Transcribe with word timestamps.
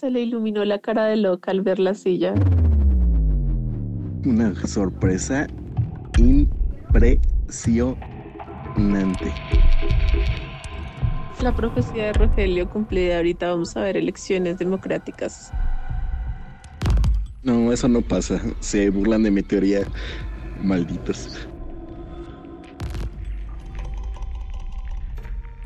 Se 0.00 0.10
le 0.10 0.22
iluminó 0.22 0.64
la 0.64 0.78
cara 0.78 1.04
de 1.04 1.16
loca 1.18 1.50
al 1.50 1.60
ver 1.60 1.78
la 1.78 1.92
silla. 1.92 2.32
Una 4.24 4.54
sorpresa 4.66 5.46
impresionante. 6.16 7.84
La 11.42 11.54
profecía 11.54 12.04
de 12.04 12.12
Rogelio 12.14 12.70
cumplida. 12.70 13.18
Ahorita 13.18 13.50
vamos 13.50 13.76
a 13.76 13.82
ver 13.82 13.98
elecciones 13.98 14.56
democráticas. 14.56 15.52
No, 17.42 17.70
eso 17.70 17.86
no 17.86 18.00
pasa. 18.00 18.40
Se 18.60 18.88
burlan 18.88 19.24
de 19.24 19.30
mi 19.30 19.42
teoría. 19.42 19.82
Malditos. 20.62 21.46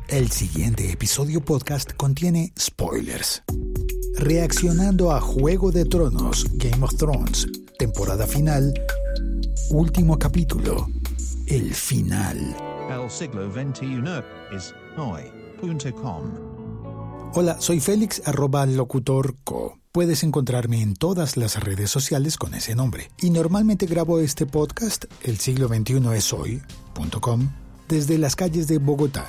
El 0.09 0.29
siguiente 0.29 0.91
episodio 0.91 1.39
podcast 1.39 1.93
contiene 1.93 2.51
spoilers. 2.59 3.41
Reaccionando 4.17 5.11
a 5.11 5.19
Juego 5.19 5.71
de 5.71 5.83
Tronos, 5.85 6.47
Game 6.53 6.83
of 6.83 6.95
Thrones, 6.95 7.47
temporada 7.77 8.25
final, 8.25 8.73
último 9.69 10.17
capítulo, 10.17 10.87
el 11.47 11.73
final. 11.73 12.55
El 12.89 13.11
siglo 13.11 13.51
XXI 13.51 14.01
es 14.55 14.73
hoy.com. 14.97 16.23
Hola, 17.33 17.57
soy 17.59 17.81
Félix 17.81 18.21
arroba 18.25 18.65
locutorco. 18.65 19.79
Puedes 19.91 20.23
encontrarme 20.23 20.81
en 20.81 20.95
todas 20.95 21.35
las 21.35 21.61
redes 21.61 21.89
sociales 21.89 22.37
con 22.37 22.53
ese 22.53 22.73
nombre. 22.73 23.11
Y 23.21 23.31
normalmente 23.31 23.85
grabo 23.85 24.19
este 24.19 24.45
podcast, 24.45 25.05
El 25.23 25.39
siglo 25.39 25.67
XXI 25.67 26.01
es 26.15 26.31
hoy.com, 26.31 27.49
desde 27.89 28.17
las 28.17 28.37
calles 28.37 28.67
de 28.67 28.77
Bogotá. 28.77 29.27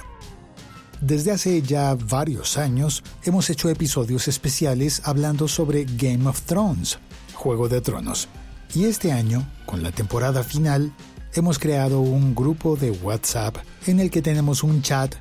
Desde 1.01 1.31
hace 1.31 1.61
ya 1.61 1.95
varios 1.95 2.57
años 2.57 3.03
hemos 3.23 3.51
hecho 3.51 3.69
episodios 3.69 4.29
especiales 4.29 5.03
hablando 5.05 5.47
sobre 5.47 5.85
Game 5.85 6.27
of 6.27 6.41
Thrones, 6.43 6.99
Juego 7.35 7.69
de 7.69 7.83
Tronos. 7.83 8.29
Y 8.75 8.87
este 8.87 9.13
año, 9.13 9.47
con 9.67 9.83
la 9.83 9.93
temporada 9.93 10.43
final, 10.43 10.93
hemos 11.35 11.59
creado 11.59 12.01
un 12.01 12.35
grupo 12.35 12.77
de 12.77 12.93
WhatsApp 12.93 13.59
en 13.87 14.01
el 14.01 14.11
que 14.11 14.23
tenemos 14.23 14.63
un 14.63 14.81
chat 14.81 15.15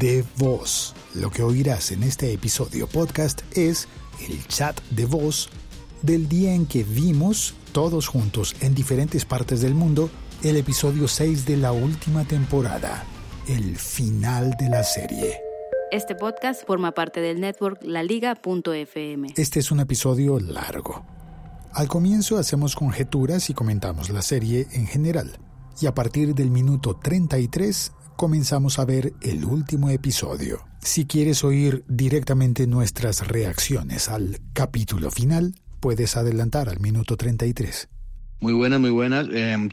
de 0.00 0.24
voz. 0.38 0.94
Lo 1.14 1.30
que 1.30 1.42
oirás 1.42 1.92
en 1.92 2.04
este 2.04 2.32
episodio 2.32 2.86
podcast 2.86 3.42
es 3.54 3.86
el 4.26 4.46
chat 4.46 4.80
de 4.90 5.04
voz 5.04 5.50
del 6.00 6.26
día 6.26 6.54
en 6.54 6.64
que 6.64 6.84
vimos, 6.84 7.54
todos 7.72 8.08
juntos 8.08 8.56
en 8.60 8.74
diferentes 8.74 9.26
partes 9.26 9.60
del 9.60 9.74
mundo, 9.74 10.08
el 10.42 10.56
episodio 10.56 11.06
6 11.06 11.44
de 11.44 11.58
la 11.58 11.72
última 11.72 12.24
temporada 12.24 13.04
el 13.48 13.78
final 13.78 14.54
de 14.58 14.68
la 14.68 14.84
serie. 14.84 15.40
Este 15.90 16.14
podcast 16.14 16.66
forma 16.66 16.92
parte 16.92 17.20
del 17.20 17.40
network 17.40 17.82
laliga.fm. 17.82 19.28
Este 19.36 19.60
es 19.60 19.70
un 19.70 19.80
episodio 19.80 20.38
largo. 20.38 21.06
Al 21.72 21.88
comienzo 21.88 22.36
hacemos 22.36 22.76
conjeturas 22.76 23.48
y 23.48 23.54
comentamos 23.54 24.10
la 24.10 24.20
serie 24.20 24.66
en 24.72 24.86
general. 24.86 25.38
Y 25.80 25.86
a 25.86 25.94
partir 25.94 26.34
del 26.34 26.50
minuto 26.50 26.98
33 27.02 27.92
comenzamos 28.16 28.78
a 28.78 28.84
ver 28.84 29.14
el 29.22 29.46
último 29.46 29.88
episodio. 29.88 30.66
Si 30.80 31.06
quieres 31.06 31.42
oír 31.42 31.84
directamente 31.88 32.66
nuestras 32.66 33.26
reacciones 33.28 34.10
al 34.10 34.40
capítulo 34.52 35.10
final, 35.10 35.54
puedes 35.80 36.18
adelantar 36.18 36.68
al 36.68 36.80
minuto 36.80 37.16
33. 37.16 37.88
Muy 38.40 38.52
buenas, 38.52 38.78
muy 38.78 38.90
buenas. 38.90 39.26
Em, 39.32 39.68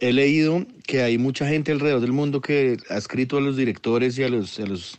He 0.00 0.12
leído 0.12 0.66
que 0.86 1.02
hay 1.02 1.18
mucha 1.18 1.46
gente 1.46 1.70
alrededor 1.70 2.00
del 2.00 2.12
mundo 2.12 2.40
que 2.40 2.78
ha 2.88 2.96
escrito 2.96 3.36
a 3.36 3.42
los 3.42 3.58
directores 3.58 4.18
y 4.18 4.22
a 4.22 4.30
los, 4.30 4.58
a 4.58 4.64
los, 4.64 4.98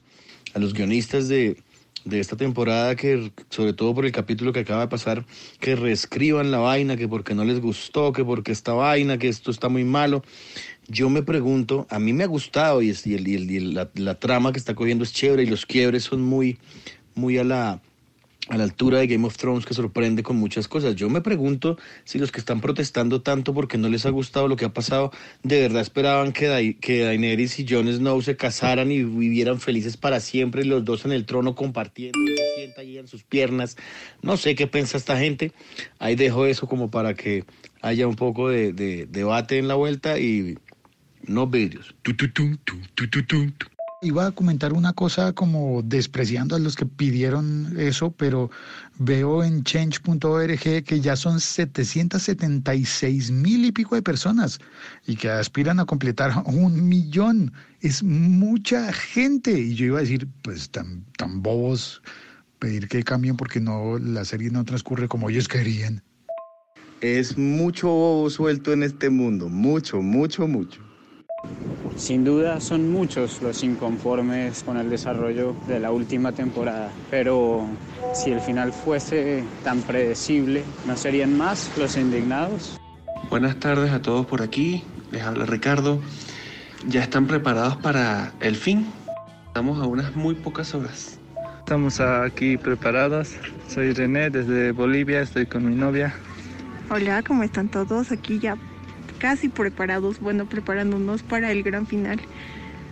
a 0.54 0.60
los 0.60 0.76
guionistas 0.76 1.28
de, 1.28 1.58
de 2.06 2.20
esta 2.20 2.38
temporada 2.38 2.96
que, 2.96 3.32
sobre 3.50 3.74
todo 3.74 3.96
por 3.96 4.06
el 4.06 4.12
capítulo 4.12 4.54
que 4.54 4.60
acaba 4.60 4.82
de 4.82 4.88
pasar, 4.88 5.26
que 5.60 5.76
reescriban 5.76 6.52
la 6.52 6.60
vaina, 6.60 6.96
que 6.96 7.08
porque 7.08 7.34
no 7.34 7.44
les 7.44 7.60
gustó, 7.60 8.14
que 8.14 8.24
porque 8.24 8.52
esta 8.52 8.74
vaina, 8.74 9.18
que 9.18 9.28
esto 9.28 9.50
está 9.50 9.68
muy 9.68 9.84
malo. 9.84 10.24
Yo 10.88 11.10
me 11.10 11.24
pregunto, 11.24 11.88
a 11.90 11.98
mí 11.98 12.14
me 12.14 12.24
ha 12.24 12.28
gustado 12.28 12.84
y, 12.84 12.96
y, 13.04 13.16
el, 13.16 13.74
la, 13.74 13.90
la, 13.96 14.20
trama 14.20 14.52
que 14.52 14.60
está 14.60 14.76
cogiendo 14.76 15.04
es 15.04 15.12
chévere 15.12 15.42
y 15.42 15.48
los 15.48 15.66
quiebres 15.66 16.04
son 16.04 16.22
muy, 16.22 16.60
muy 17.16 17.40
a 17.40 17.44
la, 17.44 17.82
a 18.50 18.58
la 18.58 18.64
altura 18.64 19.00
de 19.00 19.08
Game 19.08 19.26
of 19.26 19.38
Thrones 19.38 19.66
que 19.66 19.74
sorprende 19.74 20.22
con 20.24 20.36
muchas 20.38 20.68
cosas. 20.68 20.96
Yo 20.96 21.10
me 21.10 21.22
pregunto 21.22 21.78
si 22.04 22.20
los 22.20 22.32
que 22.32 22.40
están 22.40 22.62
protestando 22.62 23.22
tanto 23.22 23.54
porque 23.54 23.78
no 23.78 23.90
les 23.90 24.06
ha 24.06 24.10
gustado 24.10 24.48
lo 24.48 24.56
que 24.56 24.66
ha 24.66 24.74
pasado, 24.74 25.12
de 25.44 25.62
verdad 25.62 25.82
esperaban 25.82 26.32
que, 26.32 26.78
que 26.80 27.04
Daenerys 27.04 27.60
y 27.60 27.66
Jon 27.68 27.92
Snow 27.92 28.22
se 28.22 28.36
casaran 28.36 28.92
y 28.92 29.04
vivieran 29.04 29.60
felices 29.60 29.98
para 29.98 30.20
siempre 30.20 30.64
los 30.66 30.86
dos 30.86 31.06
en 31.06 31.12
el 31.12 31.26
trono 31.26 31.56
compartiendo, 31.56 32.20
sienta 32.56 32.82
ahí 32.82 32.98
en 32.98 33.08
sus 33.08 33.24
piernas. 33.24 33.78
No 34.22 34.38
sé 34.38 34.56
qué 34.56 34.68
piensa 34.68 34.98
esta 34.98 35.18
gente. 35.18 35.52
Ahí 36.00 36.16
dejo 36.16 36.46
eso 36.46 36.68
como 36.68 36.92
para 36.92 37.14
que 37.14 37.46
haya 37.82 38.08
un 38.08 38.16
poco 38.16 38.50
de, 38.50 38.74
de 38.74 39.06
debate 39.06 39.58
en 39.58 39.68
la 39.68 39.76
vuelta 39.76 40.20
y 40.20 40.58
no 41.24 41.48
vídeos 41.48 41.96
iba 44.06 44.28
a 44.28 44.32
comentar 44.32 44.74
una 44.74 44.94
cosa 44.94 45.34
como 45.34 45.82
despreciando 45.84 46.56
a 46.56 46.60
los 46.60 46.76
que 46.76 46.86
pidieron 46.86 47.74
eso, 47.80 48.12
pero 48.12 48.52
veo 49.00 49.44
en 49.44 49.64
change.org 49.64 50.84
que 50.84 51.02
ya 51.02 51.16
son 51.16 51.40
776 51.40 53.32
mil 53.32 53.66
y 53.66 53.72
pico 53.72 53.96
de 53.96 54.04
personas 54.04 54.60
y 55.08 55.16
que 55.16 55.30
aspiran 55.30 55.80
a 55.80 55.86
completar 55.86 56.44
un 56.46 56.88
millón. 56.88 57.52
Es 57.82 58.04
mucha 58.04 58.94
gente. 58.94 59.60
Y 59.60 59.74
yo 59.74 59.88
iba 59.88 59.98
a 59.98 60.02
decir, 60.02 60.28
pues 60.44 60.70
tan, 60.70 61.04
tan 61.18 61.42
bobos 61.42 62.04
pedir 62.60 62.88
que 62.88 63.04
cambien 63.04 63.36
porque 63.36 63.60
no 63.60 63.98
la 63.98 64.24
serie 64.24 64.52
no 64.52 64.64
transcurre 64.64 65.08
como 65.08 65.30
ellos 65.30 65.48
querían. 65.48 66.04
Es 67.02 67.38
mucho 67.38 67.88
bobo 67.88 68.30
suelto 68.30 68.72
en 68.72 68.84
este 68.84 69.10
mundo, 69.10 69.50
mucho, 69.50 70.02
mucho, 70.02 70.48
mucho. 70.48 70.85
Sin 71.96 72.26
duda 72.26 72.60
son 72.60 72.92
muchos 72.92 73.42
los 73.42 73.64
inconformes 73.64 74.64
con 74.64 74.78
el 74.78 74.90
desarrollo 74.90 75.56
de 75.68 75.80
la 75.80 75.92
última 75.92 76.34
temporada, 76.34 76.92
pero 77.10 77.66
si 78.14 78.32
el 78.32 78.42
final 78.42 78.74
fuese 78.74 79.46
tan 79.64 79.82
predecible, 79.82 80.64
¿no 80.86 80.98
serían 80.98 81.38
más 81.38 81.72
los 81.78 81.96
indignados? 81.96 82.78
Buenas 83.30 83.58
tardes 83.60 83.92
a 83.92 84.02
todos 84.02 84.26
por 84.26 84.42
aquí, 84.42 84.84
les 85.12 85.24
habla 85.24 85.46
Ricardo. 85.46 86.02
¿Ya 86.88 87.02
están 87.02 87.28
preparados 87.28 87.78
para 87.78 88.34
el 88.42 88.56
fin? 88.56 88.86
Estamos 89.48 89.82
a 89.82 89.88
unas 89.88 90.16
muy 90.16 90.36
pocas 90.36 90.76
horas. 90.76 91.18
Estamos 91.60 92.00
aquí 92.02 92.58
preparados. 92.58 93.36
Soy 93.70 93.94
René 93.94 94.30
desde 94.30 94.74
Bolivia, 94.74 95.22
estoy 95.22 95.46
con 95.46 95.68
mi 95.68 95.76
novia. 95.76 96.14
Hola, 96.92 97.24
¿cómo 97.24 97.42
están 97.44 97.70
todos? 97.70 98.12
Aquí 98.12 98.38
ya 98.38 98.58
casi 99.26 99.50
preparados, 99.50 100.20
bueno, 100.20 100.46
preparándonos 100.46 101.24
para 101.24 101.52
el 101.52 101.64
gran 101.64 101.88
final. 101.88 102.20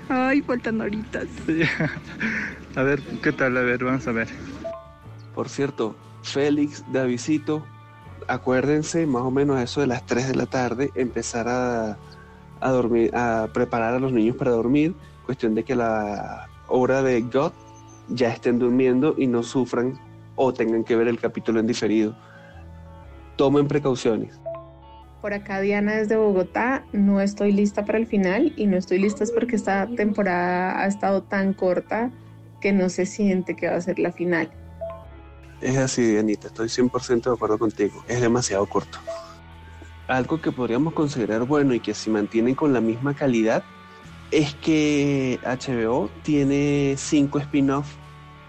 Ay, 0.10 0.42
faltan 0.42 0.82
horitas. 0.82 1.28
a 2.76 2.82
ver, 2.82 3.04
¿qué 3.22 3.32
tal? 3.32 3.56
A 3.56 3.62
ver, 3.62 3.84
vamos 3.84 4.08
a 4.08 4.14
ver. 4.14 4.30
Por 5.36 5.48
cierto, 5.48 5.96
Félix, 6.24 6.84
Davidito, 6.92 7.64
acuérdense 8.28 9.06
más 9.06 9.22
o 9.22 9.30
menos 9.30 9.62
eso 9.62 9.82
de 9.82 9.86
las 9.86 10.08
3 10.08 10.30
de 10.30 10.36
la 10.36 10.48
tarde, 10.48 10.90
empezar 10.96 11.48
a, 11.48 12.00
a, 12.60 12.72
dormir, 12.72 13.16
a 13.16 13.50
preparar 13.54 13.94
a 13.94 14.00
los 14.00 14.12
niños 14.12 14.36
para 14.36 14.50
dormir. 14.50 14.96
Cuestión 15.28 15.54
de 15.54 15.64
que 15.64 15.76
la 15.76 16.48
hora 16.68 17.04
de 17.04 17.22
God 17.22 17.52
ya 18.10 18.30
estén 18.30 18.58
durmiendo 18.58 19.14
y 19.20 19.28
no 19.28 19.44
sufran 19.44 20.00
o 20.36 20.52
tengan 20.52 20.84
que 20.84 20.96
ver 20.96 21.10
el 21.10 21.20
capítulo 21.20 21.60
en 21.60 21.68
diferido. 21.68 22.18
Tomen 23.36 23.68
precauciones. 23.68 24.43
Por 25.24 25.34
acá 25.34 25.62
Diana 25.62 25.94
desde 25.94 26.18
Bogotá, 26.18 26.84
no 26.92 27.22
estoy 27.22 27.54
lista 27.54 27.86
para 27.86 27.98
el 27.98 28.08
final 28.08 28.52
y 28.58 28.68
no 28.68 28.76
estoy 28.76 29.00
lista 29.00 29.24
es 29.24 29.32
porque 29.32 29.56
esta 29.56 29.88
temporada 29.88 30.82
ha 30.82 30.86
estado 30.86 31.24
tan 31.24 31.54
corta 31.54 32.12
que 32.60 32.74
no 32.74 32.90
se 32.90 33.06
siente 33.06 33.56
que 33.56 33.70
va 33.70 33.78
a 33.78 33.80
ser 33.80 34.00
la 34.00 34.12
final. 34.12 34.52
Es 35.62 35.78
así, 35.78 36.02
Dianita, 36.06 36.48
estoy 36.48 36.68
100% 36.68 37.24
de 37.24 37.32
acuerdo 37.32 37.58
contigo, 37.58 38.04
es 38.10 38.20
demasiado 38.20 38.66
corto. 38.66 39.00
Algo 40.10 40.42
que 40.42 40.52
podríamos 40.52 40.94
considerar 40.94 41.46
bueno 41.46 41.74
y 41.74 41.80
que 41.80 41.94
se 41.94 42.10
mantienen 42.10 42.54
con 42.54 42.74
la 42.74 42.82
misma 42.82 43.14
calidad 43.14 43.64
es 44.30 44.54
que 44.56 45.40
HBO 45.46 46.10
tiene 46.24 46.96
cinco 46.98 47.40
spin-offs 47.40 47.96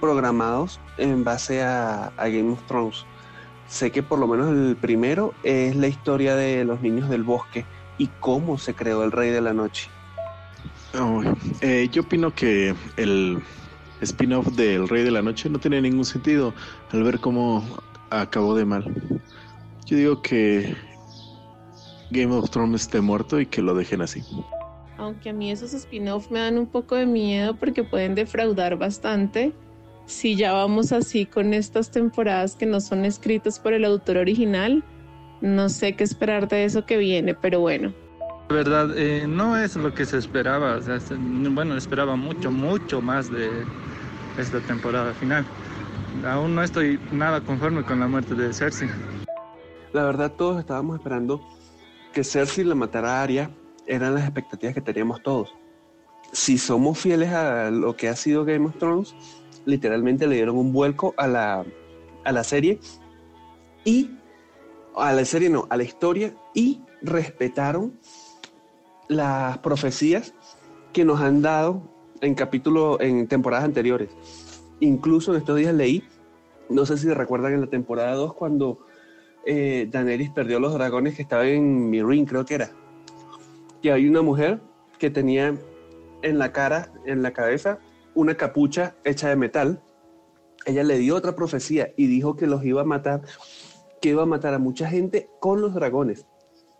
programados 0.00 0.80
en 0.98 1.22
base 1.22 1.62
a 1.62 2.10
Game 2.18 2.50
of 2.50 2.66
Thrones 2.66 3.06
sé 3.74 3.90
que 3.90 4.04
por 4.04 4.20
lo 4.20 4.28
menos 4.28 4.50
el 4.50 4.76
primero 4.76 5.34
es 5.42 5.74
la 5.74 5.88
historia 5.88 6.36
de 6.36 6.64
los 6.64 6.80
niños 6.80 7.10
del 7.10 7.24
bosque 7.24 7.66
y 7.98 8.06
cómo 8.20 8.56
se 8.56 8.72
creó 8.72 9.02
el 9.02 9.10
Rey 9.10 9.30
de 9.30 9.40
la 9.40 9.52
Noche. 9.52 9.90
Eh, 11.60 11.88
yo 11.90 12.02
opino 12.02 12.32
que 12.32 12.72
el 12.96 13.42
spin-off 14.00 14.46
del 14.54 14.88
Rey 14.88 15.02
de 15.02 15.10
la 15.10 15.22
Noche 15.22 15.50
no 15.50 15.58
tiene 15.58 15.80
ningún 15.80 16.04
sentido 16.04 16.54
al 16.92 17.02
ver 17.02 17.18
cómo 17.18 17.64
acabó 18.10 18.54
de 18.54 18.64
mal. 18.64 18.84
Yo 19.86 19.96
digo 19.96 20.22
que 20.22 20.76
Game 22.12 22.32
of 22.32 22.50
Thrones 22.50 22.82
esté 22.82 23.00
muerto 23.00 23.40
y 23.40 23.46
que 23.46 23.60
lo 23.60 23.74
dejen 23.74 24.02
así. 24.02 24.22
Aunque 24.98 25.30
a 25.30 25.32
mí 25.32 25.50
esos 25.50 25.74
spin-off 25.74 26.30
me 26.30 26.38
dan 26.38 26.58
un 26.58 26.68
poco 26.68 26.94
de 26.94 27.06
miedo 27.06 27.56
porque 27.56 27.82
pueden 27.82 28.14
defraudar 28.14 28.78
bastante 28.78 29.52
si 30.06 30.36
ya 30.36 30.52
vamos 30.52 30.92
así 30.92 31.26
con 31.26 31.54
estas 31.54 31.90
temporadas 31.90 32.56
que 32.56 32.66
no 32.66 32.80
son 32.80 33.04
escritas 33.04 33.58
por 33.58 33.72
el 33.72 33.84
autor 33.84 34.18
original, 34.18 34.84
no 35.40 35.68
sé 35.68 35.94
qué 35.96 36.04
esperar 36.04 36.48
de 36.48 36.64
eso 36.64 36.86
que 36.86 36.96
viene, 36.96 37.34
pero 37.34 37.60
bueno. 37.60 37.92
La 38.48 38.56
verdad, 38.56 38.96
eh, 38.96 39.26
no 39.26 39.56
es 39.56 39.74
lo 39.76 39.94
que 39.94 40.04
se 40.04 40.18
esperaba. 40.18 40.76
O 40.76 40.82
sea, 40.82 40.98
bueno, 41.18 41.76
esperaba 41.76 42.14
mucho, 42.14 42.50
mucho 42.50 43.00
más 43.00 43.30
de 43.30 43.50
esta 44.38 44.60
temporada 44.60 45.14
final. 45.14 45.44
Aún 46.26 46.54
no 46.54 46.62
estoy 46.62 47.00
nada 47.10 47.40
conforme 47.40 47.82
con 47.82 48.00
la 48.00 48.06
muerte 48.06 48.34
de 48.34 48.52
Cersei. 48.52 48.88
La 49.92 50.04
verdad, 50.04 50.32
todos 50.32 50.60
estábamos 50.60 50.96
esperando 50.98 51.40
que 52.12 52.22
Cersei 52.22 52.64
la 52.64 52.74
matara 52.74 53.20
a 53.20 53.22
Arya. 53.22 53.50
Eran 53.86 54.14
las 54.14 54.24
expectativas 54.24 54.74
que 54.74 54.80
teníamos 54.80 55.22
todos. 55.22 55.54
Si 56.32 56.58
somos 56.58 56.98
fieles 56.98 57.30
a 57.32 57.70
lo 57.70 57.96
que 57.96 58.08
ha 58.08 58.16
sido 58.16 58.44
Game 58.44 58.66
of 58.66 58.76
Thrones, 58.78 59.14
literalmente 59.64 60.26
le 60.26 60.36
dieron 60.36 60.56
un 60.56 60.72
vuelco 60.72 61.14
a 61.16 61.26
la, 61.26 61.64
a 62.24 62.32
la 62.32 62.44
serie 62.44 62.78
y 63.84 64.10
a 64.96 65.12
la 65.12 65.24
serie 65.24 65.50
no, 65.50 65.66
a 65.70 65.76
la 65.76 65.82
historia 65.82 66.34
y 66.54 66.80
respetaron 67.02 67.98
las 69.08 69.58
profecías 69.58 70.34
que 70.92 71.04
nos 71.04 71.20
han 71.20 71.42
dado 71.42 71.82
en 72.20 72.34
capítulos, 72.34 72.98
en 73.00 73.26
temporadas 73.26 73.64
anteriores. 73.64 74.10
Incluso 74.80 75.32
en 75.32 75.38
estos 75.38 75.56
días 75.56 75.74
leí, 75.74 76.04
no 76.68 76.86
sé 76.86 76.96
si 76.96 77.12
recuerdan 77.12 77.52
en 77.52 77.60
la 77.60 77.66
temporada 77.66 78.14
2 78.14 78.34
cuando 78.34 78.78
eh, 79.44 79.88
Daenerys 79.90 80.30
perdió 80.30 80.58
los 80.58 80.72
dragones 80.72 81.16
que 81.16 81.22
estaban 81.22 81.48
en 81.48 81.90
Mirin, 81.90 82.24
creo 82.24 82.44
que 82.44 82.54
era. 82.54 82.70
Que 83.82 83.92
hay 83.92 84.08
una 84.08 84.22
mujer 84.22 84.60
que 84.98 85.10
tenía 85.10 85.54
en 86.22 86.38
la 86.38 86.52
cara, 86.52 86.92
en 87.04 87.22
la 87.22 87.32
cabeza, 87.32 87.78
una 88.14 88.36
capucha 88.36 88.96
hecha 89.04 89.28
de 89.28 89.36
metal. 89.36 89.82
Ella 90.66 90.82
le 90.82 90.98
dio 90.98 91.16
otra 91.16 91.34
profecía 91.34 91.92
y 91.96 92.06
dijo 92.06 92.36
que 92.36 92.46
los 92.46 92.64
iba 92.64 92.82
a 92.82 92.84
matar, 92.84 93.22
que 94.00 94.10
iba 94.10 94.22
a 94.22 94.26
matar 94.26 94.54
a 94.54 94.58
mucha 94.58 94.88
gente 94.88 95.28
con 95.40 95.60
los 95.60 95.74
dragones. 95.74 96.26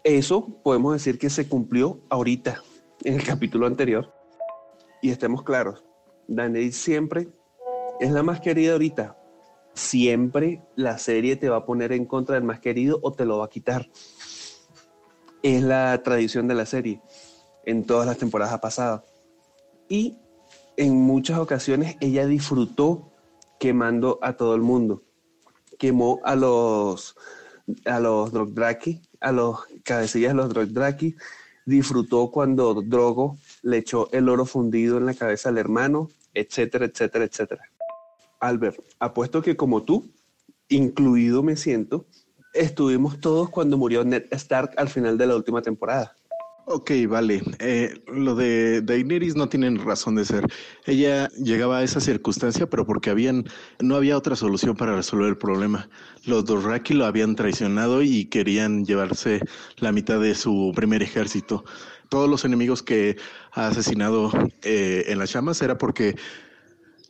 Eso 0.05 0.49
podemos 0.63 0.93
decir 0.93 1.19
que 1.19 1.31
se 1.31 1.49
cumplió 1.49 2.01
ahorita, 2.09 2.63
en 3.05 3.15
el 3.15 3.25
capítulo 3.25 3.67
anterior. 3.67 4.13
Y 5.03 5.11
estemos 5.11 5.43
claros, 5.43 5.85
Daenerys 6.29 6.77
siempre 6.77 7.29
es 8.01 8.11
la 8.11 8.23
más 8.23 8.41
querida 8.41 8.73
ahorita. 8.73 9.19
Siempre 9.75 10.63
la 10.77 10.99
serie 10.99 11.37
te 11.37 11.49
va 11.49 11.57
a 11.59 11.67
poner 11.67 11.93
en 11.93 12.07
contra 12.07 12.37
del 12.37 12.45
más 12.45 12.61
querido 12.61 13.01
o 13.03 13.13
te 13.13 13.25
lo 13.25 13.39
va 13.39 13.47
a 13.47 13.51
quitar. 13.51 13.89
Es 15.43 15.63
la 15.63 16.03
tradición 16.03 16.49
de 16.49 16.55
la 16.55 16.65
serie 16.65 17.03
en 17.67 17.85
todas 17.85 18.07
las 18.07 18.19
temporadas 18.19 18.59
pasadas. 18.61 19.03
Y 19.89 20.19
en 20.77 20.95
muchas 20.95 21.39
ocasiones 21.39 21.97
ella 22.01 22.27
disfrutó 22.27 23.13
quemando 23.59 24.19
a 24.23 24.35
todo 24.35 24.55
el 24.55 24.63
mundo. 24.63 25.03
Quemó 25.79 26.21
a 26.25 26.37
los 26.37 27.17
a 27.87 27.99
los 27.99 28.33
Drogdraki, 28.33 29.01
a 29.21 29.33
los 29.33 29.61
cabecillas 29.85 30.33
de 30.33 30.37
los 30.37 30.49
Drogdraki, 30.51 31.17
disfrutó 31.65 32.31
cuando 32.31 32.75
Drogo 32.83 33.39
le 33.63 33.79
echó 33.79 34.11
el 34.13 34.29
oro 34.29 34.45
fundido 34.45 34.99
en 34.99 35.07
la 35.07 35.15
cabeza 35.15 35.49
al 35.49 35.59
hermano, 35.59 36.11
etcétera, 36.35 36.85
etcétera, 36.85 37.25
etcétera. 37.25 37.63
Albert, 38.41 38.81
apuesto 38.99 39.41
que 39.41 39.57
como 39.57 39.83
tú, 39.83 40.11
incluido 40.69 41.43
me 41.43 41.57
siento, 41.57 42.07
estuvimos 42.53 43.21
todos 43.21 43.49
cuando 43.49 43.79
murió 43.79 44.05
Ned 44.05 44.25
Stark 44.31 44.73
al 44.77 44.89
final 44.89 45.17
de 45.17 45.27
la 45.27 45.37
última 45.37 45.63
temporada. 45.63 46.15
Ok, 46.67 46.93
vale. 47.09 47.43
Eh, 47.59 48.03
lo 48.07 48.35
de 48.35 48.81
Daenerys 48.81 49.37
no 49.37 49.51
tienen 49.51 49.85
razón 49.85 50.15
de 50.15 50.25
ser. 50.25 50.47
Ella 50.87 51.29
llegaba 51.31 51.79
a 51.79 51.83
esa 51.83 52.01
circunstancia, 52.01 52.71
pero 52.71 52.87
porque 52.87 53.11
habían, 53.11 53.45
no 53.81 53.97
había 53.97 54.17
otra 54.17 54.35
solución 54.35 54.75
para 54.75 54.97
resolver 54.97 55.29
el 55.29 55.37
problema. 55.37 55.91
Los 56.25 56.47
Dothraki 56.47 56.95
lo 56.95 57.05
habían 57.05 57.37
traicionado 57.37 58.03
y 58.03 58.25
querían 58.27 58.87
llevarse 58.87 59.41
la 59.77 59.93
mitad 59.93 60.19
de 60.21 60.35
su 60.35 60.73
primer 60.75 61.03
ejército. 61.03 61.65
Todos 62.09 62.31
los 62.31 62.47
enemigos 62.47 62.83
que 62.83 63.17
ha 63.53 63.67
asesinado 63.67 64.31
eh, 64.63 65.05
en 65.09 65.19
las 65.19 65.33
llamas 65.35 65.61
era 65.61 65.77
porque 65.77 66.17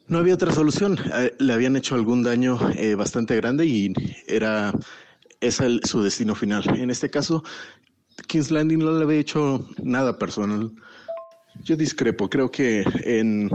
no 0.09 0.19
había 0.19 0.35
otra 0.35 0.53
solución. 0.53 0.99
Eh, 1.15 1.33
le 1.39 1.53
habían 1.53 1.77
hecho 1.77 1.95
algún 1.95 2.25
daño 2.25 2.59
bastante 2.97 3.37
grande 3.37 3.67
y 3.67 3.93
era 4.27 4.73
ese 5.41 5.79
su 5.85 6.03
destino 6.03 6.35
final. 6.35 6.65
En 6.77 6.91
este 6.91 7.09
caso, 7.09 7.45
King's 8.27 8.51
Landing 8.51 8.79
no 8.79 8.93
le 8.93 9.05
había 9.05 9.19
hecho 9.19 9.67
nada 9.83 10.19
personal. 10.19 10.71
Yo 11.63 11.77
discrepo, 11.77 12.29
creo 12.29 12.51
que 12.51 12.85
en 13.05 13.49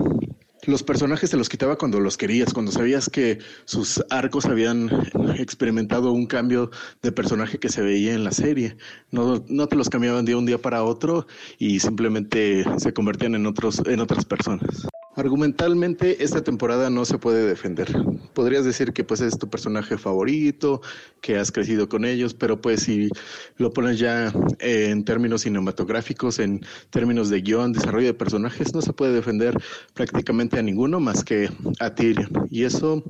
los 0.66 0.84
personajes 0.84 1.30
se 1.30 1.38
los 1.38 1.50
quitaba 1.50 1.78
cuando 1.78 2.00
los 2.00 2.18
querías, 2.18 2.54
cuando 2.54 2.72
sabías 2.72 3.10
que 3.10 3.40
sus 3.66 4.04
arcos 4.10 4.46
habían 4.46 4.90
experimentado 5.38 6.12
un 6.12 6.26
cambio 6.26 6.70
de 7.02 7.12
personaje 7.12 7.60
que 7.60 7.70
se 7.70 7.82
veía 7.82 8.14
en 8.14 8.24
la 8.24 8.32
serie. 8.32 8.78
No, 9.12 9.44
no 9.48 9.68
te 9.68 9.76
los 9.76 9.90
cambiaban 9.90 10.26
de 10.26 10.36
un 10.36 10.46
día 10.46 10.58
para 10.58 10.84
otro 10.84 11.28
y 11.58 11.80
simplemente 11.80 12.64
se 12.78 12.94
convertían 12.94 13.36
en 13.36 13.46
otros, 13.46 13.82
en 13.86 14.00
otras 14.00 14.26
personas. 14.26 14.88
Argumentalmente, 15.20 16.24
esta 16.24 16.42
temporada 16.42 16.90
no 16.90 17.04
se 17.04 17.18
puede 17.18 17.46
defender. 17.46 17.90
Podrías 18.34 18.64
decir 18.64 18.94
que 18.94 19.04
pues 19.04 19.20
es 19.20 19.38
tu 19.38 19.50
personaje 19.50 19.98
favorito, 19.98 20.82
que 21.20 21.38
has 21.38 21.52
crecido 21.52 21.90
con 21.90 22.06
ellos, 22.06 22.34
pero 22.34 22.62
pues 22.62 22.84
si 22.84 23.10
lo 23.58 23.74
pones 23.74 24.00
ya 24.00 24.32
en 24.60 25.04
términos 25.04 25.42
cinematográficos, 25.42 26.40
en 26.40 26.62
términos 26.90 27.30
de 27.30 27.42
guion, 27.42 27.74
desarrollo 27.74 28.08
de 28.08 28.14
personajes, 28.14 28.74
no 28.74 28.82
se 28.82 28.94
puede 28.94 29.12
defender 29.12 29.62
prácticamente 29.94 30.58
a 30.58 30.62
ninguno 30.62 31.02
más 31.02 31.26
que 31.26 31.50
a 31.82 31.94
Tyrion. 31.94 32.48
Y 32.50 32.64
eso 32.64 33.04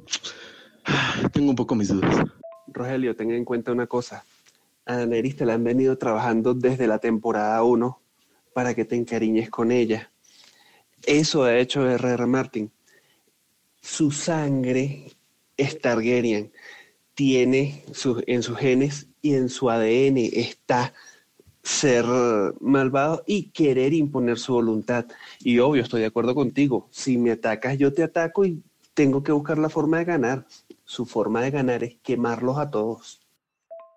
tengo 1.31 1.51
un 1.51 1.55
poco 1.55 1.75
mis 1.75 1.89
dudas. 1.89 2.25
Rogelio, 2.73 3.15
ten 3.15 3.29
en 3.29 3.45
cuenta 3.45 3.71
una 3.71 3.85
cosa. 3.85 4.25
A 4.87 4.95
Daenerys 4.95 5.35
te 5.35 5.45
la 5.45 5.53
han 5.53 5.63
venido 5.63 5.95
trabajando 5.99 6.55
desde 6.55 6.87
la 6.87 6.97
temporada 6.97 7.61
1 7.61 8.01
para 8.51 8.73
que 8.73 8.83
te 8.83 8.95
encariñes 8.95 9.51
con 9.51 9.71
ella 9.71 10.09
eso 11.09 11.43
ha 11.43 11.57
hecho 11.57 11.89
R.R. 11.89 12.27
Martin. 12.27 12.71
Su 13.81 14.11
sangre 14.11 15.07
es 15.57 15.81
Targaryen. 15.81 16.51
Tiene 17.15 17.83
en 18.27 18.43
sus 18.43 18.57
genes 18.57 19.07
y 19.21 19.33
en 19.33 19.49
su 19.49 19.69
ADN 19.71 20.17
está 20.17 20.93
ser 21.63 22.05
malvado 22.61 23.23
y 23.25 23.49
querer 23.49 23.93
imponer 23.93 24.37
su 24.37 24.53
voluntad. 24.53 25.05
Y 25.39 25.57
obvio, 25.57 25.81
estoy 25.81 26.01
de 26.01 26.07
acuerdo 26.07 26.35
contigo. 26.35 26.87
Si 26.91 27.17
me 27.17 27.31
atacas, 27.31 27.77
yo 27.79 27.91
te 27.91 28.03
ataco 28.03 28.45
y 28.45 28.61
tengo 28.93 29.23
que 29.23 29.31
buscar 29.31 29.57
la 29.57 29.69
forma 29.69 29.97
de 29.97 30.05
ganar. 30.05 30.45
Su 30.85 31.07
forma 31.07 31.41
de 31.41 31.51
ganar 31.51 31.83
es 31.83 31.95
quemarlos 32.03 32.59
a 32.59 32.69
todos. 32.69 33.19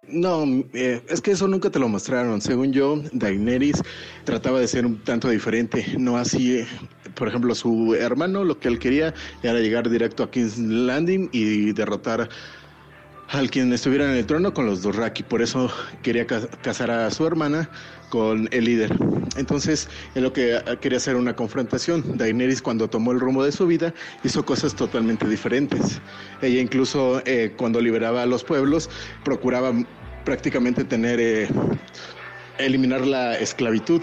No, 0.09 0.45
eh, 0.73 1.01
es 1.09 1.21
que 1.21 1.31
eso 1.31 1.47
nunca 1.47 1.71
te 1.71 1.79
lo 1.79 1.89
mostraron. 1.89 2.41
Según 2.41 2.73
yo, 2.73 3.01
Daenerys 3.13 3.81
trataba 4.25 4.59
de 4.59 4.67
ser 4.67 4.85
un 4.85 4.99
tanto 5.05 5.29
diferente, 5.29 5.95
no 5.97 6.17
así, 6.17 6.65
por 7.15 7.29
ejemplo, 7.29 7.55
su 7.55 7.95
hermano 7.95 8.45
lo 8.45 8.59
que 8.59 8.69
él 8.69 8.79
quería 8.79 9.15
era 9.43 9.59
llegar 9.61 9.89
directo 9.89 10.23
a 10.23 10.31
King's 10.31 10.59
Landing 10.59 11.29
y 11.33 11.73
derrotar 11.73 12.29
al 13.29 13.51
quien 13.51 13.73
estuviera 13.73 14.05
en 14.05 14.17
el 14.17 14.27
trono 14.27 14.53
con 14.53 14.67
los 14.67 14.83
Dorraki. 14.83 15.23
Por 15.23 15.43
eso 15.43 15.71
quería 16.03 16.27
casar 16.27 16.91
a 16.91 17.11
su 17.11 17.27
hermana 17.27 17.69
con 18.11 18.49
el 18.53 18.65
líder. 18.67 18.95
Entonces, 19.37 19.89
es 20.15 20.23
lo 20.23 20.33
que 20.33 20.61
quería 20.81 20.99
hacer 20.99 21.17
una 21.17 21.35
confrontación. 21.35 22.19
Daenerys, 22.19 22.61
cuando 22.61 22.89
tomó 22.89 23.13
el 23.13 23.21
rumbo 23.21 23.43
de 23.43 23.53
su 23.53 23.67
vida, 23.67 23.95
hizo 24.23 24.45
cosas 24.45 24.77
totalmente 24.77 25.27
diferentes. 25.27 26.01
Ella 26.43 26.61
incluso, 26.61 27.23
eh, 27.25 27.55
cuando 27.57 27.81
liberaba 27.81 28.23
a 28.23 28.27
los 28.27 28.45
pueblos, 28.45 28.91
procuraba 29.25 29.73
prácticamente 30.27 30.85
tener, 30.85 31.19
eh, 31.19 31.49
eliminar 32.59 33.07
la 33.07 33.39
esclavitud 33.39 34.03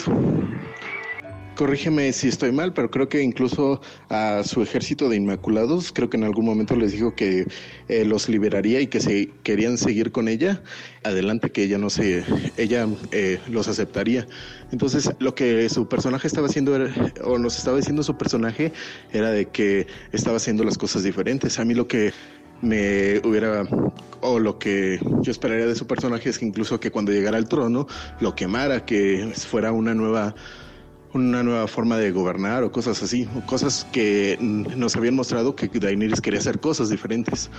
corrígeme 1.59 2.13
si 2.13 2.29
estoy 2.29 2.53
mal, 2.53 2.71
pero 2.71 2.89
creo 2.89 3.09
que 3.09 3.21
incluso 3.21 3.81
a 4.07 4.43
su 4.45 4.61
ejército 4.61 5.09
de 5.09 5.17
Inmaculados, 5.17 5.91
creo 5.91 6.09
que 6.09 6.15
en 6.15 6.23
algún 6.23 6.45
momento 6.45 6.73
les 6.77 6.93
dijo 6.93 7.15
que 7.15 7.47
eh, 7.89 8.05
los 8.05 8.29
liberaría 8.29 8.79
y 8.79 8.87
que 8.87 9.01
se 9.01 9.29
querían 9.43 9.77
seguir 9.77 10.13
con 10.13 10.29
ella, 10.29 10.63
adelante 11.03 11.51
que 11.51 11.63
ella 11.63 11.77
no 11.77 11.89
se, 11.89 12.23
ella 12.55 12.87
eh, 13.11 13.39
los 13.49 13.67
aceptaría. 13.67 14.25
Entonces, 14.71 15.11
lo 15.19 15.35
que 15.35 15.67
su 15.67 15.89
personaje 15.89 16.27
estaba 16.27 16.47
haciendo, 16.47 16.77
o 17.25 17.37
nos 17.37 17.57
estaba 17.57 17.75
diciendo 17.75 18.03
su 18.03 18.17
personaje, 18.17 18.71
era 19.11 19.29
de 19.29 19.47
que 19.47 19.85
estaba 20.13 20.37
haciendo 20.37 20.63
las 20.63 20.77
cosas 20.77 21.03
diferentes. 21.03 21.59
A 21.59 21.65
mí 21.65 21.73
lo 21.73 21.89
que 21.89 22.13
me 22.61 23.19
hubiera 23.25 23.67
o 24.21 24.39
lo 24.39 24.59
que 24.59 24.97
yo 25.23 25.31
esperaría 25.31 25.65
de 25.65 25.75
su 25.75 25.87
personaje 25.87 26.29
es 26.29 26.39
que 26.39 26.45
incluso 26.45 26.79
que 26.79 26.89
cuando 26.89 27.11
llegara 27.11 27.37
al 27.37 27.49
trono 27.49 27.85
lo 28.21 28.33
quemara, 28.33 28.85
que 28.85 29.33
fuera 29.35 29.73
una 29.73 29.93
nueva 29.93 30.35
una 31.13 31.43
nueva 31.43 31.67
forma 31.67 31.97
de 31.97 32.11
gobernar 32.11 32.63
o 32.63 32.71
cosas 32.71 33.01
así, 33.01 33.27
cosas 33.45 33.87
que 33.91 34.37
nos 34.39 34.95
habían 34.95 35.15
mostrado 35.15 35.55
que 35.55 35.67
Daenerys 35.67 36.21
quería 36.21 36.39
hacer 36.39 36.59
cosas 36.59 36.89
diferentes. 36.89 37.49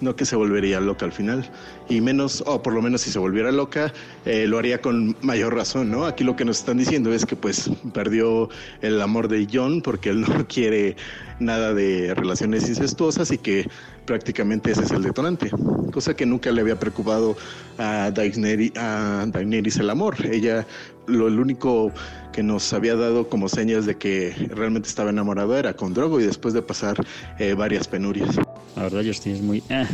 no 0.00 0.16
que 0.16 0.24
se 0.24 0.34
volvería 0.34 0.80
loca 0.80 1.06
al 1.06 1.12
final. 1.12 1.48
Y 1.88 2.00
menos, 2.00 2.42
o 2.44 2.60
por 2.60 2.72
lo 2.72 2.82
menos 2.82 3.02
si 3.02 3.10
se 3.12 3.20
volviera 3.20 3.52
loca, 3.52 3.92
eh, 4.24 4.46
lo 4.48 4.58
haría 4.58 4.80
con 4.80 5.16
mayor 5.22 5.54
razón, 5.54 5.92
¿no? 5.92 6.06
Aquí 6.06 6.24
lo 6.24 6.34
que 6.34 6.44
nos 6.44 6.58
están 6.58 6.78
diciendo 6.78 7.12
es 7.12 7.24
que 7.24 7.36
pues 7.36 7.70
perdió 7.94 8.48
el 8.80 9.00
amor 9.00 9.28
de 9.28 9.46
John 9.52 9.80
porque 9.80 10.10
él 10.10 10.22
no 10.22 10.46
quiere 10.48 10.96
nada 11.38 11.72
de 11.72 12.14
relaciones 12.14 12.68
incestuosas 12.68 13.30
y 13.30 13.38
que 13.38 13.68
prácticamente 14.04 14.72
ese 14.72 14.82
es 14.82 14.90
el 14.90 15.02
detonante, 15.02 15.50
cosa 15.92 16.14
que 16.14 16.26
nunca 16.26 16.50
le 16.50 16.60
había 16.60 16.78
preocupado 16.78 17.36
a 17.78 18.10
Daenerys, 18.10 18.72
a 18.76 19.24
Daenerys 19.28 19.76
el 19.78 19.90
amor. 19.90 20.16
Ella 20.26 20.66
lo 21.06 21.28
el 21.28 21.38
único 21.38 21.92
que 22.32 22.42
nos 22.42 22.72
había 22.72 22.96
dado 22.96 23.28
como 23.28 23.48
señas 23.48 23.86
de 23.86 23.96
que 23.96 24.34
realmente 24.50 24.88
estaba 24.88 25.10
enamorado 25.10 25.56
era 25.56 25.74
con 25.74 25.94
Drogo 25.94 26.20
y 26.20 26.24
después 26.24 26.54
de 26.54 26.62
pasar 26.62 26.96
eh, 27.38 27.54
varias 27.54 27.88
penurias. 27.88 28.36
La 28.76 28.84
verdad, 28.84 29.02
Justin 29.04 29.34
es 29.34 29.42
muy 29.42 29.62
eh, 29.68 29.86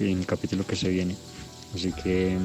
en 0.00 0.18
el 0.18 0.26
capítulo 0.26 0.66
que 0.66 0.76
se 0.76 0.88
viene. 0.88 1.16
Así 1.74 1.92
que, 1.92 2.36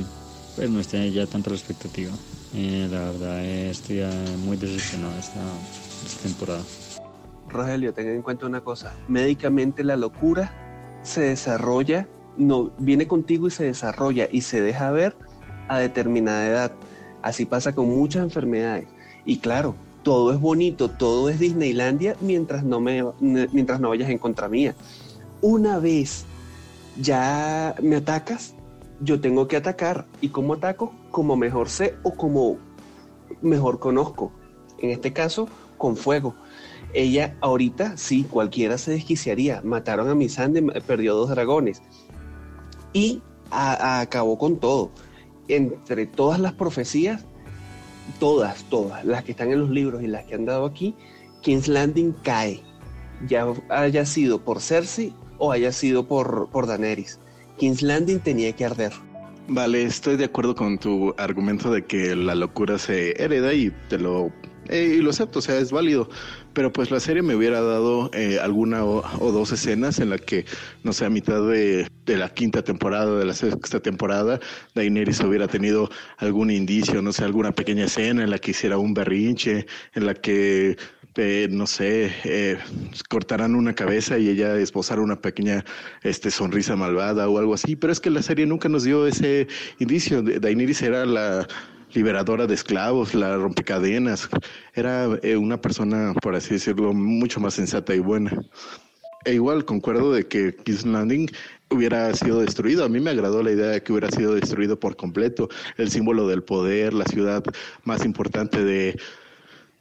pues 0.55 0.69
no 0.69 0.79
está 0.79 1.03
ya 1.05 1.25
tanto 1.25 1.49
la 1.49 1.55
expectativa. 1.55 2.11
Eh, 2.53 2.87
la 2.91 2.99
verdad, 3.11 3.45
estoy 3.45 4.01
muy 4.45 4.57
decepcionado 4.57 5.17
esta, 5.17 5.41
esta 6.05 6.23
temporada. 6.23 6.61
Rogelio, 7.49 7.93
tenga 7.93 8.11
en 8.11 8.21
cuenta 8.21 8.45
una 8.45 8.61
cosa. 8.61 8.93
Médicamente 9.07 9.83
la 9.83 9.95
locura 9.95 10.64
se 11.05 11.21
desarrolla, 11.21 12.07
no, 12.37 12.71
viene 12.77 13.07
contigo 13.07 13.47
y 13.47 13.51
se 13.51 13.65
desarrolla 13.65 14.27
y 14.31 14.41
se 14.41 14.61
deja 14.61 14.91
ver 14.91 15.15
a 15.67 15.79
determinada 15.79 16.47
edad. 16.47 16.71
Así 17.21 17.45
pasa 17.45 17.73
con 17.73 17.87
muchas 17.89 18.23
enfermedades. 18.23 18.87
Y 19.25 19.39
claro, 19.39 19.75
todo 20.03 20.31
es 20.33 20.39
bonito, 20.39 20.89
todo 20.89 21.29
es 21.29 21.39
Disneylandia 21.39 22.15
mientras 22.21 22.63
no, 22.63 22.79
me, 22.79 23.03
mientras 23.19 23.79
no 23.79 23.89
vayas 23.89 24.09
en 24.09 24.17
contra 24.19 24.47
mía. 24.47 24.75
Una 25.41 25.79
vez 25.79 26.25
ya 26.99 27.75
me 27.81 27.97
atacas, 27.97 28.53
yo 29.01 29.19
tengo 29.19 29.47
que 29.47 29.57
atacar. 29.57 30.05
¿Y 30.21 30.29
cómo 30.29 30.53
ataco? 30.53 30.93
Como 31.11 31.35
mejor 31.35 31.69
sé 31.69 31.95
o 32.03 32.11
como 32.11 32.57
mejor 33.41 33.79
conozco. 33.79 34.31
En 34.79 34.91
este 34.91 35.13
caso, 35.13 35.47
con 35.77 35.95
fuego. 35.95 36.35
Ella 36.95 37.35
ahorita, 37.41 37.97
sí, 37.97 38.23
cualquiera 38.23 38.77
se 38.77 38.91
desquiciaría. 38.91 39.61
Mataron 39.65 40.09
a 40.09 40.15
Misande, 40.15 40.61
perdió 40.87 41.13
dos 41.13 41.29
dragones. 41.29 41.81
Y 42.93 43.21
acabó 43.51 44.37
con 44.37 44.57
todo. 44.59 44.91
Entre 45.49 46.07
todas 46.07 46.39
las 46.39 46.53
profecías, 46.53 47.25
todas, 48.17 48.63
todas, 48.69 49.03
las 49.03 49.25
que 49.25 49.31
están 49.31 49.51
en 49.51 49.59
los 49.59 49.69
libros 49.69 50.03
y 50.03 50.07
las 50.07 50.23
que 50.23 50.35
han 50.35 50.45
dado 50.45 50.65
aquí, 50.65 50.95
King's 51.41 51.67
Landing 51.67 52.13
cae. 52.23 52.63
Ya 53.27 53.45
haya 53.69 54.05
sido 54.05 54.41
por 54.43 54.61
Cersei 54.61 55.13
o 55.37 55.51
haya 55.51 55.73
sido 55.73 56.07
por, 56.07 56.49
por 56.49 56.65
Daenerys. 56.65 57.19
King's 57.57 57.81
Landing 57.81 58.19
tenía 58.19 58.53
que 58.53 58.63
arder. 58.63 58.93
Vale, 59.49 59.83
estoy 59.83 60.15
de 60.15 60.25
acuerdo 60.25 60.55
con 60.55 60.77
tu 60.77 61.13
argumento 61.17 61.71
de 61.71 61.85
que 61.85 62.15
la 62.15 62.35
locura 62.35 62.79
se 62.79 63.21
hereda 63.21 63.53
y 63.53 63.71
te 63.89 63.99
lo 63.99 64.31
eh, 64.69 64.95
y 64.97 65.01
lo 65.01 65.11
acepto, 65.11 65.39
o 65.39 65.41
sea, 65.41 65.57
es 65.57 65.71
válido. 65.71 66.09
Pero 66.55 66.71
pues 66.71 66.89
la 66.89 67.01
serie 67.01 67.21
me 67.21 67.35
hubiera 67.35 67.61
dado 67.61 68.09
eh, 68.13 68.39
alguna 68.41 68.85
o, 68.85 69.03
dos 69.33 69.51
escenas 69.51 69.99
en 69.99 70.09
la 70.09 70.17
que, 70.17 70.45
no 70.83 70.93
sé, 70.93 71.05
a 71.05 71.09
mitad 71.09 71.45
de, 71.45 71.85
la 72.07 72.29
quinta 72.29 72.63
temporada, 72.63 73.19
de 73.19 73.25
la 73.25 73.33
sexta 73.33 73.81
temporada, 73.81 74.39
Daenerys 74.73 75.19
hubiera 75.19 75.49
tenido 75.49 75.89
algún 76.17 76.49
indicio, 76.49 77.01
no 77.01 77.11
sé, 77.11 77.25
alguna 77.25 77.51
pequeña 77.51 77.85
escena 77.85 78.23
en 78.23 78.29
la 78.29 78.39
que 78.39 78.51
hiciera 78.51 78.77
un 78.77 78.93
berrinche, 78.93 79.65
en 79.93 80.05
la 80.05 80.13
que 80.13 80.77
eh, 81.17 81.47
no 81.51 81.67
sé, 81.67 82.13
eh, 82.23 82.57
cortaran 83.09 83.55
una 83.55 83.75
cabeza 83.75 84.17
y 84.17 84.29
ella 84.29 84.57
esbozara 84.57 85.01
una 85.01 85.19
pequeña 85.21 85.65
este, 86.03 86.31
sonrisa 86.31 86.77
malvada 86.77 87.27
o 87.27 87.37
algo 87.37 87.53
así, 87.53 87.75
pero 87.75 87.91
es 87.91 87.99
que 87.99 88.09
la 88.09 88.21
serie 88.21 88.45
nunca 88.45 88.69
nos 88.69 88.83
dio 88.85 89.07
ese 89.07 89.47
indicio. 89.79 90.21
Daenerys 90.21 90.81
era 90.81 91.05
la 91.05 91.47
liberadora 91.95 92.45
de 92.45 92.53
esclavos, 92.53 93.15
la 93.15 93.37
rompecadenas. 93.37 94.29
Era 94.73 95.07
eh, 95.23 95.37
una 95.37 95.59
persona, 95.59 96.13
por 96.21 96.35
así 96.35 96.55
decirlo, 96.55 96.93
mucho 96.93 97.39
más 97.39 97.55
sensata 97.55 97.95
y 97.95 97.99
buena. 97.99 98.31
E 99.23 99.33
igual 99.33 99.65
concuerdo 99.65 100.13
de 100.13 100.27
que 100.27 100.55
King's 100.55 100.85
Landing 100.85 101.27
hubiera 101.71 102.13
sido 102.13 102.41
destruido. 102.41 102.85
A 102.85 102.89
mí 102.89 102.99
me 102.99 103.09
agradó 103.09 103.41
la 103.41 103.51
idea 103.51 103.67
de 103.67 103.81
que 103.81 103.91
hubiera 103.91 104.11
sido 104.11 104.35
destruido 104.35 104.79
por 104.79 104.95
completo. 104.95 105.49
El 105.77 105.89
símbolo 105.89 106.27
del 106.27 106.43
poder, 106.43 106.93
la 106.93 107.05
ciudad 107.05 107.43
más 107.85 108.05
importante 108.05 108.63
de, 108.63 108.95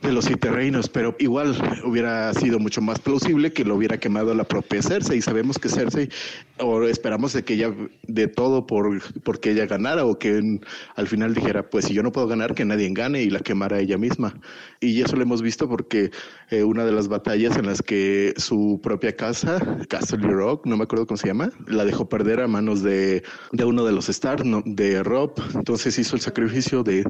de 0.05 0.13
los 0.13 0.27
siete 0.27 0.51
reinos, 0.51 0.89
pero 0.89 1.17
igual 1.19 1.57
hubiera 1.85 2.33
sido 2.35 2.59
mucho 2.59 2.83
más 2.83 2.99
plausible 2.99 3.53
que 3.53 3.65
lo 3.65 3.75
hubiera 3.75 3.99
quemado 3.99 4.35
la 4.35 4.45
propia 4.45 4.83
Cersei. 4.83 5.19
Y 5.19 5.23
sabemos 5.23 5.59
que 5.59 5.69
Cersei, 5.69 6.11
o 6.59 6.83
esperamos 6.85 7.33
de 7.33 7.43
que 7.43 7.55
ella 7.55 7.75
de 8.03 8.29
todo 8.29 8.67
por, 8.67 9.01
que 9.41 9.53
ella 9.53 9.67
ganara, 9.67 10.05
o 10.05 10.19
que 10.19 10.61
al 10.97 11.07
final 11.07 11.35
dijera, 11.35 11.71
pues 11.71 11.87
si 11.87 11.95
yo 11.95 12.03
no 12.03 12.13
puedo 12.13 12.27
ganar, 12.27 12.55
que 12.55 12.65
nadie 12.65 12.91
gane 12.93 13.23
y 13.23 13.31
la 13.31 13.41
quemara 13.41 13.81
ella 13.81 13.97
misma. 13.97 14.35
Y 14.81 15.01
eso 15.01 15.17
lo 15.17 15.23
hemos 15.23 15.41
visto 15.41 15.69
porque 15.69 16.11
eh, 16.51 16.63
una 16.63 16.85
de 16.85 16.93
las 16.93 17.09
batallas 17.09 17.57
en 17.57 17.67
las 17.67 17.81
que 17.81 18.35
su 18.37 18.81
propia 18.83 19.17
casa, 19.17 19.59
Castle 19.89 20.29
Rock, 20.29 20.67
no 20.67 20.77
me 20.77 20.85
acuerdo 20.85 21.07
cómo 21.07 21.17
se 21.17 21.29
llama, 21.29 21.51
la 21.67 21.85
dejó 21.85 22.09
perder 22.09 22.41
a 22.41 22.49
manos 22.49 22.83
de, 22.83 23.23
de 23.53 23.65
uno 23.65 23.85
de 23.85 23.93
los 23.93 24.09
Stark, 24.09 24.45
de 24.67 25.03
Rob. 25.03 25.33
Entonces 25.55 25.99
hizo 25.99 26.15
el 26.15 26.23
sacrificio 26.23 26.83
de 26.83 27.05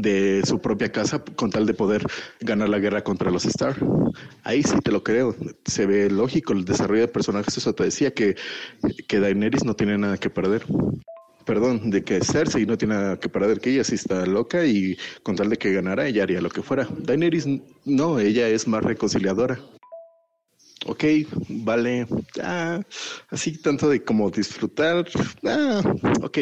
de 0.00 0.42
su 0.44 0.60
propia 0.60 0.90
casa 0.90 1.22
con 1.36 1.50
tal 1.50 1.66
de 1.66 1.74
poder 1.74 2.04
ganar 2.40 2.68
la 2.68 2.78
guerra 2.78 3.02
contra 3.02 3.30
los 3.30 3.44
Star. 3.44 3.76
Ahí 4.44 4.62
sí 4.62 4.78
te 4.82 4.90
lo 4.90 5.02
creo. 5.02 5.34
Se 5.64 5.86
ve 5.86 6.10
lógico 6.10 6.52
el 6.52 6.64
desarrollo 6.64 7.02
de 7.02 7.08
personajes. 7.08 7.56
Eso 7.56 7.74
te 7.74 7.84
decía 7.84 8.12
que, 8.12 8.36
que 9.08 9.20
Daenerys 9.20 9.64
no 9.64 9.74
tiene 9.74 9.98
nada 9.98 10.18
que 10.18 10.30
perder. 10.30 10.64
Perdón, 11.44 11.90
de 11.90 12.04
que 12.04 12.20
Cersei 12.20 12.66
no 12.66 12.76
tiene 12.78 12.94
nada 12.94 13.18
que 13.18 13.28
perder, 13.28 13.60
que 13.60 13.70
ella 13.70 13.82
sí 13.82 13.94
está 13.94 14.24
loca 14.26 14.64
y 14.64 14.96
con 15.22 15.36
tal 15.36 15.48
de 15.48 15.56
que 15.56 15.72
ganara, 15.72 16.06
ella 16.06 16.22
haría 16.22 16.40
lo 16.40 16.50
que 16.50 16.62
fuera. 16.62 16.86
Daenerys 16.98 17.46
no, 17.84 18.18
ella 18.18 18.48
es 18.48 18.68
más 18.68 18.84
reconciliadora. 18.84 19.58
Ok, 20.86 21.04
vale. 21.48 22.06
Ah, 22.42 22.80
así 23.28 23.60
tanto 23.60 23.88
de 23.88 24.02
como 24.02 24.30
disfrutar. 24.30 25.06
Ah, 25.44 25.82
ok. 26.22 26.38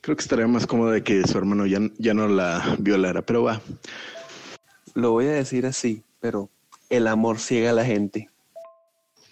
Creo 0.00 0.16
que 0.16 0.22
estaría 0.22 0.46
más 0.46 0.66
cómodo 0.66 0.90
de 0.90 1.02
que 1.02 1.26
su 1.26 1.36
hermano 1.36 1.66
ya, 1.66 1.78
ya 1.98 2.14
no 2.14 2.26
la 2.26 2.76
violara, 2.78 3.22
pero 3.22 3.42
va. 3.42 3.60
Lo 4.94 5.12
voy 5.12 5.26
a 5.26 5.32
decir 5.32 5.66
así, 5.66 6.02
pero 6.20 6.48
el 6.88 7.06
amor 7.06 7.38
ciega 7.38 7.70
a 7.70 7.74
la 7.74 7.84
gente. 7.84 8.28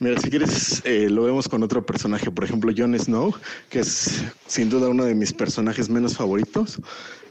Mira, 0.00 0.20
si 0.20 0.30
quieres, 0.30 0.80
eh, 0.84 1.10
lo 1.10 1.24
vemos 1.24 1.48
con 1.48 1.62
otro 1.64 1.84
personaje, 1.84 2.30
por 2.30 2.44
ejemplo, 2.44 2.72
Jon 2.76 2.96
Snow, 2.96 3.34
que 3.68 3.80
es 3.80 4.22
sin 4.46 4.70
duda 4.70 4.88
uno 4.88 5.04
de 5.04 5.14
mis 5.14 5.32
personajes 5.32 5.88
menos 5.88 6.16
favoritos. 6.16 6.78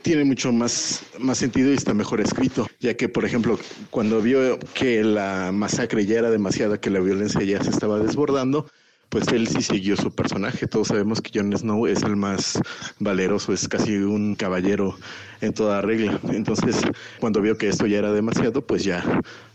Tiene 0.02 0.26
mucho 0.26 0.52
más, 0.52 1.02
más 1.18 1.38
sentido 1.38 1.72
y 1.72 1.76
está 1.76 1.94
mejor 1.94 2.20
escrito, 2.20 2.68
ya 2.82 2.96
que, 2.96 3.08
por 3.08 3.24
ejemplo, 3.24 3.58
cuando 3.90 4.22
vio 4.22 4.60
que 4.74 5.02
la 5.04 5.52
masacre 5.54 6.06
ya 6.06 6.20
era 6.20 6.30
demasiada, 6.30 6.80
que 6.80 6.90
la 6.90 7.00
violencia 7.00 7.42
ya 7.44 7.64
se 7.64 7.70
estaba 7.70 8.00
desbordando, 8.00 8.70
pues 9.10 9.28
él 9.30 9.48
sí 9.48 9.62
siguió 9.62 9.96
su 9.96 10.12
personaje. 10.12 10.68
Todos 10.68 10.90
sabemos 10.90 11.22
que 11.22 11.38
Jon 11.38 11.56
Snow 11.56 11.88
es 11.88 12.04
el 12.04 12.16
más 12.16 12.60
valeroso, 13.00 13.54
es 13.54 13.68
casi 13.68 13.96
un 13.98 14.36
caballero 14.36 14.98
en 15.42 15.54
toda 15.54 15.82
regla. 15.82 16.20
Entonces, 16.32 16.76
cuando 17.20 17.42
vio 17.42 17.58
que 17.58 17.70
esto 17.70 17.86
ya 17.88 18.00
era 18.00 18.12
demasiado, 18.12 18.66
pues 18.66 18.84
ya 18.84 19.04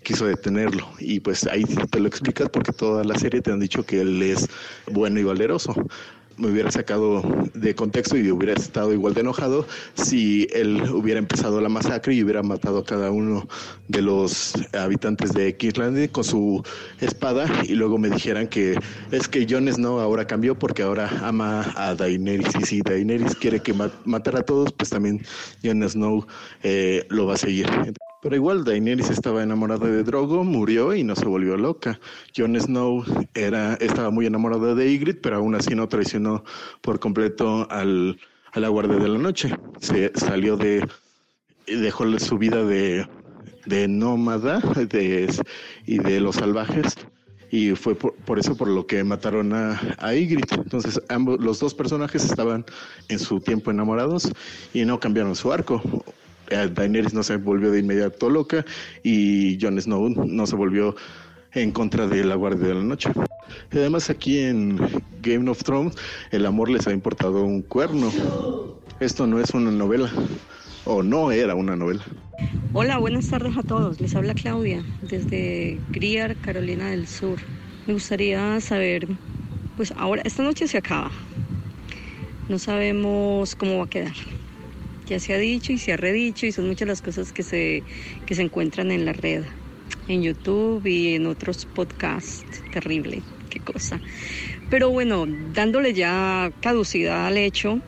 quiso 0.03 0.27
detenerlo. 0.27 0.89
Y 0.99 1.21
pues 1.21 1.47
ahí 1.47 1.65
te 1.65 2.01
lo 2.01 2.09
explicas 2.09 2.49
porque 2.49 2.73
toda 2.73 3.05
la 3.05 3.19
serie 3.19 3.43
te 3.43 3.53
han 3.53 3.61
dicho 3.61 3.85
que 3.85 4.01
él 4.01 4.23
es 4.23 4.49
bueno 4.91 5.21
y 5.21 5.25
valeroso 5.25 5.75
me 6.37 6.49
hubiera 6.49 6.71
sacado 6.71 7.23
de 7.55 7.75
contexto 7.75 8.17
y 8.17 8.31
hubiera 8.31 8.55
estado 8.55 8.93
igual 8.93 9.15
de 9.15 9.21
enojado 9.21 9.67
si 9.95 10.47
él 10.53 10.83
hubiera 10.93 11.19
empezado 11.19 11.61
la 11.61 11.69
masacre 11.69 12.15
y 12.15 12.23
hubiera 12.23 12.43
matado 12.43 12.79
a 12.79 12.85
cada 12.85 13.11
uno 13.11 13.49
de 13.89 14.03
los 14.03 14.53
habitantes 14.73 15.33
de 15.33 15.57
Kingsland 15.57 16.11
con 16.11 16.25
su 16.25 16.63
espada 17.01 17.47
y 17.65 17.75
luego 17.75 17.99
me 17.99 18.11
dijeran 18.11 18.49
que 18.49 18.79
es 19.11 19.29
que 19.29 19.47
Jon 19.49 19.73
Snow 19.73 20.01
ahora 20.01 20.27
cambió 20.27 20.59
porque 20.59 20.83
ahora 20.83 21.11
ama 21.23 21.73
a 21.77 21.95
Daenerys 21.95 22.55
y 22.61 22.65
si 22.65 22.83
Daenerys 22.83 23.35
quiere 23.37 23.61
que 23.61 23.75
matara 24.05 24.41
a 24.41 24.43
todos 24.43 24.73
pues 24.73 24.91
también 24.91 25.25
Jon 25.65 25.89
Snow 25.89 26.27
eh, 26.63 27.07
lo 27.09 27.27
va 27.27 27.35
a 27.35 27.39
seguir. 27.39 27.67
Pero 28.23 28.37
igual 28.37 28.63
Daenerys 28.63 29.11
estaba 29.11 29.43
enamorada 29.43 29.89
de 29.89 30.05
Drogo, 30.05 30.45
murió 30.45 30.95
y 30.95 31.03
no 31.03 31.17
se 31.17 31.25
volvió 31.25 31.57
loca. 31.57 31.99
Jon 32.37 32.55
Snow 32.55 33.05
era, 33.35 33.75
estaba 33.75 34.11
muy 34.11 34.27
enamorado 34.27 34.77
de 34.77 34.93
Ygritte, 34.93 35.21
pero 35.21 35.39
aún 35.39 35.57
así 35.57 35.75
no 35.75 35.89
traicionó 35.89 36.45
por 36.83 37.01
completo 37.01 37.67
al, 37.69 38.21
a 38.53 38.61
la 38.61 38.69
Guardia 38.69 38.99
de 38.99 39.09
la 39.09 39.19
Noche. 39.19 39.53
Se 39.81 40.13
salió 40.15 40.57
de, 40.57 40.87
dejó 41.67 42.17
su 42.21 42.39
vida 42.39 42.65
de, 42.65 43.09
de 43.67 43.89
nómada 43.89 44.61
de, 44.61 45.29
y 45.85 45.99
de 45.99 46.21
los 46.21 46.37
salvajes 46.37 46.95
y 47.51 47.75
fue 47.75 47.97
por, 47.97 48.39
eso 48.39 48.57
por 48.57 48.69
lo 48.69 48.87
que 48.87 49.03
mataron 49.03 49.53
a, 49.53 49.81
a. 49.99 50.15
Entonces 50.15 51.03
ambos, 51.09 51.41
los 51.41 51.59
dos 51.59 51.75
personajes 51.75 52.25
estaban 52.25 52.65
en 53.09 53.19
su 53.19 53.41
tiempo 53.41 53.73
enamorados 53.73 54.33
y 54.73 54.85
no 54.85 55.01
cambiaron 55.01 55.35
su 55.35 55.53
arco. 55.53 55.83
Daenerys 56.51 57.15
no 57.15 57.23
se 57.23 57.37
volvió 57.37 57.71
de 57.71 57.81
inmediato 57.81 58.29
loca 58.29 58.65
y 59.03 59.59
Jon 59.61 59.81
Snow 59.81 60.09
no 60.09 60.47
se 60.47 60.57
volvió 60.57 60.95
en 61.53 61.73
contra 61.73 62.07
de 62.07 62.25
la 62.25 62.35
Guardia 62.35 62.69
de 62.69 62.75
la 62.75 62.83
Noche. 62.83 63.11
Además 63.71 64.11
aquí 64.11 64.39
en 64.39 64.79
Game 65.23 65.51
of 65.51 65.63
Thrones, 65.63 65.95
el 66.31 66.47
amor 66.47 66.71
les 66.71 66.87
ha 66.87 66.93
importado 66.93 67.43
un 67.43 67.63
cuerno. 67.63 68.11
Esto 69.01 69.27
no 69.27 69.41
es 69.41 69.51
una 69.51 69.71
novela, 69.71 70.11
o 70.85 71.03
no 71.03 71.33
era 71.33 71.55
una 71.55 71.77
novela. 71.77 72.03
Hola, 72.73 72.99
buenas 72.99 73.29
tardes 73.29 73.57
a 73.57 73.63
todos. 73.63 74.01
Les 74.01 74.15
habla 74.15 74.35
Claudia 74.35 74.83
desde 75.03 75.79
Greer, 75.91 76.37
Carolina 76.37 76.91
del 76.91 77.07
Sur. 77.07 77.39
Me 77.87 77.95
gustaría 77.95 78.61
saber, 78.61 79.09
pues 79.77 79.93
ahora, 79.97 80.23
esta 80.25 80.43
noche 80.43 80.67
se 80.67 80.79
acaba. 80.79 81.11
No 82.49 82.59
sabemos 82.59 83.55
cómo 83.55 83.79
va 83.79 83.85
a 83.85 83.91
quedar. 83.91 84.13
Ya 85.13 85.21
se 85.21 85.35
ha 85.35 85.39
dicho 85.39 85.75
y 85.75 85.79
se 85.79 85.93
ha 85.93 85.99
redicho 85.99 86.47
y 86.47 86.53
son 86.53 86.69
muchas 86.69 86.89
las 86.89 87.03
cosas 87.03 87.35
que 87.35 87.43
se, 87.43 87.85
que 88.25 88.35
se 88.35 88.41
encuentran 88.41 88.91
en 88.91 89.05
la 89.05 89.13
red, 89.13 89.45
en 90.09 90.23
YouTube 90.23 90.87
y 90.87 91.17
en 91.17 91.27
otros 91.27 91.67
podcasts. 91.67 92.63
Terrible, 92.73 93.23
qué 93.51 93.61
cosa. 93.61 94.01
Pero 94.71 94.89
bueno, 94.89 95.27
dándole 95.29 95.93
ya 95.93 96.51
caducidad 96.63 97.27
al 97.27 97.37
hecho, 97.37 97.79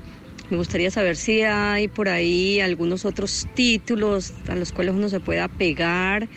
me 0.51 0.59
gustaría 0.59 0.91
saber 0.91 1.17
si 1.17 1.41
hay 1.41 1.89
por 1.89 2.11
ahí 2.11 2.61
algunos 2.61 3.07
otros 3.07 3.47
títulos 3.55 4.35
a 4.47 4.55
los 4.55 4.71
cuales 4.73 4.95
uno 4.95 5.09
se 5.09 5.21
pueda 5.21 5.49
pegar 5.49 6.29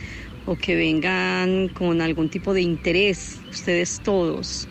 o 0.46 0.56
que 0.56 0.78
vengan 0.78 1.68
con 1.68 2.00
algún 2.00 2.30
tipo 2.30 2.54
de 2.54 2.62
interés, 2.62 3.42
ustedes 3.50 4.00
todos. 4.02 4.70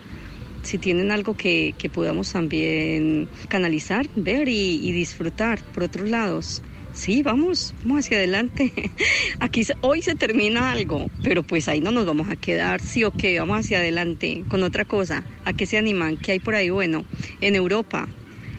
Si 0.66 0.78
tienen 0.78 1.12
algo 1.12 1.36
que, 1.36 1.76
que 1.78 1.88
podamos 1.88 2.32
también 2.32 3.28
canalizar, 3.46 4.08
ver 4.16 4.48
y, 4.48 4.90
disfrutar 4.90 5.60
por 5.72 5.84
otros 5.84 6.10
lados. 6.10 6.60
Sí, 6.92 7.22
vamos, 7.22 7.72
vamos 7.84 8.04
hacia 8.04 8.16
adelante. 8.16 8.72
Aquí 9.38 9.64
hoy 9.82 10.02
se 10.02 10.16
termina 10.16 10.72
algo, 10.72 11.08
pero 11.22 11.44
pues 11.44 11.68
ahí 11.68 11.80
no 11.80 11.92
nos 11.92 12.04
vamos 12.04 12.28
a 12.30 12.34
quedar. 12.34 12.80
Sí 12.80 13.04
o 13.04 13.12
qué, 13.12 13.38
vamos 13.38 13.60
hacia 13.60 13.78
adelante 13.78 14.42
con 14.48 14.64
otra 14.64 14.84
cosa. 14.84 15.22
¿A 15.44 15.52
qué 15.52 15.66
se 15.66 15.78
animan? 15.78 16.16
¿Qué 16.16 16.32
hay 16.32 16.40
por 16.40 16.56
ahí? 16.56 16.68
Bueno, 16.68 17.04
en 17.40 17.54
Europa, 17.54 18.08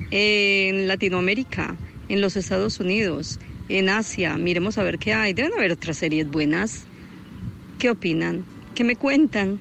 en 0.10 0.88
Latinoamérica, 0.88 1.76
en 2.08 2.22
los 2.22 2.38
Estados 2.38 2.80
Unidos, 2.80 3.38
en 3.68 3.90
Asia. 3.90 4.38
Miremos 4.38 4.78
a 4.78 4.84
ver 4.84 4.98
qué 4.98 5.14
hay. 5.14 5.34
Deben 5.34 5.52
haber 5.58 5.74
otras 5.74 5.98
series 5.98 6.32
buenas. 6.32 6.86
¿Qué 7.80 7.90
opinan? 7.90 8.46
¿Qué 8.76 8.86
me 8.86 8.96
cuentan? 8.96 9.60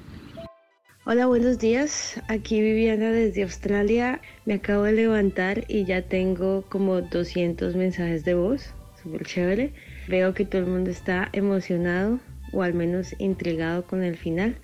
Hola, 1.09 1.25
buenos 1.25 1.57
días. 1.57 2.21
Aquí 2.27 2.59
Viviana 2.59 3.13
desde 3.13 3.43
Australia. 3.43 4.19
Me 4.43 4.55
acabo 4.55 4.83
de 4.83 4.91
levantar 4.91 5.63
y 5.69 5.85
ya 5.85 6.01
tengo 6.01 6.63
como 6.67 6.99
200 6.99 7.77
mensajes 7.77 8.25
de 8.25 8.33
voz. 8.33 8.73
Súper 9.01 9.25
chévere. 9.25 9.71
Veo 10.09 10.33
que 10.33 10.43
todo 10.43 10.63
el 10.63 10.67
mundo 10.67 10.89
está 10.89 11.29
emocionado 11.31 12.19
o 12.51 12.61
al 12.61 12.73
menos 12.73 13.15
intrigado 13.19 13.87
con 13.87 14.03
el 14.03 14.17
final. 14.17 14.57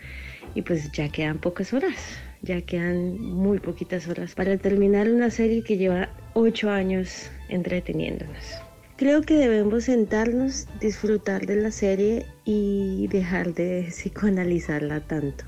Y 0.53 0.63
pues 0.63 0.91
ya 0.91 1.07
quedan 1.07 1.39
pocas 1.39 1.71
horas. 1.71 1.95
Ya 2.41 2.59
quedan 2.59 3.21
muy 3.21 3.59
poquitas 3.59 4.09
horas 4.09 4.35
para 4.35 4.57
terminar 4.57 5.09
una 5.09 5.29
serie 5.29 5.63
que 5.63 5.77
lleva 5.77 6.09
8 6.33 6.69
años 6.69 7.31
entreteniéndonos. 7.47 8.57
Creo 8.97 9.21
que 9.21 9.35
debemos 9.35 9.85
sentarnos, 9.85 10.67
disfrutar 10.81 11.45
de 11.45 11.55
la 11.55 11.71
serie 11.71 12.25
y 12.43 13.07
dejar 13.07 13.53
de 13.53 13.85
psicoanalizarla 13.91 15.00
tanto. 15.00 15.45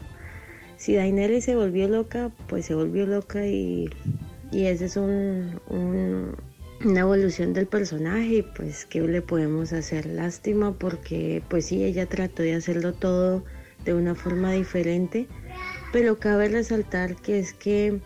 Si 0.86 0.94
Daenerys 0.94 1.46
se 1.46 1.56
volvió 1.56 1.88
loca, 1.88 2.30
pues 2.46 2.68
se 2.68 2.76
volvió 2.76 3.08
loca 3.08 3.48
y, 3.48 3.90
y 4.52 4.66
esa 4.66 4.86
es 4.86 4.98
un, 4.98 5.60
un, 5.68 6.36
una 6.86 7.00
evolución 7.00 7.54
del 7.54 7.66
personaje 7.66 8.46
pues 8.56 8.86
qué 8.86 9.02
le 9.02 9.24
podemos 9.24 9.74
hacer 9.74 10.06
lástima 10.06 10.74
porque 10.74 11.42
pues 11.50 11.66
sí, 11.66 11.84
ella 11.84 12.06
trató 12.06 12.44
de 12.44 12.54
hacerlo 12.54 12.94
todo 12.94 13.44
de 13.84 13.96
una 13.96 14.14
forma 14.14 14.52
diferente, 14.52 15.26
pero 15.92 16.20
cabe 16.20 16.50
resaltar 16.50 17.16
que 17.16 17.40
es 17.40 17.54
que 17.54 18.00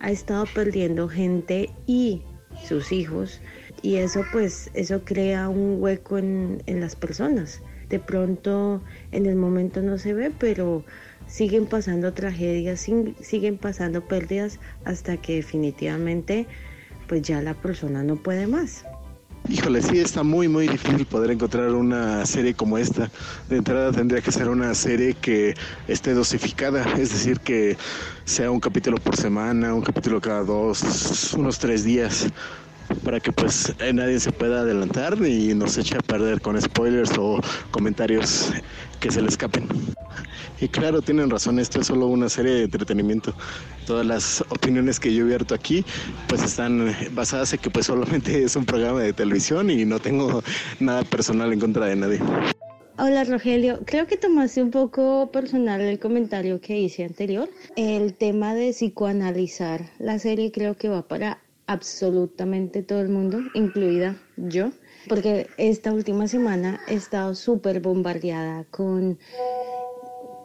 ha 0.00 0.10
estado 0.10 0.44
perdiendo 0.54 1.08
gente 1.08 1.70
y 1.86 2.20
sus 2.68 2.92
hijos 2.92 3.40
y 3.80 3.96
eso 3.96 4.26
pues 4.30 4.70
eso 4.74 5.06
crea 5.06 5.48
un 5.48 5.82
hueco 5.82 6.18
en, 6.18 6.62
en 6.66 6.82
las 6.82 6.96
personas. 6.96 7.62
De 7.88 7.98
pronto 7.98 8.82
en 9.10 9.24
el 9.24 9.36
momento 9.36 9.80
no 9.80 9.96
se 9.96 10.12
ve, 10.12 10.30
pero 10.38 10.84
siguen 11.26 11.66
pasando 11.66 12.12
tragedias, 12.12 12.86
siguen 13.20 13.58
pasando 13.58 14.06
pérdidas 14.06 14.58
hasta 14.84 15.16
que 15.16 15.36
definitivamente 15.36 16.46
pues 17.08 17.22
ya 17.22 17.40
la 17.42 17.54
persona 17.54 18.02
no 18.02 18.16
puede 18.16 18.46
más. 18.46 18.84
Híjole, 19.48 19.80
sí 19.80 19.98
está 20.00 20.24
muy 20.24 20.48
muy 20.48 20.66
difícil 20.66 21.06
poder 21.06 21.30
encontrar 21.30 21.70
una 21.70 22.26
serie 22.26 22.54
como 22.54 22.78
esta. 22.78 23.10
De 23.48 23.56
entrada 23.58 23.92
tendría 23.92 24.20
que 24.20 24.32
ser 24.32 24.48
una 24.48 24.74
serie 24.74 25.14
que 25.14 25.54
esté 25.86 26.14
dosificada, 26.14 26.82
es 26.98 27.12
decir, 27.12 27.38
que 27.38 27.76
sea 28.24 28.50
un 28.50 28.58
capítulo 28.58 28.96
por 28.96 29.16
semana, 29.16 29.72
un 29.72 29.82
capítulo 29.82 30.20
cada 30.20 30.42
dos, 30.42 31.32
unos 31.34 31.60
tres 31.60 31.84
días, 31.84 32.26
para 33.04 33.20
que 33.20 33.32
pues 33.32 33.74
nadie 33.92 34.20
se 34.20 34.32
pueda 34.32 34.60
adelantar 34.60 35.16
y 35.26 35.54
nos 35.54 35.78
eche 35.78 35.96
a 35.96 36.00
perder 36.00 36.40
con 36.40 36.60
spoilers 36.60 37.12
o 37.18 37.40
comentarios 37.70 38.52
que 39.00 39.10
se 39.10 39.22
le 39.22 39.28
escapen. 39.28 39.66
Y 40.60 40.68
claro, 40.68 41.02
tienen 41.02 41.28
razón, 41.28 41.58
esto 41.58 41.80
es 41.80 41.86
solo 41.86 42.06
una 42.06 42.28
serie 42.28 42.52
de 42.52 42.62
entretenimiento. 42.64 43.34
Todas 43.86 44.06
las 44.06 44.40
opiniones 44.48 44.98
que 44.98 45.12
yo 45.12 45.22
he 45.22 45.26
abierto 45.26 45.54
aquí 45.54 45.84
pues 46.28 46.42
están 46.42 46.94
basadas 47.12 47.52
en 47.52 47.58
que 47.58 47.70
pues 47.70 47.86
solamente 47.86 48.42
es 48.42 48.56
un 48.56 48.64
programa 48.64 49.00
de 49.00 49.12
televisión 49.12 49.70
y 49.70 49.84
no 49.84 49.98
tengo 49.98 50.42
nada 50.80 51.02
personal 51.04 51.52
en 51.52 51.60
contra 51.60 51.86
de 51.86 51.96
nadie. 51.96 52.20
Hola 52.98 53.24
Rogelio, 53.24 53.80
creo 53.84 54.06
que 54.06 54.16
tomaste 54.16 54.62
un 54.62 54.70
poco 54.70 55.30
personal 55.30 55.82
el 55.82 55.98
comentario 55.98 56.62
que 56.62 56.80
hice 56.80 57.04
anterior. 57.04 57.50
El 57.76 58.14
tema 58.14 58.54
de 58.54 58.70
psicoanalizar 58.70 59.90
la 59.98 60.18
serie 60.18 60.50
creo 60.50 60.78
que 60.78 60.88
va 60.88 61.06
para 61.06 61.38
absolutamente 61.66 62.82
todo 62.82 63.00
el 63.00 63.08
mundo, 63.08 63.40
incluida 63.54 64.16
yo, 64.36 64.70
porque 65.08 65.48
esta 65.56 65.92
última 65.92 66.28
semana 66.28 66.80
he 66.88 66.94
estado 66.94 67.34
súper 67.34 67.80
bombardeada 67.80 68.64
con 68.70 69.18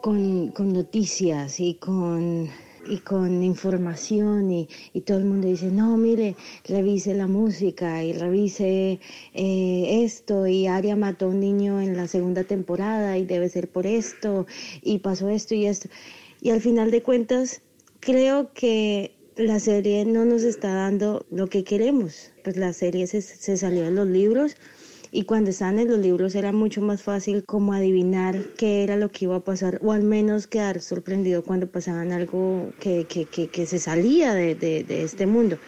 con, 0.02 0.48
con 0.50 0.72
noticias 0.72 1.60
y 1.60 1.74
con 1.74 2.48
y 2.84 2.98
con 2.98 3.44
información 3.44 4.50
y, 4.50 4.68
y, 4.92 5.02
todo 5.02 5.18
el 5.18 5.24
mundo 5.24 5.46
dice, 5.46 5.66
no, 5.66 5.96
mire, 5.96 6.34
revise 6.64 7.14
la 7.14 7.28
música 7.28 8.02
y 8.02 8.12
revise 8.12 8.98
eh, 9.34 10.02
esto 10.04 10.48
y 10.48 10.66
Aria 10.66 10.96
mató 10.96 11.26
a 11.26 11.28
un 11.28 11.38
niño 11.38 11.80
en 11.80 11.96
la 11.96 12.08
segunda 12.08 12.42
temporada 12.42 13.16
y 13.18 13.24
debe 13.24 13.48
ser 13.48 13.68
por 13.68 13.86
esto 13.86 14.46
y 14.82 14.98
pasó 14.98 15.28
esto 15.28 15.54
y 15.54 15.66
esto. 15.66 15.88
Y 16.40 16.50
al 16.50 16.60
final 16.60 16.90
de 16.90 17.04
cuentas, 17.04 17.62
creo 18.00 18.52
que 18.52 19.14
la 19.42 19.60
serie 19.60 20.04
no 20.04 20.24
nos 20.24 20.42
está 20.42 20.74
dando 20.74 21.26
lo 21.30 21.48
que 21.48 21.64
queremos. 21.64 22.32
Pues 22.44 22.56
la 22.56 22.72
serie 22.72 23.06
se, 23.06 23.22
salió 23.56 23.84
de 23.84 23.90
los 23.90 24.06
libros 24.06 24.56
y 25.10 25.24
cuando 25.24 25.50
estaban 25.50 25.78
en 25.78 25.88
los 25.88 25.98
libros 25.98 26.34
era 26.34 26.52
mucho 26.52 26.80
más 26.80 27.02
fácil 27.02 27.44
como 27.44 27.72
adivinar 27.72 28.38
qué 28.56 28.82
era 28.82 28.96
lo 28.96 29.10
que 29.10 29.26
iba 29.26 29.36
a 29.36 29.40
pasar 29.40 29.78
o 29.82 29.92
al 29.92 30.02
menos 30.02 30.46
quedar 30.46 30.80
sorprendido 30.80 31.42
cuando 31.44 31.66
pasaban 31.66 32.12
algo 32.12 32.72
que, 32.80 33.04
que, 33.04 33.26
que, 33.26 33.66
se 33.66 33.78
salía 33.78 34.34
de, 34.34 34.54
de, 34.54 34.84
de, 34.84 35.02
este 35.02 35.26
mundo. 35.26 35.58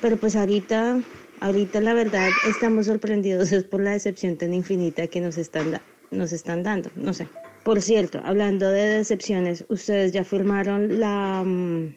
Pero 0.00 0.16
pues 0.16 0.36
ahorita, 0.36 1.02
ahorita 1.40 1.80
la 1.80 1.94
verdad 1.94 2.28
estamos 2.48 2.86
sorprendidos 2.86 3.50
es 3.52 3.64
por 3.64 3.80
la 3.80 3.92
decepción 3.92 4.36
tan 4.36 4.54
infinita 4.54 5.06
que 5.08 5.20
nos 5.20 5.38
están, 5.38 5.80
nos 6.10 6.32
están 6.32 6.62
dando, 6.62 6.90
no 6.94 7.12
sé. 7.12 7.26
Por 7.64 7.82
cierto, 7.82 8.20
hablando 8.22 8.70
de 8.70 8.98
decepciones, 8.98 9.64
ustedes 9.68 10.12
ya 10.12 10.22
firmaron 10.22 11.00
la, 11.00 11.42
mm, 11.44 11.94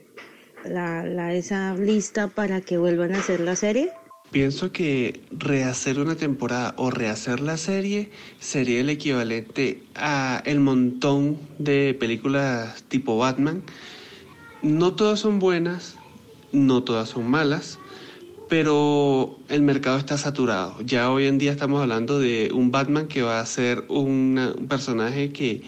la, 0.66 1.34
esa 1.34 1.76
lista 1.76 2.28
para 2.28 2.62
que 2.62 2.78
vuelvan 2.78 3.14
a 3.14 3.20
hacer 3.20 3.40
la 3.40 3.56
serie. 3.56 3.92
Pienso 4.32 4.72
que 4.72 5.22
rehacer 5.32 6.00
una 6.00 6.16
temporada 6.16 6.76
o 6.78 6.92
rehacer 6.92 7.40
la 7.40 7.58
serie 7.58 8.12
sería 8.40 8.80
el 8.80 8.90
equivalente 8.90 9.82
a 9.96 10.44
el 10.46 10.60
montón 10.60 11.40
de 11.58 11.96
películas 12.00 12.84
tipo 12.84 13.18
Batman. 13.18 13.64
No 14.62 14.94
todas 14.94 15.20
son 15.20 15.40
buenas, 15.40 15.96
no 16.52 16.84
todas 16.84 17.10
son 17.10 17.28
malas, 17.28 17.80
pero 18.50 19.40
el 19.50 19.64
mercado 19.64 19.98
está 19.98 20.18
saturado. 20.18 20.76
Ya 20.82 21.12
hoy 21.12 21.26
en 21.26 21.40
día 21.40 21.52
estamos 21.52 21.82
hablando 21.82 22.20
de 22.20 22.52
un 22.54 22.70
Batman 22.70 23.08
que 23.08 23.24
va 23.24 23.40
a 23.40 23.46
ser 23.48 23.86
un 23.88 24.68
personaje 24.70 25.32
que 25.32 25.64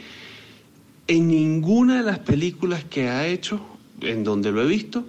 en 1.07 1.27
ninguna 1.27 1.97
de 1.97 2.03
las 2.03 2.19
películas 2.19 2.83
que 2.83 3.09
ha 3.09 3.27
hecho, 3.27 3.59
en 4.01 4.23
donde 4.23 4.51
lo 4.51 4.61
he 4.61 4.67
visto, 4.67 5.05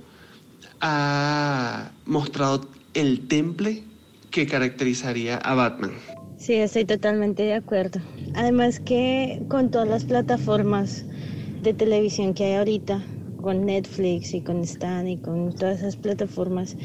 ha 0.81 1.91
mostrado 2.07 2.67
el 2.95 3.27
temple 3.29 3.83
que 4.31 4.47
caracterizaría 4.47 5.37
a 5.37 5.55
Batman. 5.55 5.93
Sí, 6.39 6.55
estoy 6.55 6.85
totalmente 6.85 7.45
de 7.45 7.55
acuerdo. 7.55 8.01
Además 8.35 8.81
que 8.81 9.43
con 9.49 9.71
todas 9.71 9.89
las 9.89 10.05
plataformas 10.05 11.05
de 11.63 11.73
televisión 11.73 12.35
que 12.35 12.45
hay 12.45 12.55
ahorita, 12.55 13.01
con 13.41 13.67
Netflix 13.67 14.35
y 14.35 14.41
con 14.41 14.61
Stan 14.63 15.07
y 15.07 15.19
con 15.19 15.55
todas 15.55 15.81
esas 15.81 15.97
plataformas, 15.97 16.77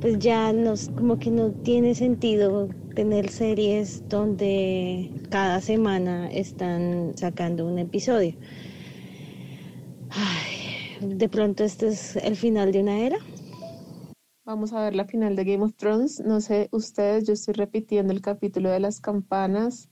pues 0.00 0.18
ya 0.18 0.52
nos 0.52 0.88
como 0.88 1.18
que 1.18 1.30
no 1.30 1.50
tiene 1.50 1.94
sentido 1.94 2.68
tener 2.94 3.28
series 3.30 4.02
donde 4.08 5.10
cada 5.30 5.60
semana 5.60 6.28
están 6.30 7.12
sacando 7.16 7.66
un 7.66 7.78
episodio. 7.78 8.34
De 11.08 11.28
pronto 11.28 11.64
este 11.64 11.88
es 11.88 12.16
el 12.16 12.36
final 12.36 12.72
de 12.72 12.80
una 12.80 12.98
era. 12.98 13.18
Vamos 14.44 14.72
a 14.72 14.82
ver 14.82 14.94
la 14.94 15.04
final 15.04 15.36
de 15.36 15.44
Game 15.44 15.64
of 15.64 15.74
Thrones. 15.74 16.20
No 16.20 16.40
sé 16.40 16.68
ustedes, 16.72 17.26
yo 17.26 17.32
estoy 17.32 17.54
repitiendo 17.54 18.12
el 18.12 18.20
capítulo 18.20 18.70
de 18.70 18.80
las 18.80 19.00
campanas 19.00 19.88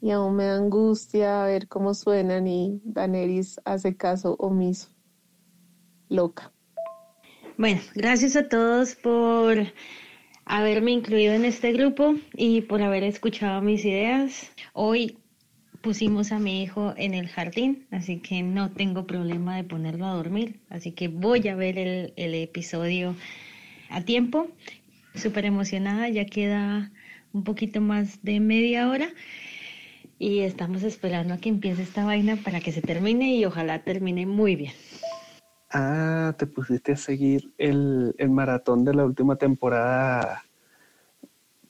y 0.00 0.10
aún 0.10 0.36
me 0.36 0.44
da 0.44 0.56
angustia 0.56 1.44
ver 1.44 1.66
cómo 1.68 1.94
suenan 1.94 2.46
y 2.46 2.80
Daenerys 2.84 3.60
hace 3.64 3.96
caso 3.96 4.36
omiso. 4.38 4.88
Loca. 6.08 6.52
Bueno, 7.56 7.80
gracias 7.94 8.36
a 8.36 8.48
todos 8.48 8.94
por 8.94 9.58
haberme 10.44 10.92
incluido 10.92 11.34
en 11.34 11.44
este 11.44 11.72
grupo 11.72 12.14
y 12.34 12.62
por 12.62 12.82
haber 12.82 13.02
escuchado 13.02 13.60
mis 13.60 13.84
ideas. 13.84 14.50
Hoy 14.72 15.18
pusimos 15.88 16.32
a 16.32 16.38
mi 16.38 16.62
hijo 16.62 16.92
en 16.98 17.14
el 17.14 17.28
jardín, 17.28 17.86
así 17.90 18.18
que 18.18 18.42
no 18.42 18.70
tengo 18.70 19.06
problema 19.06 19.56
de 19.56 19.64
ponerlo 19.64 20.04
a 20.04 20.12
dormir, 20.12 20.60
así 20.68 20.92
que 20.92 21.08
voy 21.08 21.48
a 21.48 21.56
ver 21.56 21.78
el, 21.78 22.12
el 22.16 22.34
episodio 22.34 23.14
a 23.88 24.02
tiempo. 24.02 24.48
Súper 25.14 25.46
emocionada, 25.46 26.10
ya 26.10 26.26
queda 26.26 26.92
un 27.32 27.42
poquito 27.42 27.80
más 27.80 28.22
de 28.22 28.38
media 28.38 28.90
hora 28.90 29.08
y 30.18 30.40
estamos 30.40 30.82
esperando 30.82 31.32
a 31.32 31.38
que 31.38 31.48
empiece 31.48 31.84
esta 31.84 32.04
vaina 32.04 32.36
para 32.36 32.60
que 32.60 32.70
se 32.70 32.82
termine 32.82 33.34
y 33.36 33.46
ojalá 33.46 33.82
termine 33.82 34.26
muy 34.26 34.56
bien. 34.56 34.74
Ah, 35.72 36.34
te 36.38 36.46
pusiste 36.46 36.92
a 36.92 36.96
seguir 36.96 37.50
el, 37.56 38.14
el 38.18 38.28
maratón 38.28 38.84
de 38.84 38.92
la 38.92 39.06
última 39.06 39.36
temporada 39.36 40.44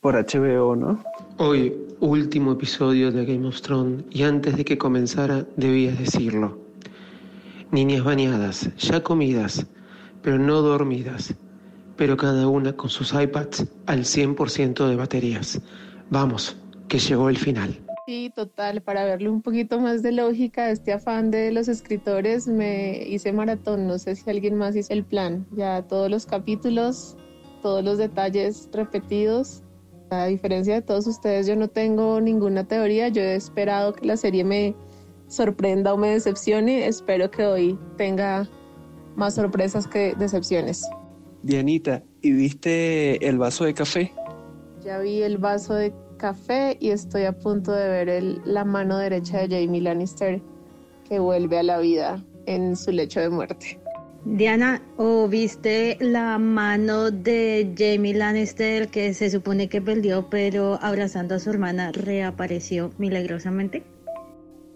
por 0.00 0.14
HBO, 0.14 0.76
¿no? 0.76 1.02
Hoy, 1.38 1.74
último 2.00 2.52
episodio 2.52 3.10
de 3.10 3.24
Game 3.24 3.46
of 3.46 3.60
Thrones, 3.60 4.04
y 4.10 4.22
antes 4.22 4.56
de 4.56 4.64
que 4.64 4.78
comenzara, 4.78 5.44
debías 5.56 5.98
decirlo. 5.98 6.58
Niñas 7.70 8.04
bañadas, 8.04 8.74
ya 8.76 9.02
comidas, 9.02 9.66
pero 10.22 10.38
no 10.38 10.62
dormidas, 10.62 11.34
pero 11.96 12.16
cada 12.16 12.46
una 12.46 12.74
con 12.74 12.90
sus 12.90 13.12
iPads 13.12 13.66
al 13.86 14.04
100% 14.04 14.88
de 14.88 14.96
baterías. 14.96 15.60
Vamos, 16.10 16.56
que 16.86 16.98
llegó 16.98 17.28
el 17.28 17.36
final. 17.36 17.78
Sí, 18.06 18.32
total, 18.34 18.80
para 18.80 19.04
verle 19.04 19.28
un 19.28 19.42
poquito 19.42 19.80
más 19.80 20.02
de 20.02 20.12
lógica 20.12 20.62
a 20.62 20.70
este 20.70 20.94
afán 20.94 21.30
de 21.30 21.52
los 21.52 21.68
escritores, 21.68 22.48
me 22.48 23.06
hice 23.06 23.32
maratón, 23.32 23.86
no 23.86 23.98
sé 23.98 24.16
si 24.16 24.30
alguien 24.30 24.54
más 24.54 24.74
hizo 24.76 24.94
el 24.94 25.04
plan, 25.04 25.46
ya 25.54 25.82
todos 25.82 26.10
los 26.10 26.24
capítulos, 26.24 27.16
todos 27.60 27.84
los 27.84 27.98
detalles 27.98 28.70
repetidos. 28.72 29.62
A 30.10 30.26
diferencia 30.26 30.74
de 30.74 30.82
todos 30.82 31.06
ustedes, 31.06 31.46
yo 31.46 31.56
no 31.56 31.68
tengo 31.68 32.20
ninguna 32.20 32.64
teoría, 32.64 33.08
yo 33.08 33.22
he 33.22 33.34
esperado 33.34 33.92
que 33.92 34.06
la 34.06 34.16
serie 34.16 34.44
me 34.44 34.74
sorprenda 35.28 35.92
o 35.92 35.98
me 35.98 36.08
decepcione, 36.08 36.86
espero 36.86 37.30
que 37.30 37.44
hoy 37.44 37.78
tenga 37.96 38.48
más 39.16 39.34
sorpresas 39.34 39.86
que 39.86 40.14
decepciones. 40.18 40.88
Dianita, 41.42 42.02
¿y 42.22 42.32
viste 42.32 43.26
el 43.28 43.38
vaso 43.38 43.64
de 43.64 43.74
café? 43.74 44.12
Ya 44.82 44.98
vi 44.98 45.22
el 45.22 45.38
vaso 45.38 45.74
de 45.74 45.92
café 46.16 46.76
y 46.80 46.90
estoy 46.90 47.24
a 47.24 47.38
punto 47.38 47.72
de 47.72 47.88
ver 47.88 48.08
el, 48.08 48.40
la 48.44 48.64
mano 48.64 48.98
derecha 48.98 49.46
de 49.46 49.48
Jamie 49.48 49.82
Lannister 49.82 50.40
que 51.08 51.18
vuelve 51.18 51.58
a 51.58 51.62
la 51.62 51.78
vida 51.78 52.24
en 52.46 52.76
su 52.76 52.92
lecho 52.92 53.20
de 53.20 53.28
muerte. 53.28 53.78
Diana, 54.24 54.82
¿o 54.96 55.28
viste 55.28 55.96
la 56.00 56.38
mano 56.38 57.10
de 57.10 57.72
Jamie 57.76 58.14
Lannister 58.14 58.88
que 58.88 59.14
se 59.14 59.30
supone 59.30 59.68
que 59.68 59.80
perdió, 59.80 60.28
pero 60.28 60.78
abrazando 60.82 61.36
a 61.36 61.38
su 61.38 61.50
hermana 61.50 61.92
reapareció 61.92 62.90
milagrosamente? 62.98 63.84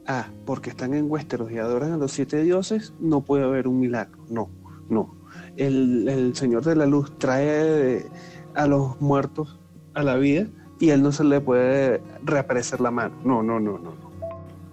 Ah, 0.06 0.28
porque 0.46 0.70
están 0.70 0.94
en 0.94 1.10
Westeros 1.10 1.50
y 1.50 1.58
adoran 1.58 1.92
a 1.92 1.96
los 1.96 2.12
siete 2.12 2.42
dioses, 2.42 2.92
no 3.00 3.20
puede 3.20 3.44
haber 3.44 3.68
un 3.68 3.80
milagro. 3.80 4.24
No, 4.30 4.48
no. 4.88 5.16
El, 5.56 6.08
el 6.08 6.34
Señor 6.34 6.64
de 6.64 6.76
la 6.76 6.86
Luz 6.86 7.16
trae 7.18 8.06
a 8.54 8.66
los 8.66 9.00
muertos 9.00 9.58
a 9.94 10.02
la 10.02 10.16
vida 10.16 10.46
y 10.80 10.90
él 10.90 11.02
no 11.02 11.12
se 11.12 11.24
le 11.24 11.40
puede 11.40 12.00
reaparecer 12.24 12.80
la 12.80 12.90
mano. 12.90 13.14
No, 13.24 13.42
no, 13.42 13.60
no, 13.60 13.78
no. 13.78 13.90
no. 13.90 14.12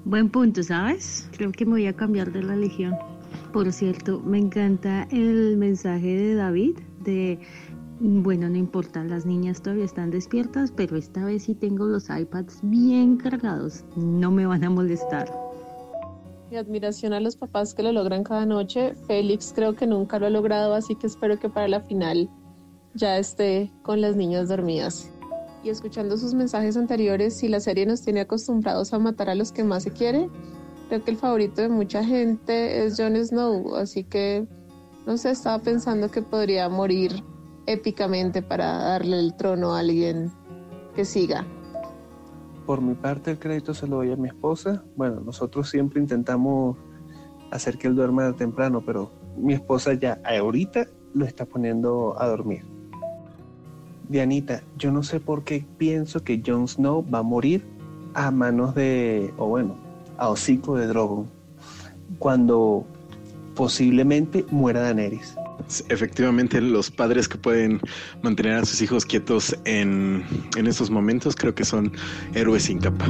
Buen 0.06 0.30
punto, 0.30 0.64
¿sabes? 0.64 1.30
Creo 1.36 1.52
que 1.52 1.66
me 1.66 1.72
voy 1.72 1.88
a 1.88 1.94
cambiar 1.94 2.32
de 2.32 2.42
religión. 2.42 2.96
Por 3.54 3.74
cierto, 3.74 4.20
me 4.20 4.38
encanta 4.38 5.08
el 5.12 5.58
mensaje 5.58 6.16
de 6.16 6.36
David 6.36 6.78
de, 7.04 7.40
bueno, 8.00 8.48
no 8.48 8.58
importa, 8.58 9.04
las 9.04 9.26
niñas 9.26 9.64
todavía 9.64 9.86
están 9.86 10.12
despiertas, 10.12 10.72
pero 10.72 10.96
esta 10.96 11.26
vez 11.26 11.44
sí 11.44 11.56
tengo 11.56 11.86
los 11.86 12.10
iPads 12.12 12.60
bien 12.62 13.18
cargados, 13.18 13.86
no 13.96 14.30
me 14.30 14.46
van 14.46 14.64
a 14.64 14.70
molestar. 14.70 15.32
Mi 16.52 16.58
admiración 16.58 17.14
a 17.14 17.20
los 17.20 17.36
papás 17.36 17.74
que 17.74 17.82
lo 17.82 17.92
logran 17.92 18.24
cada 18.24 18.46
noche. 18.46 18.96
Félix 19.08 19.52
creo 19.56 19.76
que 19.76 19.86
nunca 19.88 20.20
lo 20.20 20.28
ha 20.28 20.32
logrado, 20.32 20.74
así 20.74 20.96
que 20.96 21.08
espero 21.08 21.40
que 21.40 21.50
para 21.50 21.68
la 21.68 21.82
final 21.82 22.30
ya 22.94 23.18
esté 23.18 23.72
con 23.84 24.02
las 24.02 24.16
niñas 24.16 24.50
dormidas. 24.50 25.12
Y 25.64 25.70
escuchando 25.70 26.18
sus 26.18 26.34
mensajes 26.34 26.78
anteriores, 26.78 27.36
si 27.36 27.48
la 27.50 27.60
serie 27.60 27.86
nos 27.86 28.02
tiene 28.02 28.22
acostumbrados 28.22 28.94
a 28.94 29.00
matar 29.00 29.30
a 29.30 29.36
los 29.36 29.52
que 29.52 29.64
más 29.64 29.84
se 29.84 29.92
quiere, 29.92 30.30
creo 30.90 31.04
que 31.04 31.12
el 31.12 31.18
favorito 31.18 31.62
de 31.62 31.70
mucha 31.70 32.04
gente 32.04 32.84
es 32.84 32.98
Jon 32.98 33.16
Snow, 33.16 33.76
así 33.76 34.04
que 34.04 34.48
no 35.06 35.18
sé, 35.18 35.32
estaba 35.32 35.60
pensando 35.60 36.10
que 36.10 36.22
podría 36.22 36.68
morir 36.68 37.24
épicamente 37.68 38.42
para 38.42 38.78
darle 38.78 39.20
el 39.20 39.36
trono 39.36 39.74
a 39.74 39.80
alguien 39.80 40.32
que 40.96 41.06
siga. 41.06 41.46
Por 42.66 42.82
mi 42.82 42.96
parte, 42.96 43.32
el 43.32 43.40
crédito 43.40 43.74
se 43.74 43.88
lo 43.88 43.98
doy 43.98 44.12
a 44.12 44.16
mi 44.16 44.28
esposa. 44.28 44.84
Bueno, 44.96 45.22
nosotros 45.22 45.70
siempre 45.70 46.00
intentamos 46.00 46.78
hacer 47.52 47.78
que 47.78 47.88
él 47.88 47.96
duerma 47.96 48.36
temprano, 48.36 48.84
pero 48.86 49.12
mi 49.38 49.54
esposa 49.54 49.94
ya 49.94 50.20
ahorita 50.24 50.88
lo 51.14 51.26
está 51.26 51.46
poniendo 51.46 52.16
a 52.20 52.28
dormir. 52.28 52.66
Dianita, 54.08 54.64
yo 54.78 54.92
no 54.92 55.04
sé 55.04 55.20
por 55.20 55.44
qué 55.44 55.66
pienso 55.78 56.24
que 56.24 56.42
Jon 56.46 56.68
Snow 56.68 57.06
va 57.08 57.20
a 57.20 57.24
morir 57.24 57.66
a 58.16 58.32
manos 58.32 58.76
de, 58.76 59.34
o 59.38 59.48
bueno, 59.48 59.89
a 60.20 60.30
hocico 60.30 60.76
de 60.78 60.88
Drogon, 60.88 61.30
cuando 62.20 62.86
posiblemente 63.56 64.46
muera 64.52 64.82
Daenerys. 64.82 65.36
Efectivamente, 65.90 66.62
los 66.62 66.90
padres 66.90 67.28
que 67.28 67.38
pueden 67.38 67.82
mantener 68.22 68.54
a 68.54 68.66
sus 68.66 68.82
hijos 68.82 69.06
quietos 69.06 69.56
en, 69.66 70.24
en 70.58 70.68
estos 70.68 70.90
momentos 70.90 71.36
creo 71.36 71.54
que 71.54 71.66
son 71.66 71.92
héroes 72.34 72.64
sin 72.64 72.80
capa. 72.80 73.06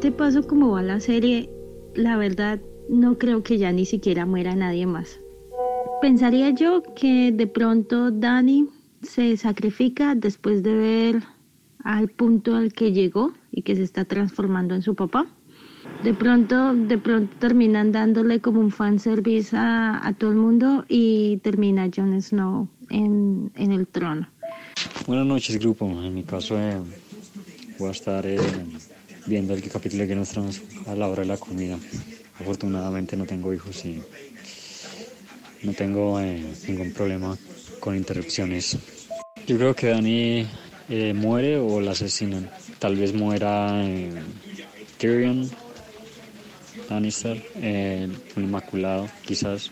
Este 0.00 0.12
paso 0.12 0.46
como 0.46 0.70
va 0.70 0.80
la 0.80 0.98
serie, 0.98 1.50
la 1.94 2.16
verdad 2.16 2.58
no 2.88 3.18
creo 3.18 3.42
que 3.42 3.58
ya 3.58 3.70
ni 3.70 3.84
siquiera 3.84 4.24
muera 4.24 4.54
nadie 4.54 4.86
más. 4.86 5.20
Pensaría 6.00 6.48
yo 6.54 6.82
que 6.96 7.32
de 7.32 7.46
pronto 7.46 8.10
Dani 8.10 8.66
se 9.02 9.36
sacrifica 9.36 10.14
después 10.14 10.62
de 10.62 10.74
ver 10.74 11.22
al 11.84 12.08
punto 12.08 12.56
al 12.56 12.72
que 12.72 12.92
llegó 12.92 13.34
y 13.52 13.60
que 13.60 13.76
se 13.76 13.82
está 13.82 14.06
transformando 14.06 14.74
en 14.74 14.80
su 14.80 14.94
papá. 14.94 15.26
De 16.02 16.14
pronto, 16.14 16.74
de 16.74 16.96
pronto 16.96 17.36
terminan 17.38 17.92
dándole 17.92 18.40
como 18.40 18.58
un 18.60 18.70
fanservice 18.70 19.54
a, 19.54 20.00
a 20.02 20.14
todo 20.14 20.30
el 20.30 20.36
mundo 20.36 20.86
y 20.88 21.36
termina 21.42 21.90
Jon 21.94 22.18
Snow 22.22 22.68
en, 22.88 23.52
en 23.54 23.72
el 23.72 23.86
trono. 23.86 24.26
Buenas 25.06 25.26
noches, 25.26 25.58
grupo. 25.58 25.84
En 25.84 26.14
mi 26.14 26.22
caso, 26.22 26.58
eh, 26.58 26.80
voy 27.78 27.88
a 27.88 27.92
estar 27.92 28.24
eh, 28.24 28.38
viendo 29.26 29.54
el 29.54 29.62
capítulo 29.68 30.06
que 30.06 30.14
nos 30.14 30.30
traemos 30.30 30.60
a 30.86 30.94
la 30.94 31.08
hora 31.08 31.22
de 31.22 31.28
la 31.28 31.36
comida. 31.36 31.78
Afortunadamente 32.38 33.16
no 33.16 33.26
tengo 33.26 33.52
hijos 33.52 33.84
y 33.84 34.02
no 35.62 35.72
tengo 35.74 36.20
eh, 36.20 36.42
ningún 36.68 36.92
problema 36.92 37.36
con 37.78 37.96
interrupciones. 37.96 38.78
Yo 39.46 39.56
creo 39.56 39.74
que 39.74 39.88
Dani 39.88 40.46
eh, 40.88 41.12
muere 41.14 41.56
o 41.58 41.80
la 41.80 41.92
asesinan. 41.92 42.50
Tal 42.78 42.96
vez 42.96 43.12
muera 43.12 43.82
eh, 43.84 44.10
Tyrion, 44.98 45.50
Lannister, 46.88 47.42
eh, 47.56 48.08
un 48.36 48.44
Inmaculado, 48.44 49.08
quizás. 49.22 49.70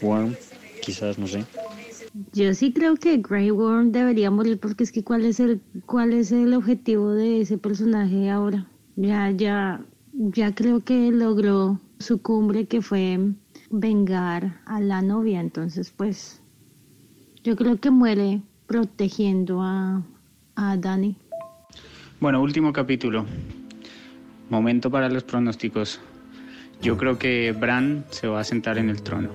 Worm, 0.00 0.34
quizás, 0.82 1.18
no 1.18 1.26
sé. 1.26 1.44
Yo 2.32 2.54
sí 2.54 2.72
creo 2.72 2.96
que 2.96 3.18
Grey 3.18 3.50
Worm 3.50 3.92
debería 3.92 4.30
morir 4.30 4.58
porque 4.58 4.82
es 4.82 4.90
que 4.90 5.04
cuál 5.04 5.24
es 5.24 5.38
el 5.38 5.60
cuál 5.86 6.12
es 6.12 6.32
el 6.32 6.54
objetivo 6.54 7.12
de 7.12 7.40
ese 7.40 7.56
personaje 7.56 8.30
ahora. 8.30 8.66
Ya 8.96 9.30
ya 9.30 9.80
ya 10.12 10.54
creo 10.54 10.80
que 10.80 11.12
logró 11.12 11.78
su 11.98 12.20
cumbre 12.20 12.66
que 12.66 12.82
fue 12.82 13.18
vengar 13.70 14.60
a 14.66 14.80
la 14.80 15.02
novia, 15.02 15.40
entonces 15.40 15.92
pues 15.96 16.42
yo 17.44 17.54
creo 17.54 17.78
que 17.78 17.90
muere 17.90 18.42
protegiendo 18.66 19.62
a 19.62 20.02
a 20.56 20.76
Dani. 20.76 21.16
Bueno, 22.18 22.42
último 22.42 22.72
capítulo. 22.72 23.24
Momento 24.50 24.90
para 24.90 25.08
los 25.08 25.22
pronósticos. 25.22 26.00
Yo 26.82 26.96
creo 26.96 27.18
que 27.18 27.52
Bran 27.52 28.04
se 28.10 28.26
va 28.26 28.40
a 28.40 28.44
sentar 28.44 28.78
en 28.78 28.90
el 28.90 29.00
trono. 29.02 29.30